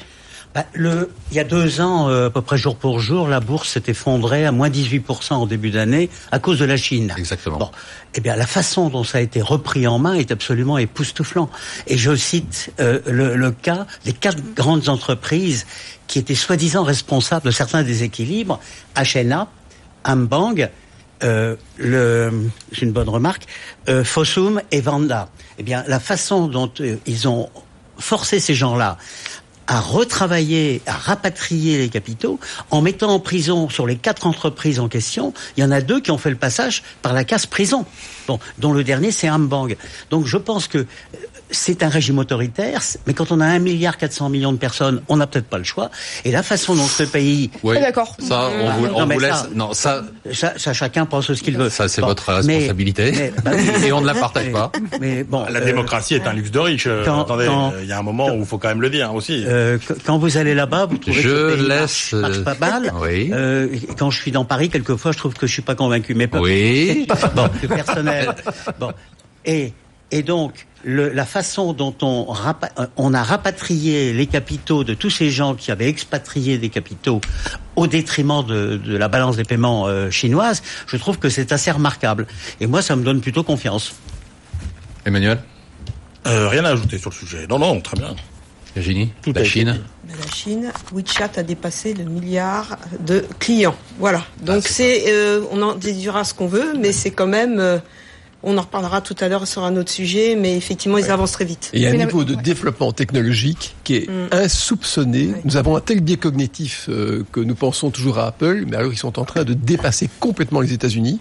Bah, 0.55 0.65
le, 0.73 1.12
il 1.29 1.38
y 1.38 1.39
a 1.39 1.43
deux 1.43 1.79
ans, 1.79 2.10
euh, 2.10 2.27
à 2.27 2.29
peu 2.32 2.41
près 2.41 2.58
jour 2.58 2.75
pour 2.75 2.99
jour, 2.99 3.27
la 3.27 3.39
bourse 3.39 3.69
s'est 3.69 3.84
effondrée 3.86 4.47
à 4.47 4.51
moins 4.51 4.69
18% 4.69 5.36
au 5.36 5.45
début 5.45 5.69
d'année 5.69 6.10
à 6.32 6.39
cause 6.39 6.58
de 6.58 6.65
la 6.65 6.75
Chine. 6.75 7.13
Exactement. 7.17 7.60
Bon, 7.60 7.69
eh 8.15 8.21
bien, 8.21 8.36
la 8.36 8.47
façon 8.47 8.89
dont 8.89 9.03
ça 9.03 9.19
a 9.19 9.21
été 9.21 9.43
repris 9.43 9.86
en 9.86 9.99
main 9.99 10.15
est 10.15 10.32
absolument 10.32 10.79
époustouflant. 10.79 11.51
Et 11.86 11.99
je 11.99 12.15
cite 12.15 12.73
euh, 12.79 12.99
le, 13.05 13.36
le, 13.36 13.51
cas 13.51 13.86
des 14.05 14.13
quatre 14.13 14.41
grandes 14.55 14.89
entreprises 14.89 15.67
qui 16.08 16.17
étaient 16.17 16.34
soi-disant 16.34 16.84
responsables 16.84 17.45
de 17.45 17.51
certains 17.51 17.84
déséquilibres, 17.84 18.60
HNA, 18.95 19.47
Ambang, 20.03 20.67
euh, 21.23 21.55
une 21.79 22.91
bonne 22.91 23.10
remarque, 23.10 23.45
euh, 23.88 24.03
Fossum 24.03 24.62
et 24.71 24.82
Vanda. 24.82 25.29
Eh 25.58 25.63
bien, 25.63 25.84
la 25.88 25.99
façon 25.99 26.47
dont 26.47 26.71
euh, 26.79 26.95
ils 27.05 27.27
ont 27.27 27.49
forcé 27.97 28.39
ces 28.39 28.53
gens-là 28.53 28.97
à 29.67 29.82
retravailler, 29.82 30.82
à 30.88 30.93
rapatrier 30.93 31.77
les 31.77 31.89
capitaux, 31.89 32.39
en 32.71 32.82
mettant 32.82 33.13
en 33.13 33.19
prison 33.19 33.69
sur 33.69 33.86
les 33.86 33.97
quatre 33.97 34.25
entreprises 34.25 34.79
en 34.79 34.88
question, 34.88 35.32
il 35.55 35.62
y 35.62 35.63
en 35.63 35.69
a 35.69 35.79
deux 35.82 36.01
qui 36.01 36.10
ont 36.10 36.17
fait 36.17 36.32
le 36.32 36.38
passage 36.38 36.82
par 37.03 37.13
la 37.13 37.23
casse 37.23 37.45
prison, 37.45 37.86
bon, 38.27 38.39
dont 38.58 38.73
le 38.73 38.84
dernier 38.84 39.12
c'est 39.12 39.29
Ambang. 39.29 39.75
Donc 40.10 40.25
je 40.25 40.38
pense 40.38 40.67
que 40.67 40.88
c'est 41.51 41.83
un 41.83 41.89
régime 41.89 42.19
autoritaire, 42.19 42.81
mais 43.07 43.13
quand 43.13 43.31
on 43.31 43.39
a 43.39 43.45
un 43.45 43.59
milliard 43.59 43.97
400 43.97 44.29
millions 44.29 44.51
de 44.51 44.57
personnes, 44.57 45.01
on 45.07 45.17
n'a 45.17 45.27
peut-être 45.27 45.47
pas 45.47 45.57
le 45.57 45.63
choix. 45.63 45.89
Et 46.25 46.31
la 46.31 46.43
façon 46.43 46.75
dont 46.75 46.85
ce 46.85 47.03
pays, 47.03 47.49
oui, 47.63 47.75
ah, 47.77 47.81
d'accord, 47.81 48.15
ça, 48.19 48.49
on 48.49 48.71
vous, 48.71 48.88
on 48.93 49.05
vous 49.05 49.19
laisse. 49.19 49.49
non, 49.55 49.73
ça, 49.73 50.03
ça, 50.31 50.73
chacun 50.73 51.05
pense 51.05 51.33
ce 51.33 51.41
qu'il 51.41 51.57
veut. 51.57 51.69
Ça, 51.69 51.88
c'est 51.88 52.01
votre 52.01 52.31
responsabilité, 52.31 53.12
mais, 53.12 53.33
bah 53.43 53.51
et 53.85 53.91
on 53.91 54.01
ne 54.01 54.07
la 54.07 54.13
partage 54.13 54.51
pas. 54.51 54.71
Mais 54.99 55.23
bon, 55.23 55.45
la 55.49 55.59
euh, 55.59 55.65
démocratie 55.65 56.15
est 56.15 56.27
un 56.27 56.33
luxe 56.33 56.51
de 56.51 56.59
riche. 56.59 56.88
Quand, 57.05 57.21
Attendez, 57.21 57.49
il 57.81 57.88
y 57.88 57.91
a 57.91 57.99
un 57.99 58.03
moment 58.03 58.29
où 58.29 58.39
il 58.39 58.45
faut 58.45 58.57
quand 58.57 58.67
même 58.67 58.81
le 58.81 58.89
dire 58.89 59.13
aussi. 59.13 59.43
Euh, 59.47 59.77
quand 60.05 60.17
vous 60.17 60.38
allez 60.38 60.53
là-bas, 60.53 60.85
vous 60.85 60.97
trouvez 60.97 61.21
je 61.21 61.55
que 61.55 61.67
laisse 61.67 62.13
marche, 62.13 62.43
pas 62.43 62.55
mal. 62.59 62.93
Oui. 63.01 63.29
Euh, 63.31 63.67
quand 63.97 64.12
je 64.12 64.19
suis 64.19 64.31
dans 64.31 64.43
Paris, 64.45 64.69
quelquefois, 64.69 65.12
je 65.13 65.17
trouve 65.17 65.33
que 65.33 65.47
je 65.47 65.53
suis 65.53 65.62
pas 65.62 65.75
convaincu. 65.75 66.15
Mais 66.15 66.29
oui. 66.33 67.07
bon, 67.35 67.49
personnel. 67.67 68.35
Bon. 68.79 68.91
Et 69.45 69.73
et 70.11 70.23
donc, 70.23 70.67
le, 70.83 71.09
la 71.09 71.25
façon 71.25 71.73
dont 71.73 71.93
on, 72.01 72.27
euh, 72.33 72.85
on 72.95 73.13
a 73.13 73.21
rapatrié 73.23 74.13
les 74.13 74.27
capitaux 74.27 74.83
de 74.83 74.93
tous 74.93 75.09
ces 75.09 75.29
gens 75.29 75.55
qui 75.55 75.71
avaient 75.71 75.89
expatrié 75.89 76.57
des 76.57 76.69
capitaux 76.69 77.19
au 77.75 77.87
détriment 77.87 78.45
de, 78.45 78.77
de 78.77 78.97
la 78.97 79.07
balance 79.07 79.35
des 79.35 79.43
paiements 79.43 79.87
euh, 79.87 80.09
chinoise, 80.09 80.61
je 80.87 80.97
trouve 80.97 81.19
que 81.19 81.29
c'est 81.29 81.51
assez 81.51 81.71
remarquable. 81.71 82.27
Et 82.61 82.67
moi, 82.67 82.81
ça 82.81 82.95
me 82.95 83.03
donne 83.03 83.21
plutôt 83.21 83.43
confiance. 83.43 83.93
Emmanuel? 85.05 85.39
Euh, 86.27 86.47
Rien 86.47 86.65
à 86.65 86.69
ajouter 86.69 86.97
sur 86.97 87.09
le 87.09 87.15
sujet. 87.15 87.47
Non, 87.47 87.59
non, 87.59 87.81
très 87.81 87.97
bien. 87.97 88.15
Virginie? 88.75 89.11
La 89.33 89.43
Chine? 89.43 89.81
La 90.07 90.31
Chine, 90.31 90.71
WeChat 90.91 91.31
a 91.37 91.43
dépassé 91.43 91.93
le 91.93 92.03
milliard 92.03 92.77
de 92.99 93.25
clients. 93.39 93.75
Voilà. 93.97 94.23
Donc 94.41 94.63
ah, 94.65 94.69
c'est, 94.69 95.05
euh, 95.07 95.41
on 95.51 95.61
en 95.61 95.75
déduira 95.75 96.23
ce 96.23 96.33
qu'on 96.33 96.47
veut, 96.47 96.73
mais 96.79 96.91
c'est 96.91 97.11
quand 97.11 97.27
même 97.27 97.59
euh, 97.59 97.79
on 98.43 98.58
en 98.58 98.62
reparlera 98.62 99.02
tout 99.02 99.15
à 99.19 99.28
l'heure 99.28 99.47
sur 99.47 99.63
un 99.63 99.75
autre 99.75 99.91
sujet, 99.91 100.36
mais 100.36 100.56
effectivement, 100.56 100.97
ils 100.97 101.12
avancent 101.12 101.34
très 101.34 101.45
vite. 101.45 101.69
il 101.73 101.82
y 101.82 101.86
a 101.86 101.89
un 101.89 101.93
niveau 101.93 102.23
de 102.23 102.36
développement 102.36 102.91
technologique 102.91 103.75
qui 103.84 103.95
est 103.97 104.10
mm. 104.10 104.30
insoupçonné. 104.32 105.34
Nous 105.43 105.58
avons 105.58 105.75
un 105.75 105.82
tel 105.82 106.02
biais 106.02 106.17
cognitif 106.17 106.88
euh, 106.89 107.25
que 107.32 107.39
nous 107.39 107.56
pensons 107.56 107.89
toujours 107.89 108.17
à 108.17 108.28
Apple, 108.28 108.63
mais 108.67 108.78
alors 108.78 108.93
ils 108.93 108.97
sont 108.97 109.19
en 109.19 109.25
train 109.25 109.43
de 109.43 109.54
dépasser 109.54 110.10
complètement 110.19 110.62
les 110.62 110.73
États-Unis. 110.73 111.19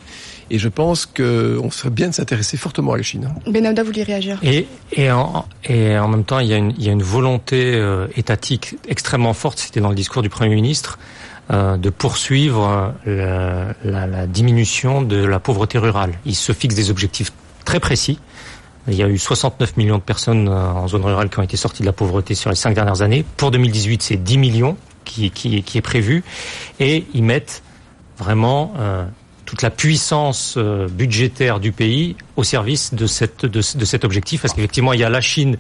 Et 0.51 0.59
je 0.59 0.69
pense 0.69 1.05
qu'on 1.05 1.71
serait 1.71 1.91
bien 1.91 2.09
de 2.09 2.15
s'intéresser 2.15 2.57
fortement 2.57 2.93
à 2.93 2.97
la 2.97 3.03
Chine. 3.03 3.29
Benauda 3.47 3.83
voulait 3.83 4.03
réagir? 4.03 4.39
Et, 4.43 4.67
et, 4.93 5.11
en, 5.11 5.45
et 5.65 5.99
en 5.99 6.09
même 6.09 6.25
temps, 6.25 6.39
il 6.39 6.49
y 6.49 6.55
a 6.55 6.57
une, 6.57 6.73
il 6.79 6.85
y 6.85 6.89
a 6.89 6.93
une 6.93 7.03
volonté 7.03 7.75
euh, 7.75 8.07
étatique 8.17 8.77
extrêmement 8.89 9.35
forte, 9.35 9.59
c'était 9.59 9.81
dans 9.81 9.91
le 9.91 9.95
discours 9.95 10.23
du 10.23 10.31
Premier 10.31 10.55
ministre, 10.55 10.99
de 11.51 11.91
poursuivre 11.91 12.95
la, 13.07 13.75
la, 13.83 14.27
diminution 14.27 15.01
de 15.03 15.25
la 15.25 15.41
pauvreté 15.41 15.79
rurale. 15.79 16.13
Il 16.27 16.35
se 16.35 16.53
fixe 16.53 16.75
des 16.75 16.91
objectifs 16.91 17.33
très 17.65 17.81
précis. 17.81 18.19
Il 18.89 18.95
y 18.95 19.03
a 19.03 19.09
eu 19.09 19.19
69 19.19 19.77
millions 19.77 19.99
de 19.99 20.03
personnes 20.03 20.49
euh, 20.49 20.73
en 20.73 20.89
zone 20.89 21.05
rurale 21.05 21.29
qui 21.29 21.39
ont 21.39 21.43
été 21.43 21.57
sorties 21.59 21.83
de 21.83 21.87
la 21.87 21.93
pauvreté 21.93 22.35
sur 22.35 22.49
les 22.49 22.57
cinq 22.57 22.75
dernières 22.75 23.03
années. 23.03 23.25
Pour 23.37 23.51
2018, 23.51 24.03
c'est 24.03 24.17
10 24.17 24.39
millions 24.39 24.77
qui, 25.05 25.31
qui, 25.31 25.63
qui, 25.63 25.79
est 25.79 25.83
prévu. 25.83 26.25
Et 26.81 27.07
ils 27.13 27.23
mettent 27.23 27.63
vraiment 28.19 28.73
euh, 28.79 29.05
toute 29.49 29.63
la 29.63 29.71
puissance 29.71 30.57
euh, 30.59 30.89
budgétaire 30.89 31.59
du 31.59 31.73
pays 31.73 32.17
au 32.37 32.45
service 32.45 32.93
de, 32.93 33.07
cette, 33.07 33.47
de, 33.47 33.63
de 33.79 33.85
cet 33.87 34.05
objectif. 34.05 34.43
Parce 34.43 34.53
qu'effectivement, 34.53 34.93
il 34.93 35.01
y 35.01 35.05
a 35.05 35.09
la 35.09 35.23
Chine 35.23 35.57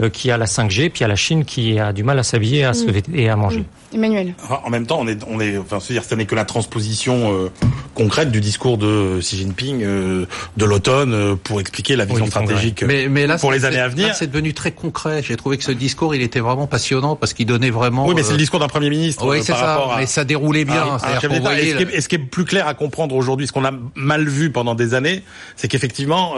euh, 0.00 0.10
qui 0.10 0.30
a 0.30 0.36
la 0.36 0.46
5G, 0.46 0.90
puis 0.90 1.00
il 1.00 1.00
y 1.00 1.04
a 1.04 1.08
la 1.08 1.16
Chine 1.16 1.44
qui 1.44 1.76
a 1.76 1.92
du 1.92 2.04
mal 2.04 2.20
à 2.20 2.22
s'habiller 2.22 2.62
à 2.62 2.72
se, 2.72 2.84
mm. 2.84 3.16
et 3.16 3.28
à 3.28 3.34
manger. 3.34 3.58
Mm. 3.58 3.82
Emmanuel. 3.94 4.34
En 4.64 4.70
même 4.70 4.86
temps, 4.86 4.98
on 5.00 5.06
est, 5.06 5.22
on 5.26 5.40
est, 5.40 5.58
enfin, 5.58 5.80
c'est-à-dire, 5.80 6.04
ce 6.04 6.14
n'est 6.14 6.26
que 6.26 6.34
la 6.34 6.44
transposition 6.44 7.32
euh, 7.32 7.50
concrète 7.94 8.30
du 8.30 8.40
discours 8.40 8.78
de 8.78 9.18
Xi 9.20 9.38
Jinping 9.38 9.82
euh, 9.82 10.26
de 10.56 10.64
l'automne 10.64 11.12
euh, 11.12 11.36
pour 11.36 11.60
expliquer 11.60 11.96
la 11.96 12.04
vision 12.04 12.26
stratégique 12.26 12.82
mais, 12.82 13.08
mais 13.08 13.26
là, 13.26 13.38
pour 13.38 13.52
les 13.52 13.64
années 13.64 13.78
à 13.78 13.88
venir. 13.88 14.14
C'est 14.14 14.30
devenu 14.30 14.54
très 14.54 14.72
concret. 14.72 15.22
J'ai 15.22 15.36
trouvé 15.36 15.58
que 15.58 15.64
ce 15.64 15.72
discours, 15.72 16.14
il 16.14 16.22
était 16.22 16.40
vraiment 16.40 16.66
passionnant 16.66 17.16
parce 17.16 17.34
qu'il 17.34 17.46
donnait 17.46 17.70
vraiment. 17.70 18.06
Oui, 18.06 18.14
mais 18.14 18.22
c'est 18.22 18.32
le 18.32 18.38
discours 18.38 18.60
d'un 18.60 18.68
premier 18.68 18.90
ministre. 18.90 19.26
Oui, 19.26 19.42
c'est 19.42 19.52
ça. 19.52 19.88
Mais 19.98 20.06
ça 20.06 20.24
déroulait 20.24 20.64
bien. 20.64 20.96
À, 21.02 21.60
et, 21.60 22.00
ce 22.00 22.08
qui 22.08 22.16
est 22.16 22.18
plus 22.18 22.44
clair 22.44 22.66
à 22.66 22.74
comprendre 22.74 23.14
aujourd'hui, 23.14 23.31
ce 23.40 23.52
qu'on 23.52 23.64
a 23.64 23.72
mal 23.94 24.28
vu 24.28 24.50
pendant 24.50 24.74
des 24.74 24.94
années, 24.94 25.22
c'est 25.56 25.68
qu'effectivement, 25.68 26.34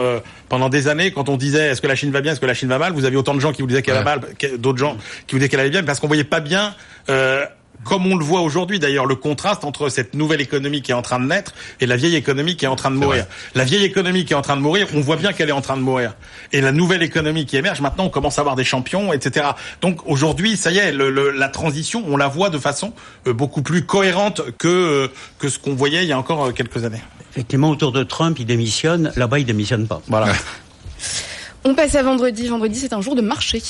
pendant 0.49 0.69
des 0.69 0.87
années, 0.87 1.11
quand 1.11 1.29
on 1.29 1.37
disait 1.37 1.67
est-ce 1.67 1.81
que 1.81 1.87
la 1.87 1.95
Chine 1.95 2.11
va 2.11 2.21
bien, 2.21 2.33
est-ce 2.33 2.41
que 2.41 2.45
la 2.45 2.53
Chine 2.53 2.69
va 2.69 2.77
mal, 2.77 2.93
vous 2.93 3.05
aviez 3.05 3.17
autant 3.17 3.33
de 3.33 3.39
gens 3.39 3.51
qui 3.51 3.61
vous 3.61 3.67
disaient 3.67 3.81
qu'elle 3.81 3.95
va 3.95 4.03
mal, 4.03 4.21
d'autres 4.57 4.77
gens 4.77 4.97
qui 5.27 5.33
vous 5.35 5.39
disaient 5.39 5.49
qu'elle 5.49 5.59
allait 5.59 5.69
bien, 5.69 5.83
parce 5.83 5.99
qu'on 5.99 6.07
voyait 6.07 6.23
pas 6.23 6.39
bien 6.39 6.73
euh, 7.09 7.45
comme 7.85 8.05
on 8.07 8.17
le 8.17 8.25
voit 8.25 8.41
aujourd'hui 8.41 8.79
d'ailleurs, 8.79 9.05
le 9.05 9.15
contraste 9.15 9.63
entre 9.63 9.89
cette 9.89 10.15
nouvelle 10.15 10.41
économie 10.41 10.81
qui 10.81 10.91
est 10.91 10.95
en 10.95 11.01
train 11.01 11.19
de 11.19 11.25
naître 11.25 11.53
et 11.79 11.85
la 11.85 11.95
vieille 11.95 12.15
économie 12.15 12.57
qui 12.57 12.65
est 12.65 12.67
en 12.67 12.75
train 12.75 12.91
de 12.91 12.97
mourir. 12.97 13.25
La 13.53 13.63
vieille 13.63 13.85
économie 13.85 14.25
qui 14.25 14.33
est 14.33 14.35
en 14.35 14.41
train 14.41 14.57
de 14.57 14.61
mourir, 14.61 14.87
on 14.93 15.01
voit 15.01 15.15
bien 15.15 15.31
qu'elle 15.31 15.49
est 15.49 15.53
en 15.53 15.61
train 15.61 15.77
de 15.77 15.81
mourir. 15.81 16.15
Et 16.51 16.61
la 16.61 16.71
nouvelle 16.71 17.03
économie 17.03 17.45
qui 17.45 17.55
émerge, 17.55 17.79
maintenant 17.81 18.05
on 18.05 18.09
commence 18.09 18.37
à 18.37 18.41
avoir 18.41 18.55
des 18.55 18.63
champions, 18.63 19.13
etc. 19.13 19.47
Donc 19.81 19.99
aujourd'hui, 20.05 20.57
ça 20.57 20.71
y 20.71 20.79
est, 20.79 20.91
le, 20.91 21.31
la 21.31 21.49
transition, 21.49 22.03
on 22.07 22.17
la 22.17 22.27
voit 22.27 22.49
de 22.49 22.57
façon 22.57 22.93
euh, 23.27 23.33
beaucoup 23.33 23.61
plus 23.61 23.85
cohérente 23.85 24.41
que, 24.57 24.67
euh, 24.67 25.07
que 25.39 25.47
ce 25.47 25.59
qu'on 25.59 25.75
voyait 25.75 26.03
il 26.03 26.09
y 26.09 26.13
a 26.13 26.17
encore 26.17 26.45
euh, 26.45 26.51
quelques 26.51 26.83
années. 26.83 27.01
Effectivement, 27.31 27.69
autour 27.69 27.91
de 27.91 28.03
Trump, 28.03 28.37
il 28.39 28.45
démissionne. 28.45 29.11
Là-bas, 29.15 29.39
il 29.39 29.45
démissionne 29.45 29.87
pas. 29.87 30.01
Voilà. 30.07 30.33
On 31.67 31.73
passe 31.73 31.95
à 31.95 32.03
vendredi. 32.03 32.47
Vendredi, 32.47 32.77
c'est 32.79 32.93
un 32.93 33.01
jour 33.01 33.15
de 33.15 33.21
marché. 33.21 33.61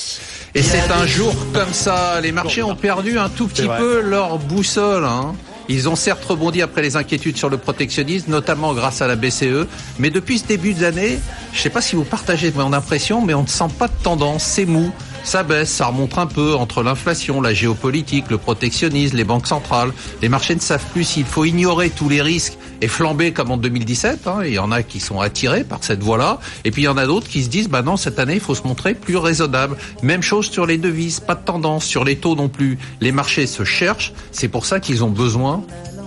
Et 0.53 0.61
c'est 0.61 0.91
un 0.91 1.07
jour 1.07 1.33
comme 1.53 1.71
ça. 1.71 2.19
Les 2.19 2.33
marchés 2.33 2.61
ont 2.61 2.75
perdu 2.75 3.17
un 3.17 3.29
tout 3.29 3.47
petit 3.47 3.67
peu 3.67 4.01
leur 4.01 4.37
boussole. 4.37 5.05
Hein. 5.05 5.33
Ils 5.69 5.87
ont 5.87 5.95
certes 5.95 6.25
rebondi 6.25 6.61
après 6.61 6.81
les 6.81 6.97
inquiétudes 6.97 7.37
sur 7.37 7.49
le 7.49 7.57
protectionnisme, 7.57 8.29
notamment 8.29 8.73
grâce 8.73 9.01
à 9.01 9.07
la 9.07 9.15
BCE. 9.15 9.65
Mais 9.97 10.09
depuis 10.09 10.39
ce 10.39 10.45
début 10.45 10.73
d'année, 10.73 11.19
je 11.53 11.57
ne 11.57 11.61
sais 11.63 11.69
pas 11.69 11.79
si 11.79 11.95
vous 11.95 12.03
partagez 12.03 12.51
mon 12.53 12.73
impression, 12.73 13.21
mais 13.21 13.33
on 13.33 13.43
ne 13.43 13.47
sent 13.47 13.69
pas 13.79 13.87
de 13.87 14.03
tendance. 14.03 14.43
C'est 14.43 14.65
mou 14.65 14.91
ça 15.25 15.43
baisse, 15.43 15.69
ça 15.69 15.87
remonte 15.87 16.17
un 16.17 16.27
peu 16.27 16.55
entre 16.55 16.83
l'inflation, 16.83 17.41
la 17.41 17.53
géopolitique, 17.53 18.29
le 18.29 18.37
protectionnisme, 18.37 19.17
les 19.17 19.23
banques 19.23 19.47
centrales. 19.47 19.91
Les 20.21 20.29
marchés 20.29 20.55
ne 20.55 20.59
savent 20.59 20.85
plus 20.93 21.03
s'il 21.03 21.25
faut 21.25 21.45
ignorer 21.45 21.89
tous 21.89 22.09
les 22.09 22.21
risques 22.21 22.57
et 22.81 22.87
flamber 22.87 23.33
comme 23.33 23.51
en 23.51 23.57
2017. 23.57 24.27
Hein. 24.27 24.41
Il 24.45 24.53
y 24.53 24.59
en 24.59 24.71
a 24.71 24.83
qui 24.83 24.99
sont 24.99 25.19
attirés 25.19 25.63
par 25.63 25.83
cette 25.83 26.03
voie-là. 26.03 26.39
Et 26.63 26.71
puis 26.71 26.83
il 26.83 26.85
y 26.85 26.87
en 26.87 26.97
a 26.97 27.05
d'autres 27.05 27.27
qui 27.27 27.43
se 27.43 27.49
disent, 27.49 27.69
bah 27.69 27.81
non, 27.81 27.97
cette 27.97 28.19
année, 28.19 28.35
il 28.35 28.39
faut 28.39 28.55
se 28.55 28.63
montrer 28.63 28.93
plus 28.93 29.17
raisonnable. 29.17 29.77
Même 30.03 30.21
chose 30.21 30.49
sur 30.49 30.65
les 30.65 30.77
devises, 30.77 31.19
pas 31.19 31.35
de 31.35 31.43
tendance. 31.43 31.85
Sur 31.85 32.03
les 32.03 32.17
taux 32.17 32.35
non 32.35 32.47
plus. 32.47 32.77
Les 33.01 33.11
marchés 33.11 33.47
se 33.47 33.63
cherchent. 33.63 34.13
C'est 34.31 34.47
pour 34.47 34.65
ça 34.65 34.79
qu'ils 34.79 35.03
ont 35.03 35.09
besoin 35.09 35.63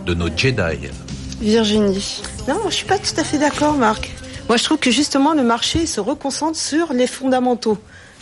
de 0.06 0.14
nos 0.14 0.28
Jedi. 0.34 0.88
Virginie. 1.40 2.22
Non, 2.46 2.54
moi, 2.54 2.70
je 2.70 2.76
suis 2.76 2.86
pas 2.86 2.98
tout 2.98 3.18
à 3.18 3.24
fait 3.24 3.38
d'accord, 3.38 3.74
Marc. 3.74 4.10
Moi, 4.48 4.56
je 4.56 4.64
trouve 4.64 4.78
que 4.78 4.90
justement, 4.90 5.34
le 5.34 5.42
marché 5.42 5.86
se 5.86 6.00
reconcentre 6.00 6.58
sur 6.58 6.92
les 6.92 7.06
fondamentaux. 7.06 7.78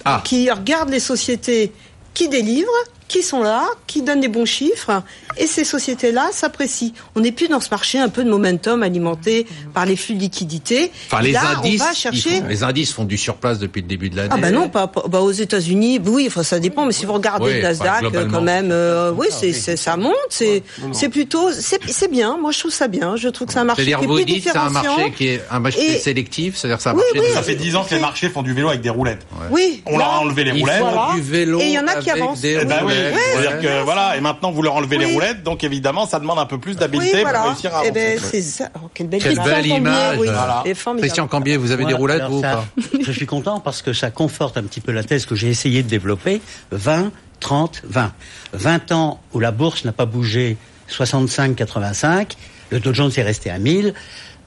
Ah. 0.08 0.22
qui 0.24 0.48
regardent 0.50 0.90
les 0.90 1.00
sociétés 1.00 1.72
qui 2.14 2.28
délivrent, 2.28 2.70
qui 3.08 3.22
sont 3.22 3.42
là, 3.42 3.64
qui 3.86 4.02
donnent 4.02 4.20
des 4.20 4.28
bons 4.28 4.44
chiffres, 4.46 5.02
et 5.36 5.46
ces 5.46 5.64
sociétés-là 5.64 6.28
s'apprécient. 6.32 6.90
On 7.14 7.20
n'est 7.20 7.32
plus 7.32 7.48
dans 7.48 7.60
ce 7.60 7.68
marché 7.70 7.98
un 7.98 8.08
peu 8.08 8.24
de 8.24 8.30
momentum 8.30 8.82
alimenté 8.82 9.46
par 9.74 9.86
les 9.86 9.96
flux 9.96 10.14
de 10.14 10.20
liquidités. 10.20 10.90
Enfin, 11.06 11.22
les 11.22 11.32
Là, 11.32 11.58
indices, 11.58 11.80
on 11.82 11.84
va 11.84 11.92
chercher. 11.94 12.40
font- 12.40 12.46
les 12.48 12.62
indices 12.64 12.92
font 12.92 13.04
du 13.04 13.16
surplace 13.16 13.58
depuis 13.58 13.82
le 13.82 13.86
début 13.88 14.10
de 14.10 14.16
l'année. 14.16 14.30
Ah 14.32 14.38
bah 14.38 14.50
non, 14.50 14.68
pas, 14.68 14.86
pas- 14.88 15.04
bah 15.08 15.20
aux 15.20 15.30
États-Unis, 15.32 16.00
oui, 16.04 16.24
enfin 16.26 16.42
ça 16.42 16.58
dépend, 16.58 16.84
mais 16.86 16.92
si 16.92 17.06
vous 17.06 17.12
regardez 17.12 17.44
Oui, 17.46 17.54
le 17.54 17.62
Nasdaq, 17.62 18.04
quand 18.30 18.40
même, 18.40 18.70
euh, 18.72 19.12
oui, 19.16 19.26
c'est, 19.30 19.52
c'est- 19.52 19.76
ça 19.76 19.96
monte, 19.96 20.14
c'est, 20.30 20.62
c'est 20.92 21.08
plutôt, 21.08 21.52
c'est, 21.52 21.78
c'est 21.88 22.10
bien. 22.10 22.36
Moi, 22.40 22.50
je 22.52 22.58
trouve 22.58 22.72
ça 22.72 22.88
bien. 22.88 23.16
Je 23.16 23.28
trouve 23.28 23.46
que 23.46 23.52
c'est 23.52 23.58
un 23.60 23.64
marché 23.64 23.82
qui 23.84 23.90
C'est-à-dire, 23.90 24.04
est 24.04 24.08
vous 24.08 24.16
plus 24.16 24.24
dites, 24.24 24.44
c'est 24.50 24.56
un 24.58 24.70
marché 24.70 25.12
qui 25.16 25.28
est 25.28 25.42
un 25.50 25.60
marché 25.60 25.94
Et- 25.96 25.98
sélectif, 25.98 26.56
c'est-à-dire 26.56 26.80
c'est 26.80 26.88
un 26.88 26.94
Oui, 26.94 27.02
marché 27.14 27.20
oui. 27.20 27.28
de- 27.28 27.34
Ça 27.34 27.42
fait 27.42 27.54
10 27.54 27.76
ans 27.76 27.84
que 27.84 27.94
les 27.94 28.00
marchés 28.00 28.28
font 28.30 28.42
du 28.42 28.52
vélo 28.52 28.68
avec 28.68 28.80
des 28.80 28.90
roulettes. 28.90 29.26
Oui. 29.50 29.82
On 29.86 29.96
leur 29.98 30.12
a 30.14 30.18
enlevé 30.20 30.44
les 30.44 30.52
roulettes. 30.52 30.82
du 31.14 31.20
vélo 31.20 31.60
Et 31.60 31.66
il 31.66 31.72
y 31.72 31.78
en 31.78 31.86
a 31.86 31.96
qui 31.96 32.10
avancent. 32.10 32.40
des 32.40 32.58
Eh 32.62 32.64
ben 32.64 32.80
oui, 32.84 32.92
roulettes, 32.96 33.14
c'est-à-dire 33.32 33.50
ouais. 33.58 33.62
que 33.80 33.84
voilà, 33.84 34.16
et 34.16 34.20
maintenant 34.20 34.50
vous 34.50 34.62
leur 34.62 34.74
enlevez 34.74 34.98
les 34.98 35.12
roulettes, 35.12 35.42
donc 35.42 35.64
évidemment 35.64 36.06
ça 36.06 36.18
demande 36.20 36.38
un 36.38 36.46
peu 36.46 36.58
plus 36.58 36.76
d'habileté 36.76 37.10
Oui, 37.16 37.22
voilà. 37.22 37.40
pour 37.40 37.50
réussir 37.50 37.74
à 37.74 37.82
Eh 37.86 37.90
ben, 37.90 38.18
c'est 38.18 38.42
ça. 38.42 38.68
Oh, 38.76 38.88
quelle 38.94 39.08
belle, 39.08 39.22
Quelle 39.22 39.34
Christian 39.34 39.44
belle 39.54 39.62
Cambier, 39.68 39.76
image. 39.76 40.18
oui. 40.18 40.26
Voilà. 40.28 40.62
Et 40.64 40.74
formidable. 40.74 41.06
Christian 41.08 41.26
Cambier, 41.28 41.56
vous 41.56 41.70
avez 41.70 41.84
des 41.84 41.94
roulettes, 41.94 42.20
alors 42.20 42.30
vous 42.30 42.38
ou 42.38 42.42
pas? 42.42 42.64
Je 43.00 43.12
suis 43.12 43.26
content 43.26 43.60
parce 43.60 43.82
que 43.82 43.92
ça 43.92 44.10
conforte 44.10 44.56
un 44.56 44.62
petit 44.64 44.80
peu 44.80 44.92
la 44.92 45.04
thèse 45.04 45.26
que 45.26 45.34
j'ai 45.34 45.48
essayé 45.48 45.82
de 45.82 45.88
développer. 45.88 46.40
20, 46.72 47.10
30, 47.40 47.82
20. 47.84 48.12
20 48.52 48.92
ans 48.92 49.20
où 49.32 49.40
la 49.40 49.50
bourse 49.50 49.84
n'a 49.84 49.92
pas 49.92 50.06
bougé 50.06 50.56
65, 50.88 51.54
85, 51.56 52.36
le 52.70 52.80
Dow 52.80 52.92
Jones 52.94 53.12
est 53.16 53.22
resté 53.22 53.50
à 53.50 53.58
1000. 53.58 53.94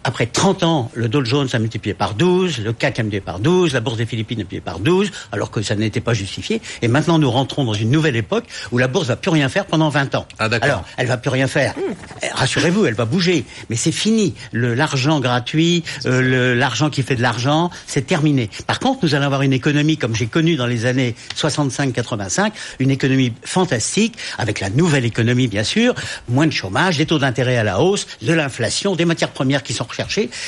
Après 0.09 0.25
30 0.25 0.63
ans, 0.63 0.91
le 0.95 1.07
Dow 1.07 1.23
Jones 1.23 1.49
a 1.53 1.59
multiplié 1.59 1.93
par 1.93 2.15
12, 2.15 2.61
le 2.61 2.73
CAC 2.73 2.97
a 2.97 3.03
multiplié 3.03 3.21
par 3.21 3.37
12, 3.37 3.73
la 3.73 3.79
bourse 3.79 3.97
des 3.97 4.07
Philippines 4.07 4.39
a 4.39 4.41
multiplié 4.41 4.59
par 4.59 4.79
12, 4.79 5.11
alors 5.31 5.51
que 5.51 5.61
ça 5.61 5.75
n'était 5.75 6.01
pas 6.01 6.15
justifié. 6.15 6.63
Et 6.81 6.87
maintenant, 6.87 7.19
nous 7.19 7.29
rentrons 7.29 7.63
dans 7.63 7.75
une 7.75 7.91
nouvelle 7.91 8.15
époque 8.15 8.45
où 8.71 8.79
la 8.79 8.87
bourse 8.87 9.05
va 9.05 9.17
plus 9.17 9.29
rien 9.29 9.49
faire 9.49 9.67
pendant 9.67 9.89
20 9.89 10.15
ans. 10.15 10.25
Ah. 10.39 10.49
Alors, 10.61 10.83
elle 10.97 11.05
va 11.05 11.17
plus 11.17 11.29
rien 11.29 11.45
faire. 11.45 11.75
Eh, 12.23 12.27
Rassurez-vous, 12.33 12.87
elle 12.87 12.95
va 12.95 13.05
bouger, 13.05 13.45
mais 13.69 13.75
c'est 13.75 13.91
fini. 13.91 14.33
L'argent 14.51 15.19
gratuit, 15.19 15.83
euh, 16.07 16.55
l'argent 16.55 16.89
qui 16.89 17.03
fait 17.03 17.15
de 17.15 17.21
l'argent, 17.21 17.69
c'est 17.85 18.07
terminé. 18.07 18.49
Par 18.65 18.79
contre, 18.79 19.01
nous 19.03 19.13
allons 19.13 19.27
avoir 19.27 19.43
une 19.43 19.53
économie 19.53 19.97
comme 19.97 20.15
j'ai 20.15 20.25
connu 20.25 20.55
dans 20.55 20.65
les 20.65 20.87
années 20.87 21.13
65-85, 21.37 22.51
une 22.79 22.89
économie 22.89 23.31
fantastique 23.43 24.17
avec 24.39 24.59
la 24.59 24.71
nouvelle 24.71 25.05
économie 25.05 25.47
bien 25.47 25.63
sûr, 25.63 25.93
moins 26.27 26.47
de 26.47 26.51
chômage, 26.51 26.97
des 26.97 27.05
taux 27.05 27.19
d'intérêt 27.19 27.57
à 27.57 27.63
la 27.63 27.79
hausse, 27.79 28.07
de 28.23 28.33
l'inflation, 28.33 28.95
des 28.95 29.05
matières 29.05 29.29
premières 29.29 29.61
qui 29.61 29.73
sont 29.73 29.83
recherchées 29.83 29.98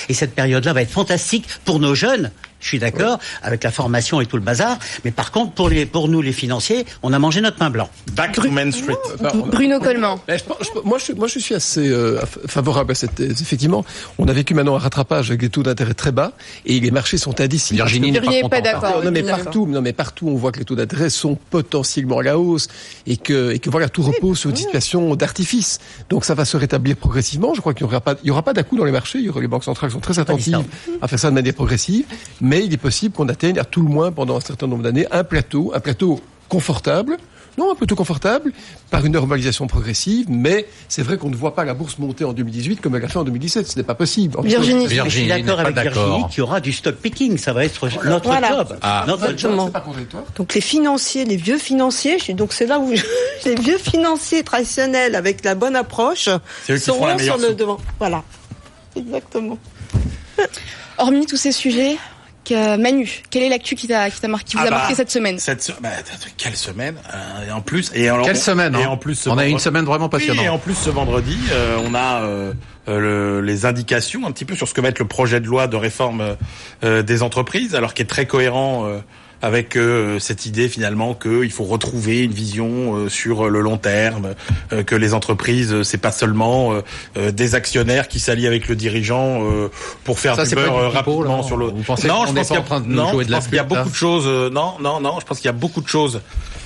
et 0.09 0.13
cette 0.13 0.33
période-là 0.33 0.73
va 0.73 0.81
être 0.81 0.91
fantastique 0.91 1.45
pour 1.65 1.79
nos 1.79 1.95
jeunes. 1.95 2.31
Je 2.61 2.67
suis 2.67 2.79
d'accord 2.79 3.19
avec 3.43 3.63
la 3.63 3.71
formation 3.71 4.21
et 4.21 4.25
tout 4.25 4.37
le 4.37 4.43
bazar, 4.43 4.77
mais 5.03 5.11
par 5.11 5.31
contre 5.31 5.51
pour 5.53 5.67
les 5.69 5.85
pour 5.85 6.07
nous 6.07 6.21
les 6.21 6.31
financiers, 6.31 6.85
on 7.03 7.11
a 7.11 7.19
mangé 7.19 7.41
notre 7.41 7.57
pain 7.57 7.69
blanc. 7.69 7.89
Back 8.13 8.33
to 8.33 8.49
Main 8.49 8.71
Street. 8.71 8.95
Bruno 9.51 9.79
Coleman. 9.79 10.17
Je 10.29 10.35
je- 10.37 10.79
moi, 10.85 10.97
je, 11.05 11.13
moi, 11.13 11.27
je 11.27 11.39
suis 11.39 11.55
assez 11.55 11.87
euh, 11.89 12.19
favorable 12.47 12.91
à 12.91 12.95
cette 12.95 13.15
thèse. 13.15 13.41
Effectivement, 13.41 13.83
on 14.17 14.27
a 14.27 14.33
vécu 14.33 14.53
maintenant 14.53 14.75
un 14.75 14.79
rattrapage 14.79 15.29
avec 15.29 15.41
des 15.41 15.49
taux 15.49 15.63
d'intérêt 15.63 15.93
très 15.93 16.11
bas 16.11 16.31
et 16.65 16.79
les 16.79 16.91
marchés 16.91 17.17
sont 17.17 17.39
indicibles. 17.41 17.77
Virginie 17.77 18.11
n'est 18.11 18.19
pas 18.49 18.61
d'accord. 18.61 19.03
Non, 19.03 19.11
mais 19.11 19.23
partout, 19.23 19.65
non, 19.67 19.81
mais 19.81 19.93
partout, 19.93 20.27
on 20.29 20.35
voit 20.35 20.51
que 20.51 20.59
les 20.59 20.65
taux 20.65 20.75
d'intérêt 20.75 21.09
sont 21.09 21.37
potentiellement 21.49 22.19
à 22.19 22.23
la 22.23 22.37
hausse 22.39 22.67
et 23.07 23.17
que, 23.17 23.51
et 23.51 23.59
que 23.59 23.69
voilà, 23.69 23.89
tout 23.89 24.03
repose 24.03 24.37
sur 24.39 24.49
une 24.49 24.55
situation 24.55 25.15
d'artifice. 25.15 25.79
Donc, 26.09 26.25
ça 26.25 26.35
va 26.35 26.45
se 26.45 26.57
rétablir 26.57 26.95
progressivement. 26.95 27.53
Je 27.53 27.61
crois 27.61 27.73
qu'il 27.73 27.85
n'y 27.85 27.91
aura 27.91 28.01
pas, 28.01 28.15
il 28.23 28.27
y 28.27 28.31
aura 28.31 28.43
pas 28.43 28.53
d'un 28.53 28.63
coup 28.63 28.77
dans 28.77 28.85
les 28.85 28.91
marchés. 28.91 29.19
Il 29.19 29.25
y 29.25 29.29
aura, 29.29 29.39
les 29.41 29.47
banques 29.47 29.63
centrales 29.63 29.91
sont 29.91 29.99
très 29.99 30.19
attentives 30.19 30.63
à 31.01 31.07
faire 31.07 31.19
ça 31.19 31.29
de 31.29 31.35
manière 31.35 31.53
progressive. 31.53 32.05
Mais 32.41 32.50
il 32.59 32.73
est 32.73 32.77
possible 32.77 33.15
qu'on 33.15 33.29
atteigne 33.29 33.57
à 33.59 33.63
tout 33.63 33.81
le 33.81 33.89
moins 33.89 34.11
pendant 34.11 34.35
un 34.37 34.41
certain 34.41 34.67
nombre 34.67 34.83
d'années 34.83 35.07
un 35.11 35.23
plateau, 35.23 35.71
un 35.73 35.79
plateau 35.79 36.19
confortable. 36.49 37.17
Non, 37.57 37.69
un 37.69 37.75
plateau 37.75 37.95
confortable, 37.97 38.53
par 38.89 39.05
une 39.05 39.11
normalisation 39.11 39.67
progressive, 39.67 40.27
mais 40.29 40.65
c'est 40.87 41.01
vrai 41.01 41.17
qu'on 41.17 41.29
ne 41.29 41.35
voit 41.35 41.53
pas 41.53 41.65
la 41.65 41.73
bourse 41.73 41.99
monter 41.99 42.23
en 42.23 42.31
2018 42.31 42.79
comme 42.79 42.95
elle 42.95 43.01
l'a 43.01 43.09
fait 43.09 43.17
en 43.17 43.25
2017. 43.25 43.67
Ce 43.67 43.77
n'est 43.77 43.83
pas 43.83 43.93
possible. 43.93 44.39
En 44.39 44.41
Virginie. 44.41 44.87
Mais 44.89 44.95
je 45.03 45.09
suis 45.09 45.27
d'accord 45.27 45.57
pas 45.57 45.61
avec 45.63 45.75
d'accord. 45.75 46.05
Virginie 46.05 46.29
qu'il 46.29 46.37
y 46.37 46.41
aura 46.41 46.61
du 46.61 46.71
stock 46.71 46.95
picking, 46.95 47.37
ça 47.37 47.51
va 47.51 47.65
être 47.65 47.89
notre 48.05 48.23
Voilà. 48.29 48.49
job. 48.55 48.77
Ah. 48.81 49.03
Notre 49.05 49.37
job. 49.37 49.51
Exactement. 49.51 49.65
C'est 49.97 50.07
pas. 50.09 50.23
Donc 50.37 50.53
les 50.53 50.61
financiers, 50.61 51.25
les 51.25 51.35
vieux 51.35 51.57
financiers, 51.57 52.17
donc 52.33 52.53
c'est 52.53 52.67
là 52.67 52.79
où 52.79 52.89
les 53.45 53.55
vieux 53.55 53.77
financiers 53.77 54.43
traditionnels 54.43 55.15
avec 55.15 55.43
la 55.43 55.53
bonne 55.53 55.75
approche 55.75 56.29
la 56.69 56.79
seront 56.79 57.17
sur 57.19 57.37
le 57.37 57.53
devant. 57.53 57.79
Voilà. 57.99 58.23
Exactement. 58.95 59.57
Hormis 60.97 61.25
tous 61.25 61.37
ces 61.37 61.51
sujets, 61.51 61.97
que, 62.43 62.77
Manu, 62.77 63.07
quelle 63.29 63.43
est 63.43 63.49
l'actu 63.49 63.75
qui 63.75 63.87
t'a 63.87 64.09
qui 64.09 64.19
t'a 64.19 64.27
marqué, 64.27 64.45
qui 64.51 64.55
vous 64.57 64.63
Ah 64.63 64.67
a 64.67 64.69
bah, 64.71 64.77
marqué 64.77 64.95
cette 64.95 65.11
semaine? 65.11 65.37
Cette 65.39 65.71
bah, 65.81 65.89
quelle 66.37 66.55
semaine 66.55 66.95
euh, 67.13 67.47
Et 67.47 67.51
en 67.51 67.61
plus, 67.61 67.91
et 67.93 68.09
alors, 68.09 68.25
Quelle 68.25 68.37
semaine 68.37 68.75
Et 68.75 68.83
hein? 68.83 68.89
en 68.89 68.97
plus, 68.97 69.15
ce 69.15 69.29
On 69.29 69.37
a 69.37 69.45
une 69.45 69.59
semaine 69.59 69.85
vraiment 69.85 70.05
Oui, 70.05 70.11
passionnante. 70.11 70.45
et 70.45 70.49
en 70.49 70.57
plus, 70.57 70.75
ce 70.75 70.89
vendredi, 70.89 71.37
euh, 71.51 71.77
on 71.85 71.93
a 71.93 72.21
euh, 72.23 72.53
euh, 72.87 72.99
le- 72.99 73.41
les 73.41 73.65
indications 73.65 74.25
un 74.25 74.31
petit 74.31 74.45
peu 74.45 74.55
sur 74.55 74.67
ce 74.67 74.73
que 74.73 74.81
va 74.81 74.87
être 74.89 74.99
le 74.99 75.07
projet 75.07 75.39
de 75.39 75.45
loi 75.45 75.67
de 75.67 75.75
réforme 75.75 76.35
euh, 76.83 77.03
des 77.03 77.21
entreprises, 77.23 77.75
alors 77.75 77.93
qui 77.93 78.01
est 78.01 78.05
très 78.05 78.25
cohérent 78.25 78.85
euh, 78.87 78.99
avec 79.41 79.75
euh, 79.75 80.19
cette 80.19 80.45
idée 80.45 80.69
finalement 80.69 81.13
qu'il 81.13 81.51
faut 81.51 81.63
retrouver 81.63 82.19
une 82.23 82.31
vision 82.31 82.95
euh, 82.95 83.09
sur 83.09 83.49
le 83.49 83.59
long 83.61 83.77
terme, 83.77 84.35
euh, 84.73 84.83
que 84.83 84.95
les 84.95 85.13
entreprises, 85.13 85.73
euh, 85.73 85.83
c'est 85.83 85.97
pas 85.97 86.11
seulement 86.11 86.73
euh, 86.73 86.81
euh, 87.17 87.31
des 87.31 87.55
actionnaires 87.55 88.07
qui 88.07 88.19
s'allient 88.19 88.47
avec 88.47 88.67
le 88.67 88.75
dirigeant 88.75 89.43
euh, 89.43 89.69
pour 90.03 90.19
faire 90.19 90.35
Ça, 90.35 90.45
du 90.45 90.55
beurre 90.55 90.91
rapidement 90.91 91.37
là 91.37 91.43
sur 91.43 91.57
le. 91.57 91.65
Vous 91.67 91.83
pensez 91.83 92.07
non, 92.07 92.25
je 92.27 92.33
pense 92.33 92.47
qu'il 92.47 92.55
y 92.55 92.59
a- 92.59 92.79
de 92.79 92.85
non, 92.87 93.19
je 93.21 93.27
pense 93.31 93.47
qu'il 93.47 93.55
y 93.57 93.59
beaucoup 93.63 93.89
de 93.89 93.95
choses. 93.95 94.25
euh, 94.27 94.49
non, 94.49 94.73
non, 94.81 94.99
non. 94.99 95.19
Je 95.19 95.25
pense 95.25 95.37
qu'il 95.39 95.45
y 95.47 95.49
a 95.49 95.53
beaucoup 95.53 95.81
de 95.81 95.87
choses 95.87 96.21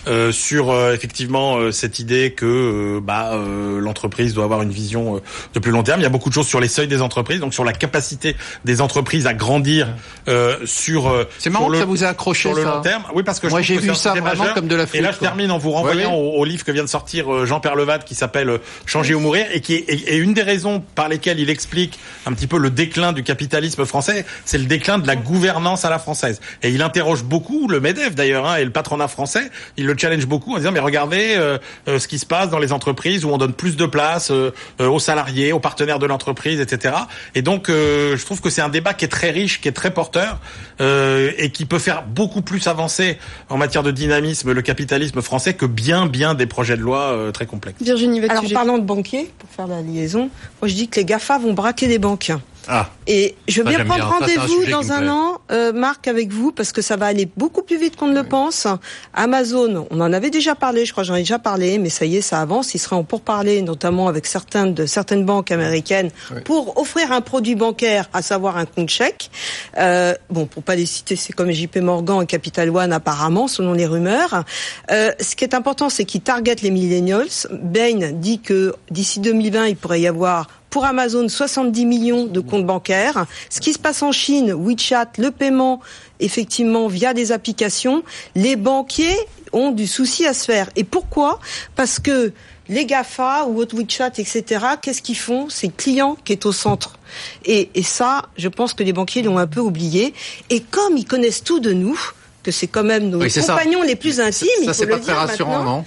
euh, 0.07 0.31
sur 0.31 0.71
euh, 0.71 0.93
effectivement 0.93 1.57
euh, 1.57 1.71
cette 1.71 1.99
idée 1.99 2.31
que 2.31 2.45
euh, 2.45 2.99
bah, 3.01 3.31
euh, 3.33 3.79
l'entreprise 3.79 4.33
doit 4.33 4.43
avoir 4.43 4.61
une 4.61 4.71
vision 4.71 5.17
euh, 5.17 5.19
de 5.53 5.59
plus 5.59 5.71
long 5.71 5.83
terme. 5.83 5.99
Il 5.99 6.03
y 6.03 6.07
a 6.07 6.09
beaucoup 6.09 6.29
de 6.29 6.33
choses 6.33 6.47
sur 6.47 6.59
les 6.59 6.67
seuils 6.67 6.87
des 6.87 7.01
entreprises, 7.01 7.39
donc 7.39 7.53
sur 7.53 7.63
la 7.63 7.73
capacité 7.73 8.35
des 8.65 8.81
entreprises 8.81 9.27
à 9.27 9.33
grandir 9.33 9.87
euh, 10.27 10.57
sur. 10.65 11.07
euh, 11.09 11.27
C'est 11.39 11.49
marrant 11.49 11.65
sur 11.65 11.71
que 11.71 11.73
le- 11.73 11.79
ça 11.79 11.85
vous 11.85 12.03
ait 12.03 12.07
accroché, 12.07 12.49
sur 12.49 12.53
le 12.57 12.63
ça. 12.63 12.75
long 12.75 12.81
terme. 12.81 13.03
Oui, 13.13 13.23
parce 13.23 13.39
que 13.39 13.47
Moi, 13.47 13.61
j'ai 13.61 13.75
que 13.77 13.81
vu 13.81 13.95
ça 13.95 14.11
vraiment 14.11 14.25
majeur. 14.37 14.53
comme 14.53 14.67
de 14.67 14.75
la 14.75 14.83
Et 14.83 14.87
flûte, 14.87 15.01
là, 15.01 15.11
je 15.11 15.17
quoi. 15.17 15.27
termine 15.27 15.51
en 15.51 15.57
vous 15.57 15.71
renvoyant 15.71 16.13
au, 16.13 16.33
au 16.39 16.45
livre 16.45 16.63
que 16.63 16.71
vient 16.71 16.83
de 16.83 16.89
sortir 16.89 17.33
euh, 17.33 17.45
Jean 17.45 17.59
Perlevat 17.59 17.99
qui 17.99 18.15
s'appelle 18.15 18.59
Changer 18.85 19.13
ou 19.15 19.19
mourir 19.19 19.45
et 19.53 19.61
qui 19.61 19.73
est 19.75 19.85
et, 19.89 20.13
et 20.13 20.17
une 20.17 20.33
des 20.33 20.43
raisons 20.43 20.83
par 20.95 21.09
lesquelles 21.09 21.39
il 21.39 21.49
explique 21.49 21.99
un 22.25 22.33
petit 22.33 22.47
peu 22.47 22.57
le 22.57 22.69
déclin 22.69 23.13
du 23.13 23.23
capitalisme 23.23 23.85
français, 23.85 24.25
c'est 24.45 24.57
le 24.57 24.65
déclin 24.65 24.97
de 24.97 25.07
la 25.07 25.15
gouvernance 25.15 25.85
à 25.85 25.89
la 25.89 25.99
française. 25.99 26.39
Et 26.63 26.69
il 26.69 26.81
interroge 26.81 27.23
beaucoup 27.23 27.67
le 27.67 27.79
Medef 27.79 28.15
d'ailleurs 28.15 28.45
hein, 28.47 28.57
et 28.57 28.63
le 28.65 28.71
patronat 28.71 29.07
français. 29.07 29.49
Il 29.77 29.85
le 29.85 29.94
le 29.95 29.99
challenge 29.99 30.27
beaucoup 30.27 30.53
en 30.53 30.57
disant 30.57 30.71
mais 30.71 30.79
regardez 30.79 31.35
euh, 31.35 31.57
euh, 31.87 31.99
ce 31.99 32.07
qui 32.07 32.19
se 32.19 32.25
passe 32.25 32.49
dans 32.49 32.59
les 32.59 32.71
entreprises 32.71 33.25
où 33.25 33.29
on 33.29 33.37
donne 33.37 33.53
plus 33.53 33.75
de 33.75 33.85
place 33.85 34.29
euh, 34.31 34.51
aux 34.79 34.99
salariés, 34.99 35.53
aux 35.53 35.59
partenaires 35.59 35.99
de 35.99 36.05
l'entreprise, 36.05 36.59
etc. 36.59 36.95
Et 37.33 37.41
donc 37.41 37.67
je 37.69 38.25
trouve 38.25 38.41
que 38.41 38.49
c'est 38.49 38.61
un 38.61 38.69
débat 38.69 38.93
qui 38.93 39.05
est 39.05 39.09
très 39.09 39.31
riche, 39.31 39.61
qui 39.61 39.67
est 39.67 39.73
très 39.73 39.91
porteur 39.91 40.39
et 40.79 41.49
qui 41.51 41.65
peut 41.65 41.79
faire 41.79 42.03
beaucoup 42.03 42.41
plus 42.41 42.67
avancer 42.67 43.17
en 43.49 43.57
matière 43.57 43.83
de 43.83 43.91
dynamisme 43.91 44.51
le 44.51 44.61
capitalisme 44.61 45.21
français 45.21 45.53
que 45.53 45.65
bien 45.65 46.05
bien 46.05 46.33
des 46.33 46.45
projets 46.45 46.77
de 46.77 46.81
loi 46.81 47.31
très 47.33 47.45
complexes. 47.45 47.81
Virginie, 47.81 48.21
Alors 48.27 48.43
parlant 48.53 48.77
de 48.77 48.83
banquiers, 48.83 49.31
pour 49.39 49.49
faire 49.49 49.67
la 49.67 49.81
liaison, 49.81 50.29
moi 50.61 50.67
je 50.67 50.73
dis 50.73 50.87
que 50.87 50.99
les 50.99 51.05
Gafa 51.05 51.37
vont 51.37 51.53
braquer 51.53 51.87
des 51.87 51.99
banques. 51.99 52.31
Ah. 52.67 52.89
Et 53.07 53.35
je 53.47 53.61
vais 53.61 53.75
bien 53.75 53.85
prendre 53.85 54.05
rendez-vous 54.05 54.65
dans 54.71 54.91
un 54.91 55.07
an, 55.09 55.39
euh, 55.51 55.71
Marc, 55.71 56.07
avec 56.07 56.31
vous, 56.31 56.51
parce 56.51 56.71
que 56.71 56.81
ça 56.81 56.95
va 56.95 57.05
aller 57.05 57.29
beaucoup 57.37 57.61
plus 57.61 57.77
vite 57.77 57.95
qu'on 57.95 58.07
ne 58.07 58.15
le 58.15 58.23
pense. 58.23 58.67
Amazon, 59.13 59.87
on 59.91 60.01
en 60.01 60.11
avait 60.11 60.31
déjà 60.31 60.55
parlé, 60.55 60.85
je 60.85 60.91
crois 60.91 61.03
j'en 61.03 61.15
ai 61.15 61.19
déjà 61.19 61.39
parlé, 61.39 61.77
mais 61.77 61.89
ça 61.89 62.05
y 62.05 62.17
est, 62.17 62.21
ça 62.21 62.41
avance. 62.41 62.73
Ils 62.73 62.79
seraient 62.79 62.95
en 62.95 63.03
pourparler, 63.03 63.61
notamment 63.61 64.07
avec 64.07 64.25
certaines 64.25 64.73
de 64.73 64.85
certaines 64.85 65.25
banques 65.25 65.51
américaines, 65.51 66.09
pour 66.45 66.77
offrir 66.79 67.11
un 67.11 67.21
produit 67.21 67.55
bancaire, 67.55 68.09
à 68.13 68.21
savoir 68.21 68.57
un 68.57 68.65
compte 68.65 68.89
chèque. 68.89 69.29
Euh, 69.77 70.15
bon, 70.29 70.45
pour 70.45 70.63
pas 70.63 70.75
les 70.75 70.85
citer, 70.85 71.15
c'est 71.15 71.33
comme 71.33 71.51
JP 71.51 71.77
Morgan 71.77 72.23
et 72.23 72.25
Capital 72.25 72.69
One 72.69 72.91
apparemment, 72.91 73.47
selon 73.47 73.73
les 73.73 73.85
rumeurs. 73.85 74.43
Euh, 74.91 75.11
ce 75.19 75.35
qui 75.35 75.43
est 75.43 75.53
important, 75.53 75.89
c'est 75.89 76.05
qu'ils 76.05 76.21
targetent 76.21 76.61
les 76.61 76.71
millennials. 76.71 77.27
Bain 77.51 78.11
dit 78.13 78.39
que 78.39 78.75
d'ici 78.89 79.19
2020, 79.19 79.67
il 79.67 79.75
pourrait 79.75 80.01
y 80.01 80.07
avoir 80.07 80.47
pour 80.75 80.83
Amazon 80.83 81.29
70 81.29 81.85
millions 81.85 82.25
de 82.25 82.41
comptes 82.41 82.65
bancaires. 82.65 83.27
Ce 83.49 83.61
qui 83.61 83.71
se 83.71 83.79
passe 83.79 84.03
en 84.03 84.11
Chine, 84.11 84.51
WeChat, 84.51 85.07
le 85.17 85.31
paiement, 85.31 85.79
effectivement, 86.19 86.89
via 86.89 87.13
des 87.13 87.31
applications, 87.31 88.03
les 88.35 88.57
banquiers 88.57 89.15
ont 89.53 89.71
du 89.71 89.87
souci 89.87 90.27
à 90.27 90.33
se 90.33 90.43
faire. 90.43 90.69
Et 90.75 90.83
pourquoi? 90.83 91.39
Parce 91.77 91.97
que 91.97 92.33
les 92.67 92.85
GAFA 92.85 93.45
ou 93.45 93.57
autres 93.57 93.77
WeChat, 93.77 94.11
etc., 94.17 94.43
qu'est-ce 94.81 95.01
qu'ils 95.01 95.15
font? 95.15 95.47
C'est 95.47 95.67
le 95.67 95.73
client 95.77 96.17
qui 96.25 96.33
est 96.33 96.45
au 96.45 96.51
centre. 96.51 96.99
Et, 97.45 97.69
ça, 97.81 98.25
je 98.37 98.49
pense 98.49 98.73
que 98.73 98.83
les 98.83 98.91
banquiers 98.91 99.21
l'ont 99.21 99.37
un 99.37 99.47
peu 99.47 99.61
oublié. 99.61 100.13
Et 100.49 100.59
comme 100.59 100.97
ils 100.97 101.05
connaissent 101.05 101.45
tout 101.45 101.61
de 101.61 101.71
nous, 101.71 101.97
que 102.43 102.51
c'est 102.51 102.67
quand 102.67 102.83
même 102.83 103.09
nos 103.09 103.19
compagnons 103.19 103.81
les 103.81 103.95
plus 103.95 104.19
intimes, 104.19 104.65
ça, 104.65 104.73
c'est 104.73 104.87
pas 104.87 104.99
très 104.99 105.13
rassurant, 105.13 105.63
non? 105.63 105.85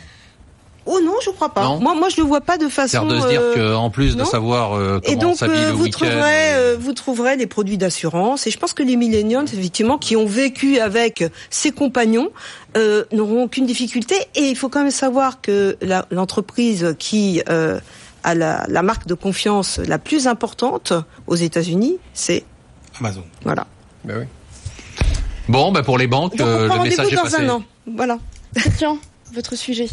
Oh 0.91 1.01
non, 1.05 1.13
je 1.23 1.29
crois 1.29 1.51
pas. 1.51 1.77
Moi, 1.77 1.95
moi, 1.95 2.09
je 2.09 2.17
le 2.17 2.27
vois 2.27 2.41
pas 2.41 2.57
de 2.57 2.67
façon. 2.69 3.07
C'est 3.07 3.15
de 3.15 3.21
se 3.21 3.29
dire 3.29 3.43
euh, 3.43 3.75
qu'en 3.75 3.91
plus 3.91 4.17
de 4.17 4.25
savoir 4.25 4.73
euh, 4.73 5.01
comment 5.05 5.13
et 5.13 5.17
donc, 5.17 5.43
euh, 5.43 5.71
vous 5.75 5.89
trouverez, 5.89 6.77
vous 6.79 6.95
trouverez 6.95 7.37
des 7.37 7.47
produits 7.47 7.77
d'assurance. 7.77 8.47
Et 8.47 8.51
je 8.51 8.57
pense 8.57 8.73
que 8.73 8.83
les 8.83 8.97
millennials, 8.97 9.45
effectivement, 9.45 9.99
qui 9.99 10.17
ont 10.17 10.25
vécu 10.25 10.79
avec 10.79 11.25
ses 11.51 11.73
compagnons, 11.73 12.31
n'auront 13.13 13.45
aucune 13.45 13.67
difficulté. 13.67 14.15
Et 14.35 14.49
il 14.49 14.57
faut 14.57 14.71
quand 14.71 14.81
même 14.81 14.91
savoir 14.91 15.43
que 15.43 15.77
l'entreprise 16.11 16.95
qui 16.99 17.43
a 17.47 18.35
la, 18.35 18.65
la, 18.67 18.83
marque 18.83 19.07
de 19.07 19.15
confiance 19.15 19.79
la 19.79 19.99
plus 19.99 20.27
importante 20.27 20.95
aux 21.27 21.37
États-Unis, 21.37 21.99
c'est 22.15 22.45
Amazon. 22.99 23.25
Voilà. 23.45 23.67
Ben 24.05 24.21
oui. 24.21 24.25
Bon, 25.51 25.71
ben 25.71 25.83
pour 25.83 25.99
les 25.99 26.07
banques, 26.07 26.39
le 26.39 26.83
message 26.83 27.13
est 27.13 27.17
dans. 27.17 27.35
Un 27.35 27.49
an. 27.51 27.63
Voilà. 27.87 28.19
Tiens, 28.79 28.97
votre 29.35 29.55
sujet. 29.55 29.89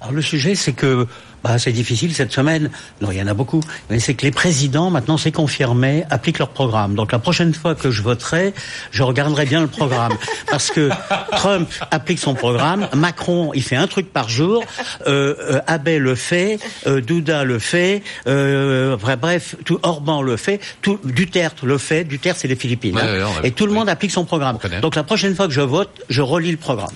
Alors 0.00 0.12
le 0.12 0.22
sujet, 0.22 0.54
c'est 0.54 0.72
que 0.72 1.06
bah, 1.42 1.58
c'est 1.58 1.72
difficile 1.72 2.14
cette 2.14 2.32
semaine. 2.32 2.70
Non, 3.00 3.10
il 3.10 3.18
y 3.18 3.22
en 3.22 3.26
a 3.26 3.34
beaucoup. 3.34 3.60
Mais 3.90 3.98
c'est 3.98 4.14
que 4.14 4.24
les 4.24 4.30
présidents, 4.30 4.90
maintenant, 4.90 5.16
c'est 5.16 5.32
confirmé, 5.32 6.04
appliquent 6.10 6.38
leur 6.38 6.50
programme. 6.50 6.94
Donc 6.94 7.12
la 7.12 7.18
prochaine 7.18 7.54
fois 7.54 7.74
que 7.74 7.90
je 7.90 8.02
voterai, 8.02 8.54
je 8.90 9.02
regarderai 9.02 9.44
bien 9.44 9.60
le 9.60 9.66
programme. 9.66 10.12
Parce 10.50 10.70
que 10.70 10.90
Trump 11.32 11.68
applique 11.90 12.18
son 12.18 12.34
programme, 12.34 12.88
Macron, 12.94 13.52
il 13.54 13.62
fait 13.62 13.76
un 13.76 13.86
truc 13.86 14.12
par 14.12 14.28
jour, 14.28 14.64
euh, 15.06 15.34
euh 15.38 15.60
Abbé 15.66 15.98
le 15.98 16.14
fait, 16.14 16.58
euh, 16.86 17.00
Douda 17.00 17.44
le 17.44 17.58
fait, 17.58 18.02
euh, 18.26 18.96
bref, 18.96 19.56
tout, 19.64 19.78
Orban 19.82 20.22
le 20.22 20.36
fait, 20.36 20.60
tout, 20.82 20.98
Duterte 21.04 21.62
le 21.62 21.78
fait. 21.78 22.04
Duterte, 22.04 22.38
c'est 22.40 22.48
les 22.48 22.56
Philippines. 22.56 22.96
hein. 22.98 23.28
et 23.42 23.50
tout 23.52 23.66
le 23.66 23.72
monde 23.72 23.88
applique 23.88 24.12
son 24.12 24.24
programme. 24.24 24.58
Donc 24.80 24.94
la 24.94 25.02
prochaine 25.02 25.34
fois 25.34 25.46
que 25.46 25.52
je 25.52 25.60
vote, 25.60 25.90
je 26.08 26.22
relis 26.22 26.50
le 26.50 26.56
programme. 26.56 26.88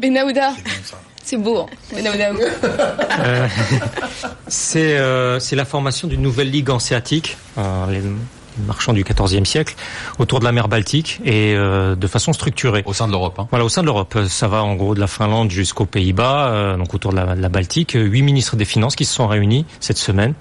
Benahouda. 0.00 0.52
C'est 1.24 1.36
beau. 1.36 1.58
Hein. 1.58 1.66
Euh, 3.24 3.46
c'est 4.48 4.96
euh, 4.96 5.38
la 5.52 5.64
formation 5.64 6.08
d'une 6.08 6.22
nouvelle 6.22 6.50
ligue 6.50 6.70
hanséatique. 6.70 7.36
Euh, 7.58 7.86
les 7.88 8.00
marchands 8.66 8.92
du 8.92 9.04
XIVe 9.04 9.44
siècle 9.44 9.74
autour 10.18 10.40
de 10.40 10.44
la 10.44 10.52
mer 10.52 10.68
Baltique 10.68 11.20
et 11.24 11.54
euh, 11.54 11.94
de 11.94 12.06
façon 12.06 12.32
structurée. 12.32 12.82
Au 12.86 12.92
sein 12.92 13.06
de 13.06 13.12
l'Europe. 13.12 13.38
Hein. 13.38 13.46
Voilà, 13.50 13.64
au 13.64 13.68
sein 13.68 13.82
de 13.82 13.86
l'Europe. 13.86 14.16
Ça 14.28 14.48
va 14.48 14.62
en 14.62 14.74
gros 14.74 14.94
de 14.94 15.00
la 15.00 15.06
Finlande 15.06 15.50
jusqu'aux 15.50 15.86
Pays-Bas, 15.86 16.48
euh, 16.48 16.76
donc 16.76 16.94
autour 16.94 17.12
de 17.12 17.16
la, 17.16 17.34
de 17.34 17.40
la, 17.40 17.48
Baltique. 17.48 17.92
Huit 17.94 18.22
ministres 18.22 18.56
des 18.56 18.64
Finances 18.64 18.96
qui 18.96 19.04
se 19.04 19.14
sont 19.14 19.26
réunis 19.26 19.66
cette 19.80 19.98
semaine 19.98 20.34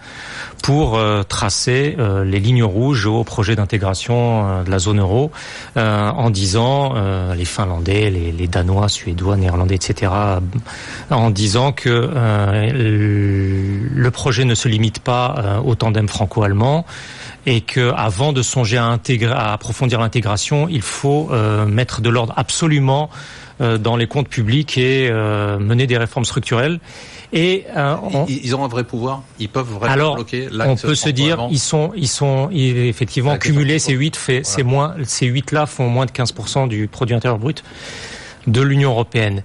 pour 0.63 0.95
euh, 0.95 1.23
tracer 1.23 1.97
les 2.25 2.39
lignes 2.39 2.63
rouges 2.63 3.05
au 3.05 3.23
projet 3.23 3.55
d'intégration 3.55 4.63
de 4.63 4.69
la 4.69 4.79
zone 4.79 4.99
euro 4.99 5.31
en 5.75 6.29
disant, 6.29 6.93
les 7.35 7.45
Finlandais, 7.45 8.09
les, 8.09 8.31
les, 8.31 8.47
Danois, 8.47 8.89
Suédois, 8.89 9.37
Néerlandais, 9.37 9.75
etc., 9.75 10.11
en 11.09 11.29
disant 11.29 11.71
que 11.71 12.09
le 12.73 14.11
projet 14.11 14.45
ne 14.45 14.55
se 14.55 14.67
limite 14.67 14.99
pas 14.99 15.61
au 15.65 15.75
tandem 15.75 16.07
franco-allemand, 16.07 16.85
et 17.45 17.61
que 17.61 17.91
avant 17.95 18.33
de 18.33 18.41
songer 18.41 18.77
à, 18.77 18.85
intégrer, 18.85 19.31
à 19.31 19.53
approfondir 19.53 19.99
l'intégration, 19.99 20.67
il 20.69 20.81
faut 20.81 21.29
euh, 21.31 21.65
mettre 21.65 22.01
de 22.01 22.09
l'ordre 22.09 22.33
absolument 22.37 23.09
euh, 23.61 23.77
dans 23.77 23.95
les 23.95 24.07
comptes 24.07 24.29
publics 24.29 24.77
et 24.77 25.09
euh, 25.09 25.57
mener 25.59 25.87
des 25.87 25.97
réformes 25.97 26.25
structurelles. 26.25 26.79
Et 27.33 27.65
ils 28.27 28.55
ont 28.55 28.65
un 28.65 28.67
vrai 28.67 28.83
pouvoir? 28.83 29.23
Ils 29.39 29.47
peuvent 29.47 29.69
vraiment 29.69 29.93
alors, 29.93 30.15
bloquer. 30.15 30.49
On 30.65 30.75
peut 30.75 30.95
se 30.95 31.07
dire, 31.07 31.47
ils 31.49 31.59
sont, 31.59 31.91
ils 31.95 32.09
sont 32.09 32.49
effectivement 32.51 33.37
cumulés. 33.37 33.79
Ces 33.79 33.93
huit 33.93 34.17
fait, 34.17 34.41
c'est 34.43 34.63
moins, 34.63 34.95
ces 35.05 35.27
huit 35.27 35.53
là 35.53 35.65
font 35.65 35.87
moins 35.87 36.05
de 36.05 36.11
15% 36.11 36.67
du 36.67 36.89
produit 36.89 37.15
intérieur 37.15 37.39
brut 37.39 37.63
de 38.47 38.61
l'Union 38.61 38.91
européenne. 38.91 39.43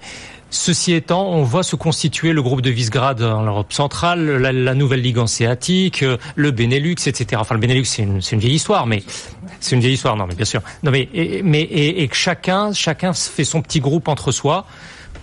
Ceci 0.50 0.92
étant, 0.92 1.28
on 1.28 1.42
voit 1.42 1.64
se 1.64 1.74
constituer 1.74 2.32
le 2.32 2.40
groupe 2.40 2.60
de 2.60 2.70
Visegrad 2.70 3.20
en 3.20 3.42
Europe 3.42 3.72
centrale, 3.72 4.36
la, 4.36 4.74
nouvelle 4.74 5.00
Ligue 5.00 5.18
hanséatique, 5.18 6.04
euh, 6.04 6.18
le 6.36 6.52
Benelux, 6.52 6.94
etc. 7.06 7.26
Enfin, 7.36 7.56
le 7.56 7.60
Benelux, 7.60 7.84
c'est 7.84 8.02
une, 8.02 8.20
vieille 8.38 8.54
histoire, 8.54 8.86
mais 8.86 9.02
c'est 9.58 9.74
une 9.74 9.80
vieille 9.80 9.94
histoire, 9.94 10.16
non, 10.16 10.26
mais 10.26 10.36
bien 10.36 10.44
sûr. 10.44 10.62
Non, 10.84 10.92
mais 10.92 11.08
et, 11.12 12.06
que 12.06 12.14
chacun, 12.14 12.72
chacun 12.72 13.12
fait 13.12 13.44
son 13.44 13.60
petit 13.60 13.80
groupe 13.80 14.06
entre 14.06 14.30
soi 14.30 14.66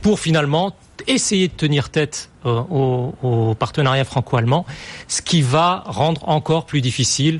pour 0.01 0.19
finalement 0.19 0.75
essayer 1.07 1.47
de 1.47 1.53
tenir 1.53 1.89
tête 1.89 2.29
euh, 2.45 2.61
au, 2.69 3.55
partenariat 3.55 4.03
franco-allemand, 4.03 4.65
ce 5.07 5.21
qui 5.21 5.41
va 5.41 5.83
rendre 5.85 6.27
encore 6.27 6.65
plus 6.65 6.81
difficile 6.81 7.39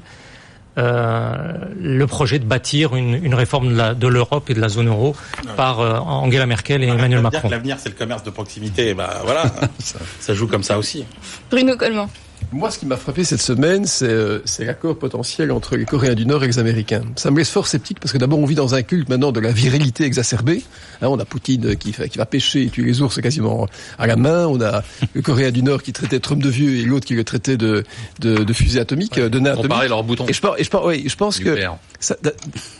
le 0.76 2.06
projet 2.06 2.40
de 2.40 2.46
bâtir 2.46 2.96
une, 2.96 3.24
une 3.24 3.36
réforme 3.36 3.94
de 3.96 4.08
l'Europe 4.08 4.50
et 4.50 4.54
de 4.54 4.62
la 4.62 4.70
zone 4.70 4.88
euro 4.88 5.16
par 5.56 5.80
euh, 5.80 5.98
Angela 5.98 6.46
Merkel 6.46 6.84
et 6.84 6.88
Emmanuel 6.88 7.22
Macron. 7.22 7.50
L'avenir, 7.50 7.78
c'est 7.80 7.90
le 7.90 7.96
commerce 7.96 8.24
de 8.24 8.30
proximité. 8.30 8.94
Bah 8.94 9.22
voilà, 9.24 9.44
ça, 9.80 10.00
ça, 10.20 10.34
joue 10.34 10.48
comme 10.48 10.64
ça 10.64 10.78
aussi. 10.78 11.06
Bruno 11.50 11.76
Coleman. 11.76 12.08
Moi, 12.52 12.70
ce 12.72 12.80
qui 12.80 12.86
m'a 12.86 12.98
frappé 12.98 13.24
cette 13.24 13.42
semaine, 13.42 13.86
euh, 14.02 14.40
c'est 14.46 14.66
l'accord 14.66 14.98
potentiel 14.98 15.52
entre 15.52 15.76
les 15.76 15.86
Coréens 15.86 16.14
du 16.14 16.26
Nord 16.26 16.44
et 16.44 16.48
les 16.48 16.60
Américains. 16.60 17.04
Ça 17.16 17.32
me 17.32 17.38
laisse 17.38 17.50
fort 17.50 17.68
sceptique 17.68 18.00
parce 18.00 18.12
que 18.12 18.18
d'abord, 18.18 18.40
on 18.40 18.46
vit 18.46 18.56
dans 18.56 18.76
un 18.76 18.82
culte 18.84 19.10
maintenant 19.10 19.32
de 19.32 19.40
la 19.40 19.52
virilité 19.52 20.04
exacerbée. 20.04 20.64
Hein, 21.02 21.08
on 21.10 21.20
a 21.20 21.26
Poutine 21.26 21.76
qui, 21.76 21.92
qui 21.94 22.18
va 22.18 22.26
pêcher 22.26 22.64
et 22.64 22.70
tuer 22.70 22.84
les 22.86 23.02
ours 23.02 23.20
quasiment 23.22 23.68
à 23.98 24.08
la 24.08 24.16
main. 24.16 24.48
On 24.48 24.62
a 24.62 24.84
le 25.14 25.22
Coréen 25.22 25.52
du 25.52 25.64
Nord 25.64 25.82
qui 25.84 25.94
traitait 25.94 26.20
Trump 26.20 26.42
de 26.42 26.50
vieux 26.50 26.76
et 26.78 26.84
l'autre 26.84 27.06
qui 27.06 27.16
le 27.16 27.24
traitait 27.24 27.58
de, 27.58 27.84
de, 28.20 28.44
de 28.44 28.54
fusée 28.54 28.80
atomique, 28.80 29.20
de 29.20 29.40
nain 29.40 29.54
atomique. 29.54 29.90
leurs 29.90 30.04
boutons. 30.04 30.28
Et 30.28 30.34
je, 30.34 30.42
et 30.58 30.64
je, 30.64 30.70
oui, 30.86 31.04
je 31.08 31.16
pense 31.16 31.40
que 31.40 31.58
ça, 32.00 32.18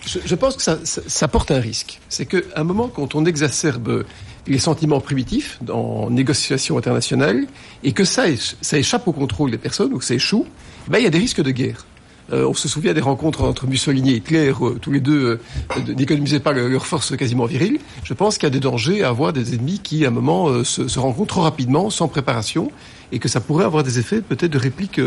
je, 0.06 0.20
je, 0.26 0.36
pense 0.36 0.58
que 0.58 0.62
ça, 0.62 0.78
ça, 0.84 1.02
ça 1.08 1.28
porte 1.28 1.52
un 1.52 1.60
risque. 1.60 2.00
C'est 2.10 2.26
qu'à 2.26 2.40
un 2.56 2.64
moment, 2.64 2.90
quand 2.90 3.16
on 3.16 3.26
exacerbe 3.26 4.04
les 4.48 4.60
sentiments 4.60 5.00
primitifs 5.00 5.60
en 5.72 6.10
négociation 6.10 6.78
internationale 6.78 7.46
et 7.84 7.92
que 7.92 8.04
ça, 8.04 8.24
ça 8.62 8.78
échappe 8.78 9.08
au 9.08 9.14
contrôle 9.14 9.52
des 9.52 9.58
personnes 9.58 9.94
ou 9.94 10.00
que 10.00 10.06
ça 10.06 10.16
échoue, 10.16 10.46
ben, 10.88 11.00
il 11.00 11.04
y 11.04 11.08
a 11.08 11.10
des 11.10 11.20
risques 11.20 11.42
de 11.42 11.52
guerre. 11.52 11.86
Euh, 12.32 12.48
on 12.48 12.54
se 12.54 12.68
souvient 12.68 12.94
des 12.94 13.02
rencontres 13.02 13.44
entre 13.44 13.68
Mussolini 13.68 14.12
et 14.12 14.16
Hitler, 14.16 14.54
euh, 14.62 14.78
tous 14.82 14.92
les 14.92 15.02
deux 15.02 15.40
euh, 15.78 15.94
n'économisaient 15.94 16.40
pas 16.40 16.54
leur 16.54 16.86
force 16.86 17.18
quasiment 17.18 17.46
virile. 17.46 17.80
Je 18.04 18.14
pense 18.14 18.38
qu'il 18.38 18.48
y 18.48 18.52
a 18.52 18.54
des 18.54 18.62
dangers 18.62 19.04
à 19.04 19.10
avoir 19.10 19.34
des 19.34 19.54
ennemis 19.54 19.80
qui, 19.84 20.06
à 20.06 20.08
un 20.08 20.12
moment, 20.12 20.64
se, 20.64 20.88
se, 20.88 21.00
rencontrent 21.00 21.34
trop 21.34 21.42
rapidement, 21.42 21.90
sans 21.90 22.08
préparation, 22.08 22.72
et 23.12 23.20
que 23.20 23.28
ça 23.28 23.42
pourrait 23.42 23.66
avoir 23.66 23.84
des 23.84 24.00
effets 24.00 24.22
peut-être 24.22 24.52
de 24.52 24.58
réplique 24.58 25.00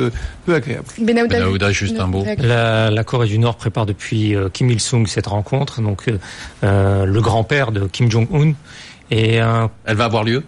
peu 0.45 0.55
agréables. 0.55 0.87
Benahouda, 0.99 1.73
juste 1.73 1.99
un 1.99 2.07
mot. 2.07 2.25
La, 2.39 2.91
la, 2.91 3.05
Corée 3.05 3.27
du 3.27 3.39
Nord 3.39 3.57
prépare 3.57 3.87
depuis 3.87 4.35
Kim 4.53 4.71
Il-sung 4.71 5.07
cette 5.07 5.27
rencontre, 5.27 5.81
donc 5.81 6.05
le 6.63 7.21
grand-père 7.21 7.73
de 7.73 7.87
Kim 7.87 8.11
Jong-un. 8.11 8.53
Et 9.11 9.41
euh, 9.41 9.67
elle 9.85 9.97
va 9.97 10.05
avoir 10.05 10.25
lieu? 10.25 10.45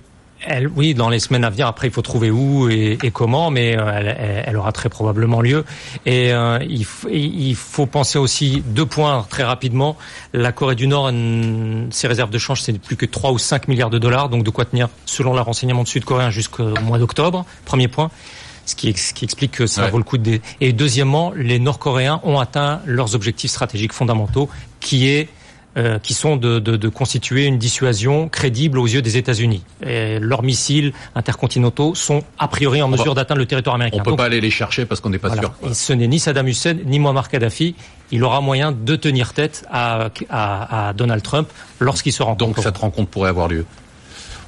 Elle, 0.47 0.69
oui, 0.69 0.95
dans 0.95 1.09
les 1.09 1.19
semaines 1.19 1.43
à 1.45 1.51
venir. 1.51 1.67
Après, 1.67 1.89
il 1.89 1.93
faut 1.93 2.01
trouver 2.03 2.31
où 2.31 2.69
et, 2.71 2.97
et 3.03 3.11
comment, 3.11 3.51
mais 3.51 3.77
euh, 3.77 3.91
elle, 3.93 4.45
elle- 4.47 4.57
aura 4.57 4.71
très 4.71 4.89
probablement 4.89 5.41
lieu. 5.41 5.65
Et 6.07 6.33
euh, 6.33 6.61
il, 6.69 6.87
il 7.13 7.55
faut 7.57 7.87
penser 7.87 8.19
aussi 8.19 8.63
deux 8.65 8.87
points 8.87 9.27
très 9.29 9.43
rapidement. 9.43 9.97
La 10.33 10.53
Corée 10.53 10.77
du 10.77 10.87
Nord, 10.87 11.11
ses 11.91 12.07
réserves 12.07 12.31
de 12.31 12.39
change, 12.39 12.63
c'est 12.63 12.79
plus 12.79 12.95
que 12.97 13.05
3 13.05 13.33
ou 13.33 13.39
5 13.39 13.67
milliards 13.67 13.91
de 13.91 13.99
dollars, 13.99 14.29
donc 14.29 14.45
de 14.45 14.51
quoi 14.51 14.65
tenir, 14.65 14.89
selon 15.07 15.35
le 15.35 15.41
renseignement 15.41 15.83
de 15.83 15.89
Sud-Coréen, 15.89 16.31
jusqu'au 16.31 16.73
mois 16.85 16.99
d'octobre. 16.99 17.45
Premier 17.65 17.89
point. 17.89 18.11
Ce 18.65 18.77
qui, 18.77 18.93
ce 18.97 19.15
qui 19.15 19.25
explique 19.25 19.53
que 19.53 19.67
ça 19.67 19.85
Ouais. 19.85 19.91
vaut 19.91 19.99
le 19.99 20.05
coup 20.05 20.19
de... 20.19 20.41
Et 20.61 20.73
deuxièmement, 20.73 21.33
les 21.35 21.59
Nord-Coréens 21.59 22.21
ont 22.23 22.39
atteint 22.39 22.81
leurs 22.87 23.15
objectifs 23.17 23.51
stratégiques 23.51 23.95
fondamentaux, 23.95 24.49
qui 24.79 25.09
est 25.09 25.29
euh, 25.79 25.99
qui 25.99 26.13
sont 26.15 26.37
de, 26.37 26.59
de, 26.59 26.77
de 26.77 26.89
constituer 26.89 27.47
une 27.47 27.57
dissuasion 27.59 28.29
crédible 28.29 28.79
aux 28.79 28.87
yeux 28.87 29.03
des 29.03 29.17
États-Unis. 29.17 29.63
Leurs 29.83 30.43
missiles 30.43 30.93
intercontinentaux 31.15 31.95
sont 31.95 32.23
a 32.39 32.49
priori 32.49 32.83
en 32.83 32.89
mesure 32.89 33.15
d'atteindre 33.15 33.41
le 33.41 33.47
territoire 33.47 33.77
américain. 33.77 33.99
On 34.01 34.05
peut 34.05 34.11
Donc, 34.11 34.19
pas 34.19 34.25
aller 34.25 34.41
les 34.41 34.51
chercher 34.51 34.85
parce 34.85 35.01
qu'on 35.01 35.11
n'est 35.11 35.19
pas 35.19 35.29
voilà. 35.29 35.43
sûr. 35.43 35.71
Et 35.71 35.75
ce 35.75 35.93
n'est 35.93 36.09
ni 36.09 36.19
Saddam 36.19 36.49
Hussein 36.49 36.77
ni 36.85 36.99
Muammar 36.99 37.29
Kadhafi. 37.29 37.75
Il 38.11 38.25
aura 38.25 38.41
moyen 38.41 38.73
de 38.73 38.97
tenir 38.97 39.33
tête 39.35 39.65
à, 39.71 40.09
à, 40.31 40.89
à 40.89 40.93
Donald 40.95 41.23
Trump 41.23 41.49
lorsqu'il 41.79 42.13
se 42.13 42.23
rencontre. 42.23 42.55
Donc 42.55 42.65
cette 42.65 42.77
rencontre 42.79 43.11
pourrait 43.11 43.29
avoir 43.31 43.49
lieu. 43.49 43.65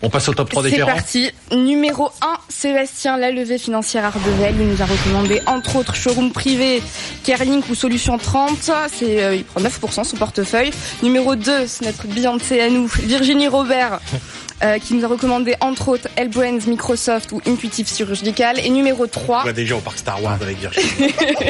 On 0.02 0.08
passe 0.08 0.28
au 0.28 0.34
top 0.34 0.48
3 0.48 0.62
des 0.62 0.70
C'est 0.70 0.78
parti. 0.78 1.30
Numéro 1.52 2.10
1, 2.22 2.38
Sébastien 2.48 3.18
Lalevé 3.18 3.58
Financière 3.58 4.04
Ardevel. 4.06 4.54
Il 4.58 4.68
nous 4.68 4.80
a 4.80 4.86
recommandé 4.86 5.40
entre 5.46 5.76
autres 5.76 5.94
showroom 5.94 6.32
privé, 6.32 6.82
Kerlink 7.22 7.68
ou 7.68 7.74
Solution 7.74 8.16
30. 8.16 8.70
C'est, 8.90 9.22
euh, 9.22 9.34
il 9.34 9.44
prend 9.44 9.60
9% 9.60 10.04
son 10.04 10.16
portefeuille. 10.16 10.70
Numéro 11.02 11.36
2, 11.36 11.66
c'est 11.66 11.84
notre 11.84 12.06
Beyoncé 12.06 12.60
à 12.60 12.70
nous, 12.70 12.86
Virginie 12.86 13.48
Robert. 13.48 14.00
Euh, 14.62 14.78
qui 14.78 14.94
nous 14.94 15.04
a 15.04 15.08
recommandé 15.08 15.54
entre 15.60 15.88
autres 15.88 16.08
L-Brands, 16.16 16.66
Microsoft 16.66 17.32
ou 17.32 17.40
Intuitive 17.46 17.88
Surgical. 17.88 18.58
Et 18.64 18.70
numéro 18.70 19.06
3, 19.06 19.40
On 19.42 19.46
va 19.46 19.52
déjà 19.52 19.76
au 19.76 19.80
parc 19.80 19.98
Star 19.98 20.22
Wars 20.22 20.38
avec 20.40 20.58
Virginie. 20.58 20.86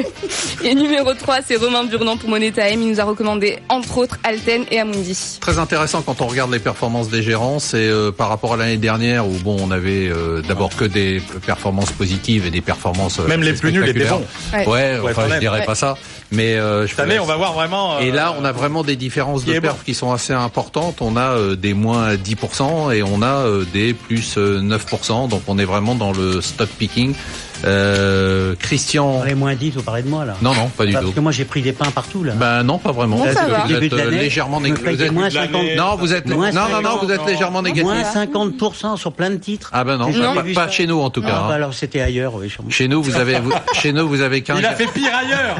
et 0.65 0.75
numéro 0.75 1.13
3, 1.15 1.39
c'est 1.47 1.57
Romain 1.57 1.85
Burnand 1.85 2.17
pour 2.17 2.29
Money 2.29 2.53
Time. 2.53 2.83
Il 2.83 2.89
nous 2.91 3.01
a 3.01 3.05
recommandé 3.05 3.59
entre 3.69 3.99
autres 3.99 4.19
Alten 4.25 4.65
et 4.71 4.79
Amundi. 4.81 5.39
Très 5.41 5.59
intéressant 5.59 6.03
quand 6.03 6.21
on 6.21 6.27
regarde 6.27 6.53
les 6.53 6.59
performances 6.59 7.09
des 7.09 7.23
gérants, 7.23 7.59
c'est 7.59 7.77
euh, 7.89 8.11
par 8.13 8.29
rapport 8.29 8.55
à 8.55 8.57
l'année 8.57 8.77
dernière 8.77 9.27
où 9.27 9.33
bon 9.43 9.57
on 9.61 9.71
avait 9.71 10.09
euh, 10.09 10.43
d'abord 10.43 10.75
que 10.77 10.85
des 10.85 11.21
performances 11.47 11.93
positives 11.93 12.47
et 12.47 12.51
des 12.51 12.61
performances 12.61 13.19
euh, 13.21 13.27
Même 13.27 13.43
les 13.43 13.53
plus 13.55 13.73
nuls 13.73 13.89
étaient 13.89 14.05
bons. 14.05 14.25
Ouais. 14.53 14.67
Ouais, 14.67 14.99
enfin 15.11 15.23
je 15.31 15.39
dirais 15.39 15.61
Ouais. 15.61 15.67
pas 15.67 15.75
ça, 15.75 15.97
mais 16.33 16.55
euh, 16.57 16.83
je 16.87 16.91
Cette 16.91 17.01
année, 17.01 17.13
laisse- 17.15 17.21
on 17.23 17.27
va 17.27 17.37
voir 17.37 17.53
vraiment. 17.53 17.97
euh, 17.97 18.01
Et 18.01 18.11
là, 18.11 18.35
on 18.39 18.45
a 18.45 18.53
vraiment 18.53 18.83
des 18.83 18.97
différences 18.97 19.45
de 19.45 19.59
perf 19.59 19.77
bon. 19.77 19.83
qui 19.85 19.95
sont 19.95 20.13
assez 20.13 20.33
importantes. 20.33 20.97
On 21.01 21.17
a 21.17 21.31
euh, 21.37 21.57
des 21.57 21.75
moins 21.75 22.15
10% 22.15 22.93
et 22.95 23.03
on 23.03 23.23
a 23.23 23.47
euh, 23.47 23.65
des 23.73 23.95
plus 23.95 24.37
euh, 24.39 24.61
9%. 24.61 25.29
Donc 25.29 25.43
on 25.49 25.59
est 25.59 25.65
vraiment 25.65 25.95
dans 25.95 26.13
le 26.13 26.41
stock 26.41 26.69
picking. 26.79 27.15
Euh, 27.65 28.55
Christian, 28.59 29.23
les 29.25 29.35
moins 29.35 29.55
10, 29.55 29.73
vous 29.73 29.83
parlez 29.83 30.03
de 30.03 30.09
moi 30.09 30.25
là 30.25 30.35
non 30.41 30.55
non, 30.55 30.69
pas 30.69 30.87
du 30.87 30.93
Parce 30.93 31.05
tout. 31.05 31.13
que 31.13 31.21
moi 31.21 31.31
j'ai 31.33 31.45
pris 31.45 31.61
des 31.63 31.73
pains 31.73 31.91
partout 31.91 32.25
là. 32.25 32.33
Ben 32.35 32.63
non, 32.63 32.79
pas 32.79 32.93
vraiment. 32.93 33.17
Non, 33.19 33.27
ça 33.27 33.33
Parce 33.35 33.47
que 33.47 33.51
va. 33.51 33.65
Vous 33.67 33.73
êtes 33.85 33.93
euh, 33.93 34.11
légèrement 34.11 34.61
négatif. 34.61 34.85
payais 34.85 35.11
moins 35.11 35.29
de 35.29 35.35
l'année. 35.35 35.75
50. 35.75 35.77
Non, 35.77 35.97
vous 35.97 36.13
êtes 36.15 36.27
non 36.27 36.39
non 36.39 36.81
non, 36.83 36.99
vous 37.03 37.11
êtes 37.13 37.27
légèrement 37.27 37.63
négatif. 37.63 37.85
Moins 37.85 38.03
50% 38.03 38.97
sur 38.97 39.13
plein 39.13 39.31
de 39.31 39.37
titres. 39.37 39.71
Ah 39.73 39.85
ben 39.85 39.97
non, 39.99 40.11
pas, 40.55 40.69
chez 40.71 40.87
nous 40.87 41.01
en 41.01 41.11
tout 41.11 41.23
Ah, 41.25 41.29
cas. 41.29 41.33
bah 41.35 41.47
hein. 41.51 41.55
alors 41.55 41.75
c'était 41.75 42.01
ailleurs, 42.01 42.35
oui. 42.35 42.49
sûrement. 42.49 42.71
Chez 42.71 42.89
nous, 42.89 43.03
vous 43.03 43.17
avez 43.17 43.39
vous- 43.41 43.53
chez 43.75 43.93
nous 43.93 44.09
vous 44.09 44.21
avez 44.23 44.43
qu'un 44.43 44.57
Il 44.59 44.65
a 44.67 44.75
fait 44.75 44.87
pire 44.93 45.11
ailleurs. 45.15 45.57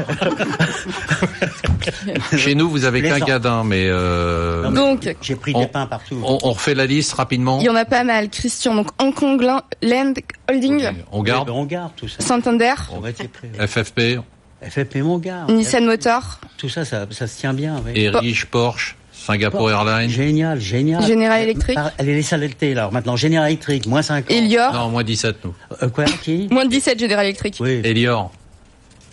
chez 2.37 2.55
nous 2.55 2.69
vous 2.69 2.85
avez 2.85 3.01
qu'un 3.01 3.19
gadin 3.19 3.63
mais 3.63 3.85
euh, 3.87 4.69
Donc, 4.69 5.13
J'ai 5.21 5.35
pris 5.35 5.53
on- 5.55 5.59
des 5.61 5.67
pains 5.67 5.85
partout. 5.85 6.17
on, 6.23 6.37
on 6.43 6.51
refait 6.53 6.75
la 6.75 6.85
liste 6.85 7.13
rapidement. 7.13 7.59
il 7.59 7.65
y 7.65 7.69
en 7.69 7.75
a 7.75 7.85
pas 7.85 8.03
mal. 8.03 8.29
Christian, 8.29 8.75
donc 8.75 8.87
Hong 8.99 9.13
Kong 9.13 9.41
Land 9.81 10.13
Holding, 10.51 10.87
On 11.11 11.21
garde 11.23 11.49
Oui, 11.49 11.53
ben, 11.55 11.59
on 11.61 11.65
garde 11.65 11.91
tout 11.95 12.07
ça. 12.07 12.21
Santander, 12.21 12.73
On 12.93 12.99
va 12.99 13.09
être 13.09 13.27
prêt, 13.29 13.49
ouais. 13.59 13.67
FFP, 13.67 14.19
FFP, 14.61 14.97
mon 14.97 15.17
gars. 15.17 15.45
Nissan 15.49 15.85
Motor, 15.85 16.39
Tout 16.57 16.69
ça, 16.69 16.85
ça, 16.85 17.05
ça 17.11 17.27
se 17.27 17.39
tient 17.39 17.53
bien. 17.53 17.81
oui. 17.85 17.93
Erich, 17.95 18.45
Porsche, 18.45 18.95
Singapour 19.11 19.69
Airlines. 19.71 20.09
Génial, 20.09 20.59
génial. 20.59 21.03
General 21.05 21.41
Electric, 21.41 21.77
est 21.97 22.03
laissée 22.03 22.35
à 22.35 22.37
l'été, 22.37 22.73
là. 22.73 22.81
Alors 22.81 22.93
maintenant, 22.93 23.15
Général 23.15 23.47
Electric, 23.49 23.85
moins 23.87 24.01
50. 24.01 24.29
Elior, 24.31 24.73
Non, 24.73 24.89
moins 24.89 25.03
17 25.03 25.37
nous. 25.45 25.53
Euh, 25.81 25.89
quoi, 25.89 26.05
qui? 26.05 26.47
Moins 26.51 26.65
de 26.65 26.69
17 26.69 26.99
General 26.99 27.25
Electric, 27.25 27.55
Oui. 27.59 27.81
Elior, 27.83 28.31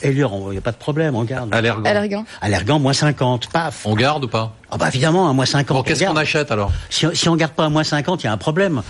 Elior, 0.01 0.33
il 0.49 0.53
n'y 0.53 0.59
a 0.59 0.61
pas 0.61 0.71
de 0.71 0.77
problème, 0.77 1.17
on 1.17 1.25
garde. 1.25 1.53
Allergan. 1.53 1.83
Allergan. 1.85 2.25
Allergan, 2.41 2.79
moins 2.79 2.93
50, 2.93 3.49
paf. 3.49 3.83
On 3.85 3.95
garde 3.97 4.25
ou 4.25 4.29
pas? 4.29 4.55
Ah 4.71 4.77
bah 4.77 4.87
évidemment, 4.89 5.29
à 5.29 5.33
moins 5.33 5.45
50. 5.47 5.75
Bon, 5.75 5.81
on 5.81 5.83
qu'est-ce 5.83 6.05
qu'on 6.05 6.15
achète 6.17 6.53
alors? 6.53 6.71
Si, 6.89 7.05
si 7.15 7.29
on 7.29 7.35
garde 7.37 7.53
pas 7.53 7.65
à 7.65 7.69
moins 7.69 7.83
50, 7.85 8.23
il 8.23 8.27
y 8.27 8.29
a 8.29 8.33
un 8.33 8.37
problème. 8.37 8.83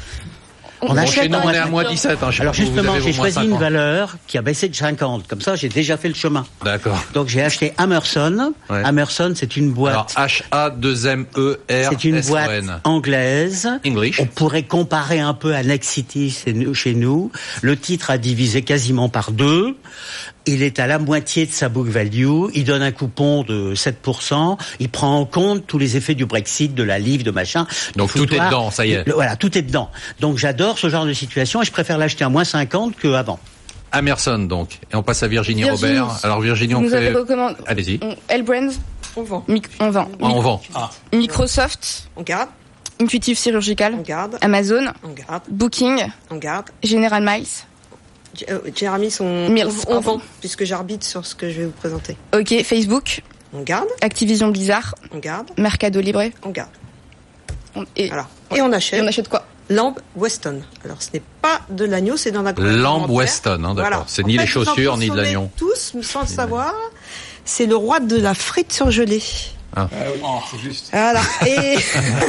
On 0.80 0.96
achète 0.96 1.24
Chez 1.24 1.28
nous, 1.28 1.36
à 1.36 1.40
on 1.40 1.42
moins 1.42 1.52
est 1.52 1.56
à 1.56 1.60
50. 1.62 1.70
moins 1.72 1.84
17. 1.90 2.18
Hein, 2.22 2.30
Alors 2.40 2.54
justement, 2.54 2.94
j'ai 3.00 3.12
choisi 3.12 3.38
une 3.38 3.50
50. 3.50 3.60
valeur 3.60 4.16
qui 4.26 4.38
a 4.38 4.42
baissé 4.42 4.68
de 4.68 4.74
50. 4.76 5.26
Comme 5.26 5.40
ça, 5.40 5.56
j'ai 5.56 5.68
déjà 5.68 5.96
fait 5.96 6.08
le 6.08 6.14
chemin. 6.14 6.46
D'accord. 6.64 7.02
Donc 7.14 7.28
j'ai 7.28 7.42
acheté 7.42 7.72
Amerson. 7.78 8.52
Ouais. 8.70 8.82
Amerson, 8.84 9.32
c'est 9.34 9.56
une 9.56 9.72
boîte. 9.72 10.12
Alors 10.16 10.28
H-A-2-M-E-R-S-O-N. 10.28 11.86
C'est 11.90 12.04
une 12.04 12.20
boîte 12.20 12.80
anglaise. 12.84 13.68
English. 13.86 14.20
On 14.20 14.26
pourrait 14.26 14.62
comparer 14.64 15.20
un 15.20 15.34
peu 15.34 15.54
à 15.54 15.62
Nexity 15.62 16.30
c'est 16.30 16.52
nous- 16.52 16.74
chez 16.74 16.94
nous. 16.94 17.30
Le 17.62 17.76
titre 17.76 18.10
a 18.10 18.18
divisé 18.18 18.62
quasiment 18.62 19.08
par 19.08 19.32
deux. 19.32 19.76
Il 20.46 20.62
est 20.62 20.78
à 20.78 20.86
la 20.86 20.98
moitié 20.98 21.44
de 21.44 21.52
sa 21.52 21.68
book 21.68 21.88
value. 21.88 22.46
Il 22.54 22.64
donne 22.64 22.80
un 22.82 22.92
coupon 22.92 23.42
de 23.42 23.74
7%. 23.74 24.56
Il 24.80 24.88
prend 24.88 25.18
en 25.18 25.26
compte 25.26 25.66
tous 25.66 25.76
les 25.78 25.98
effets 25.98 26.14
du 26.14 26.24
Brexit, 26.24 26.74
de 26.74 26.82
la 26.82 26.98
livre, 26.98 27.22
de 27.22 27.30
machin. 27.30 27.66
Donc 27.96 28.12
tout 28.14 28.22
est 28.34 28.38
dedans, 28.40 28.70
ça 28.70 28.86
y 28.86 28.92
est. 28.92 29.10
Voilà, 29.10 29.36
tout 29.36 29.58
est 29.58 29.62
dedans. 29.62 29.90
Donc 30.20 30.38
j'adore 30.38 30.67
ce 30.76 30.88
genre 30.90 31.06
de 31.06 31.12
situation 31.12 31.62
et 31.62 31.64
je 31.64 31.70
préfère 31.72 31.96
l'acheter 31.96 32.24
à 32.24 32.28
moins 32.28 32.44
50 32.44 32.96
qu'avant. 32.96 33.38
Amerson 33.92 34.38
donc. 34.40 34.80
Et 34.92 34.96
on 34.96 35.02
passe 35.02 35.22
à 35.22 35.28
Virginie, 35.28 35.62
Virginie. 35.62 35.98
Robert. 36.00 36.18
Alors 36.24 36.40
Virginie, 36.40 36.74
on 36.74 36.80
nous 36.82 36.90
fait... 36.90 37.12
recommandé 37.12 37.54
Allez-y. 37.66 38.00
L-Brands, 38.28 38.74
On 39.16 39.22
vend. 39.22 39.44
Mic- 39.48 39.68
on 39.80 39.90
vend. 39.90 40.08
Ah, 40.12 40.16
on 40.20 40.40
vend. 40.40 40.60
Microsoft, 41.14 42.08
On 42.16 42.22
garde, 42.22 42.48
Intuitive 43.00 43.38
Surgical, 43.38 43.94
on 43.94 44.02
garde, 44.02 44.36
Amazon, 44.40 44.86
on 45.04 45.10
garde, 45.10 45.42
Booking, 45.48 46.04
on 46.30 46.36
garde. 46.36 46.66
General 46.82 47.22
Miles. 47.22 47.46
J- 48.34 48.44
euh, 48.50 48.58
Jérémy, 48.74 49.08
on, 49.20 49.48
Mills, 49.48 49.68
on, 49.88 50.00
vend, 50.00 50.20
puisque 50.40 50.64
j'arbitre 50.64 51.06
sur 51.06 51.24
ce 51.24 51.34
que 51.34 51.48
je 51.50 51.60
vais 51.60 51.64
vous 51.66 51.70
présenter. 51.72 52.16
Ok, 52.34 52.54
Facebook, 52.64 53.22
On 53.54 53.62
garde, 53.62 53.88
Activision 54.02 54.48
Blizzard, 54.48 54.94
on 55.12 55.18
garde, 55.18 55.48
Mercado 55.56 56.00
Libre. 56.00 56.24
on 56.44 56.50
garde. 56.50 56.68
On- 57.74 57.84
Et, 57.96 58.08
Voilà. 58.08 58.26
Et 58.54 58.60
on 58.60 58.70
et 58.70 58.74
achète 58.74 59.02
on 59.02 59.06
achète 59.06 59.28
quoi? 59.28 59.46
Lamb 59.70 59.94
Weston. 60.16 60.62
Alors, 60.84 61.02
ce 61.02 61.08
n'est 61.12 61.22
pas 61.42 61.60
de 61.70 61.84
l'agneau, 61.84 62.16
c'est 62.16 62.30
dans 62.30 62.42
la 62.42 62.52
Lamb 62.52 63.10
Weston, 63.10 63.62
hein, 63.64 63.74
d'accord. 63.74 64.04
C'est 64.06 64.24
ni 64.24 64.38
les 64.38 64.46
chaussures, 64.46 64.96
ni 64.96 65.10
de 65.10 65.16
l'agneon. 65.16 65.50
tous, 65.56 65.94
sans 66.02 66.22
le 66.22 66.26
savoir, 66.26 66.74
c'est 67.44 67.66
le 67.66 67.76
roi 67.76 68.00
de 68.00 68.16
la 68.16 68.34
frite 68.34 68.72
surgelée. 68.72 69.22
Ah. 69.76 69.88
Voilà. 70.92 71.20
Et 71.46 71.76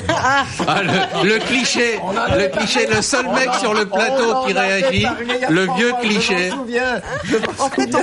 ah, 0.10 0.46
Ah, 0.68 0.82
le, 0.84 1.30
le 1.30 1.40
cliché, 1.40 2.00
le 2.38 2.48
cliché, 2.50 2.86
le 2.86 3.02
seul 3.02 3.28
mec 3.30 3.50
sur 3.60 3.74
le 3.74 3.86
plateau 3.86 4.46
qui 4.46 4.54
réagit, 4.54 5.06
le 5.50 5.68
vieux 5.76 5.94
cliché. 6.02 6.52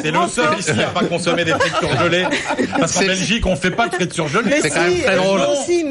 C'est 0.02 0.10
le 0.10 0.28
seul 0.28 0.58
ici 0.58 0.70
à 0.70 0.88
pas 0.88 1.04
consommer 1.04 1.44
des 1.44 1.52
frites 1.52 1.76
surgelées. 1.78 2.26
Parce 2.78 2.94
qu'en 2.94 3.06
Belgique, 3.06 3.46
on 3.46 3.56
fait 3.56 3.70
pas 3.70 3.88
de 3.88 3.94
frites 3.94 4.14
surgelées. 4.14 4.60
C'est 4.62 4.70
quand 4.70 4.80
même 4.80 5.02
très 5.02 5.16
drôle. 5.16 5.40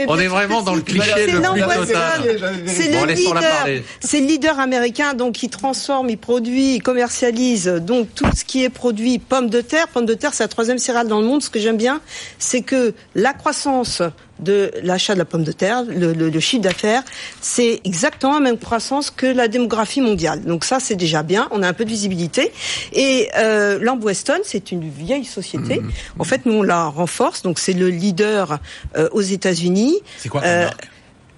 On 0.08 0.20
est 0.20 0.28
vraiment 0.28 0.64
dans 0.64 0.76
le 0.76 0.82
cliché 0.82 1.12
C'est 1.16 1.32
le 1.32 1.42
plus 1.42 1.62
total. 1.62 2.22
C'est 2.66 2.90
le 2.90 3.14
leader. 3.14 3.44
C'est 4.00 4.20
le 4.22 4.26
leader 4.26 4.60
américain, 4.60 5.14
donc 5.14 5.44
il 5.44 5.50
transforme, 5.50 6.10
il 6.10 6.18
produit, 6.18 6.76
il 6.76 6.82
commercialise 6.82 7.68
donc 7.68 8.08
tout 8.16 8.26
ce 8.36 8.44
qui 8.44 8.64
est 8.64 8.70
produit 8.70 9.20
pommes 9.20 9.50
de 9.50 9.62
terre. 9.62 9.88
Pommes 9.90 10.06
de 10.06 10.16
terre, 10.16 10.34
c'est 10.34 10.44
la 10.44 10.48
troisième 10.48 10.80
céréale 10.80 11.08
dans 11.08 11.20
le 11.20 11.28
monde. 11.28 11.44
Ce 11.44 11.50
que 11.50 11.60
j'aime 11.60 11.78
bien, 11.78 12.02
c'est 12.40 12.62
que 12.62 12.94
la 13.14 13.35
croissance 13.36 14.02
de 14.40 14.72
l'achat 14.84 15.14
de 15.14 15.20
la 15.20 15.26
pomme 15.26 15.44
de 15.46 15.52
terre, 15.54 15.84
le, 15.84 16.12
le- 16.14 16.30
le 16.30 16.40
chiffre 16.42 16.62
d'affaires, 16.64 17.04
c'est 17.40 17.80
exactement 17.86 18.34
la 18.34 18.40
même 18.42 18.58
croissance 18.58 19.10
que 19.12 19.26
la 19.28 19.48
démographie 19.48 20.02
mondiale. 20.02 20.42
Donc 20.44 20.66
ça, 20.66 20.80
c'est 20.82 20.96
déjà 20.96 21.24
bien. 21.24 21.48
On 21.52 21.64
a 21.64 21.68
un 21.68 21.74
peu 21.74 21.86
de 21.86 21.90
visibilité. 21.90 22.52
Et 22.92 23.30
euh, 23.38 23.80
Lamb 23.80 24.04
Weston, 24.04 24.40
c'est 24.44 24.72
une 24.72 24.90
vieille 24.90 25.24
société. 25.26 25.80
Mhm. 25.80 25.92
En 26.20 26.24
fait, 26.26 26.46
nous 26.46 26.54
on 26.54 26.64
la 26.64 26.86
renforce. 26.86 27.44
Donc 27.44 27.60
c'est 27.60 27.74
le 27.74 27.90
leader 27.90 28.60
euh, 28.98 29.08
aux 29.14 29.22
États-Unis. 29.22 29.96
C'est 30.18 30.30
quoi 30.30 30.42
Euh, 30.44 30.68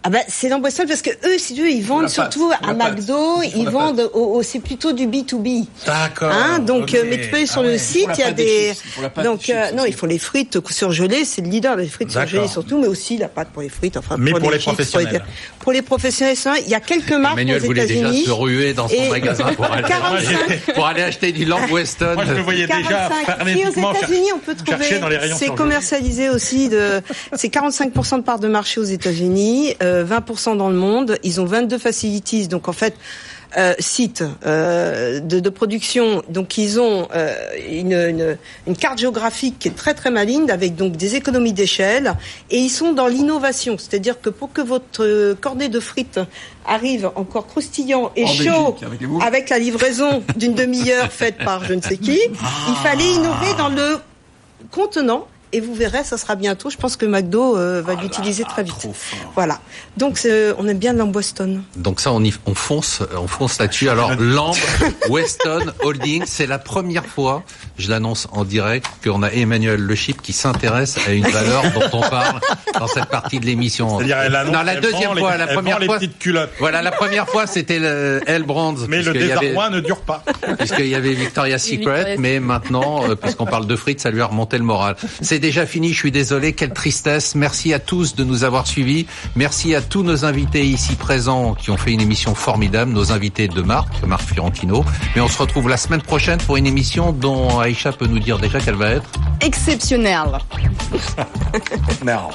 ah 0.07 0.09
ben 0.09 0.21
c'est 0.29 0.47
parce 0.87 1.01
que 1.01 1.09
eux, 1.09 1.37
si 1.37 1.53
tu 1.53 1.63
veux, 1.63 1.69
ils 1.69 1.83
vendent 1.83 2.07
surtout 2.07 2.49
pâte, 2.49 2.59
à. 2.63 2.73
McDo, 2.73 3.41
Ils 3.43 3.51
font 3.51 3.59
ils 3.59 3.69
vendent 3.69 4.09
au, 4.13 4.35
au- 4.37 4.41
c'est 4.41 4.59
plutôt 4.59 4.93
du 4.93 5.05
B2B. 5.05 5.65
D'accord. 5.85 6.31
Hein, 6.31 6.59
donc, 6.59 6.83
ok. 6.83 6.93
euh, 6.93 7.03
mais 7.09 7.19
tu 7.19 7.27
peux 7.27 7.35
aller 7.35 7.45
sur 7.45 7.59
Ah 7.59 7.65
le 7.65 7.71
ouais, 7.71 7.77
site, 7.77 8.07
il 8.13 8.19
y 8.19 8.23
a 8.23 8.31
des, 8.31 8.71
donc 9.21 9.45
des 9.47 9.51
euh, 9.51 9.65
chips 9.65 9.75
non, 9.75 9.83
aussi. 9.83 9.91
il 9.91 9.93
faut 9.95 10.05
les 10.05 10.17
frites 10.17 10.59
surgelées, 10.71 11.25
c'est 11.25 11.41
le 11.41 11.49
leader 11.49 11.75
des 11.75 11.87
frites 11.87 12.11
surgelées 12.11 12.47
surtout, 12.47 12.79
mais 12.79 12.87
aussi 12.87 13.17
la 13.17 13.27
pâte 13.27 13.49
pour 13.49 13.63
les 13.63 13.67
frites, 13.67 13.97
enfin 13.97 14.15
Mais 14.17 14.31
pour 14.31 14.49
les 14.49 14.59
chips, 14.59 14.73
professionnels. 14.75 15.25
Pour 15.59 15.73
les 15.73 15.81
professionnels, 15.81 16.37
il 16.63 16.69
y 16.71 16.75
a 16.75 16.79
quelques 16.79 17.11
marques 17.11 17.33
Emmanuel 17.33 17.61
aux 17.61 17.65
voulait 17.65 17.85
déjà 17.85 18.13
se 18.13 18.31
ruer 18.31 18.73
dans 18.73 18.87
son 18.87 19.09
magasin 19.09 19.51
pour 19.57 19.65
aller, 19.65 19.83
45. 19.83 20.59
pour 20.73 20.87
aller 20.87 21.01
acheter 21.01 21.33
du 21.33 21.43
Lamb 21.43 21.69
Weston. 21.69 22.13
Moi, 22.13 22.23
je 22.25 22.33
le 22.33 22.41
voyais 22.41 22.65
déjà 22.65 23.09
45. 23.27 23.47
Si 23.47 23.65
aux 23.65 23.91
États-Unis, 23.91 24.29
on 24.33 24.39
peut 24.39 24.55
trouver. 24.55 24.85
les 25.09 25.33
C'est 25.35 25.53
commercialisé 25.53 26.29
aussi 26.29 26.69
de. 26.69 27.01
C'est 27.33 27.49
45% 27.49 28.17
de 28.17 28.21
part 28.21 28.39
de 28.39 28.47
marché 28.47 28.79
aux 28.79 28.85
États-Unis. 28.85 29.75
Euh, 29.83 29.96
20% 30.03 30.57
dans 30.57 30.69
le 30.69 30.75
monde. 30.75 31.17
Ils 31.23 31.41
ont 31.41 31.45
22 31.45 31.77
facilities. 31.77 32.47
Donc 32.47 32.67
en 32.67 32.73
fait, 32.73 32.95
euh, 33.57 33.73
sites 33.79 34.25
euh, 34.45 35.21
de, 35.21 35.39
de, 35.39 35.49
production. 35.49 36.21
Donc 36.27 36.57
ils 36.57 36.81
ont 36.81 37.07
euh, 37.15 37.33
une, 37.71 37.93
une, 37.93 38.37
une, 38.67 38.75
carte 38.75 38.99
géographique 38.99 39.57
qui 39.59 39.69
est 39.69 39.75
très 39.75 39.93
très 39.93 40.11
maligne 40.11 40.51
avec 40.51 40.75
donc 40.75 40.97
des 40.97 41.15
économies 41.15 41.53
d'échelle 41.53 42.15
et 42.51 42.57
ils 42.57 42.69
sont 42.69 42.91
dans 42.91 43.07
l'innovation. 43.07 43.77
C'est-à-dire 43.77 44.19
que 44.19 44.29
pour 44.29 44.51
que 44.51 44.59
votre 44.59 45.33
cornet 45.35 45.69
de 45.69 45.79
frites 45.79 46.19
arrive 46.65 47.09
encore 47.15 47.47
croustillant 47.47 48.11
et 48.17 48.27
chaud 48.27 48.75
avec, 49.21 49.49
la 49.49 49.59
livraison 49.59 50.23
d'une 50.35 50.53
demi-heure 50.53 51.09
faite 51.09 51.37
par 51.37 51.63
je 51.63 51.73
ne 51.73 51.81
sais 51.81 51.95
qui, 51.95 52.19
il 52.19 52.75
fallait 52.83 53.11
innover 53.11 53.53
dans 53.57 53.69
le 53.69 53.99
contenant 54.71 55.25
et 55.53 55.61
vous 55.61 55.73
verrez, 55.73 56.03
ça 56.03 56.17
sera 56.17 56.35
bientôt. 56.35 56.69
Je 56.69 56.77
pense 56.77 56.97
que 56.97 57.05
McDo 57.05 57.57
euh, 57.57 57.81
va 57.81 57.93
ah 57.97 58.01
l'utiliser 58.01 58.43
très 58.43 58.63
vite. 58.63 58.87
Voilà. 59.35 59.59
Donc 59.95 60.19
on 60.57 60.67
aime 60.67 60.77
bien 60.77 60.93
Lamb 60.93 61.15
Weston. 61.15 61.61
Donc 61.75 61.99
ça, 61.99 62.11
on, 62.11 62.23
y, 62.23 62.33
on 62.45 62.53
fonce, 62.53 63.01
on 63.15 63.27
fonce 63.27 63.59
là-dessus. 63.59 63.89
Alors 63.89 64.15
Lamb 64.17 64.55
Weston 65.09 65.71
Holding, 65.83 66.23
c'est 66.25 66.47
la 66.47 66.59
première 66.59 67.05
fois, 67.05 67.43
je 67.77 67.89
l'annonce 67.89 68.27
en 68.31 68.43
direct, 68.43 68.87
qu'on 69.03 69.23
a 69.23 69.29
Emmanuel 69.29 69.79
Le 69.79 69.95
Chip 69.95 70.21
qui 70.21 70.33
s'intéresse 70.33 70.97
à 71.07 71.11
une 71.11 71.27
valeur 71.27 71.63
dont 71.73 71.97
on 71.97 72.01
parle 72.01 72.39
dans 72.79 72.87
cette 72.87 73.05
partie 73.05 73.39
de 73.39 73.45
l'émission. 73.45 73.99
Non, 73.99 74.63
la 74.63 74.75
deuxième 74.79 75.17
fois, 75.17 75.37
la 75.37 75.47
première 75.47 75.81
fois. 75.83 75.99
Voilà, 76.59 76.81
la 76.81 76.91
première 76.91 77.27
fois, 77.27 77.47
c'était 77.47 77.79
le 77.79 78.21
L 78.25 78.43
Brands. 78.43 78.75
Mais 78.87 79.01
le 79.01 79.13
désarroi 79.13 79.69
ne 79.69 79.79
dure 79.79 80.01
pas. 80.01 80.23
Puisqu'il 80.57 80.87
y 80.87 80.95
avait 80.95 81.13
Victoria's 81.13 81.63
Secret, 81.63 82.15
mais 82.19 82.39
maintenant, 82.39 83.09
euh, 83.09 83.15
puisqu'on 83.15 83.45
parle 83.45 83.67
de 83.67 83.75
frites, 83.75 84.01
ça 84.01 84.11
lui 84.11 84.21
a 84.21 84.25
remonté 84.25 84.57
le 84.57 84.63
moral. 84.63 84.95
C'est 85.21 85.36
déjà 85.39 85.65
fini, 85.65 85.93
je 85.93 85.97
suis 85.97 86.11
désolé, 86.11 86.53
quelle 86.53 86.73
tristesse. 86.73 87.35
Merci 87.35 87.73
à 87.73 87.79
tous 87.79 88.15
de 88.15 88.23
nous 88.23 88.43
avoir 88.43 88.67
suivis. 88.67 89.05
Merci 89.35 89.75
à 89.75 89.81
tous 89.81 90.03
nos 90.03 90.25
invités 90.25 90.65
ici 90.65 90.95
présents 90.95 91.53
qui 91.53 91.71
ont 91.71 91.77
fait 91.77 91.91
une 91.91 92.01
émission 92.01 92.35
formidable, 92.35 92.91
nos 92.91 93.11
invités 93.11 93.47
de 93.47 93.61
marque, 93.61 94.03
Marc 94.03 94.33
Fiorentino. 94.33 94.85
Mais 95.15 95.21
on 95.21 95.27
se 95.27 95.37
retrouve 95.37 95.69
la 95.69 95.77
semaine 95.77 96.01
prochaine 96.01 96.39
pour 96.39 96.57
une 96.57 96.67
émission 96.67 97.11
dont 97.11 97.59
Aïcha 97.59 97.91
peut 97.91 98.07
nous 98.07 98.19
dire 98.19 98.39
déjà 98.39 98.59
qu'elle 98.59 98.75
va 98.75 98.91
être 98.91 99.09
exceptionnelle. 99.41 100.39
Merde. 102.03 102.33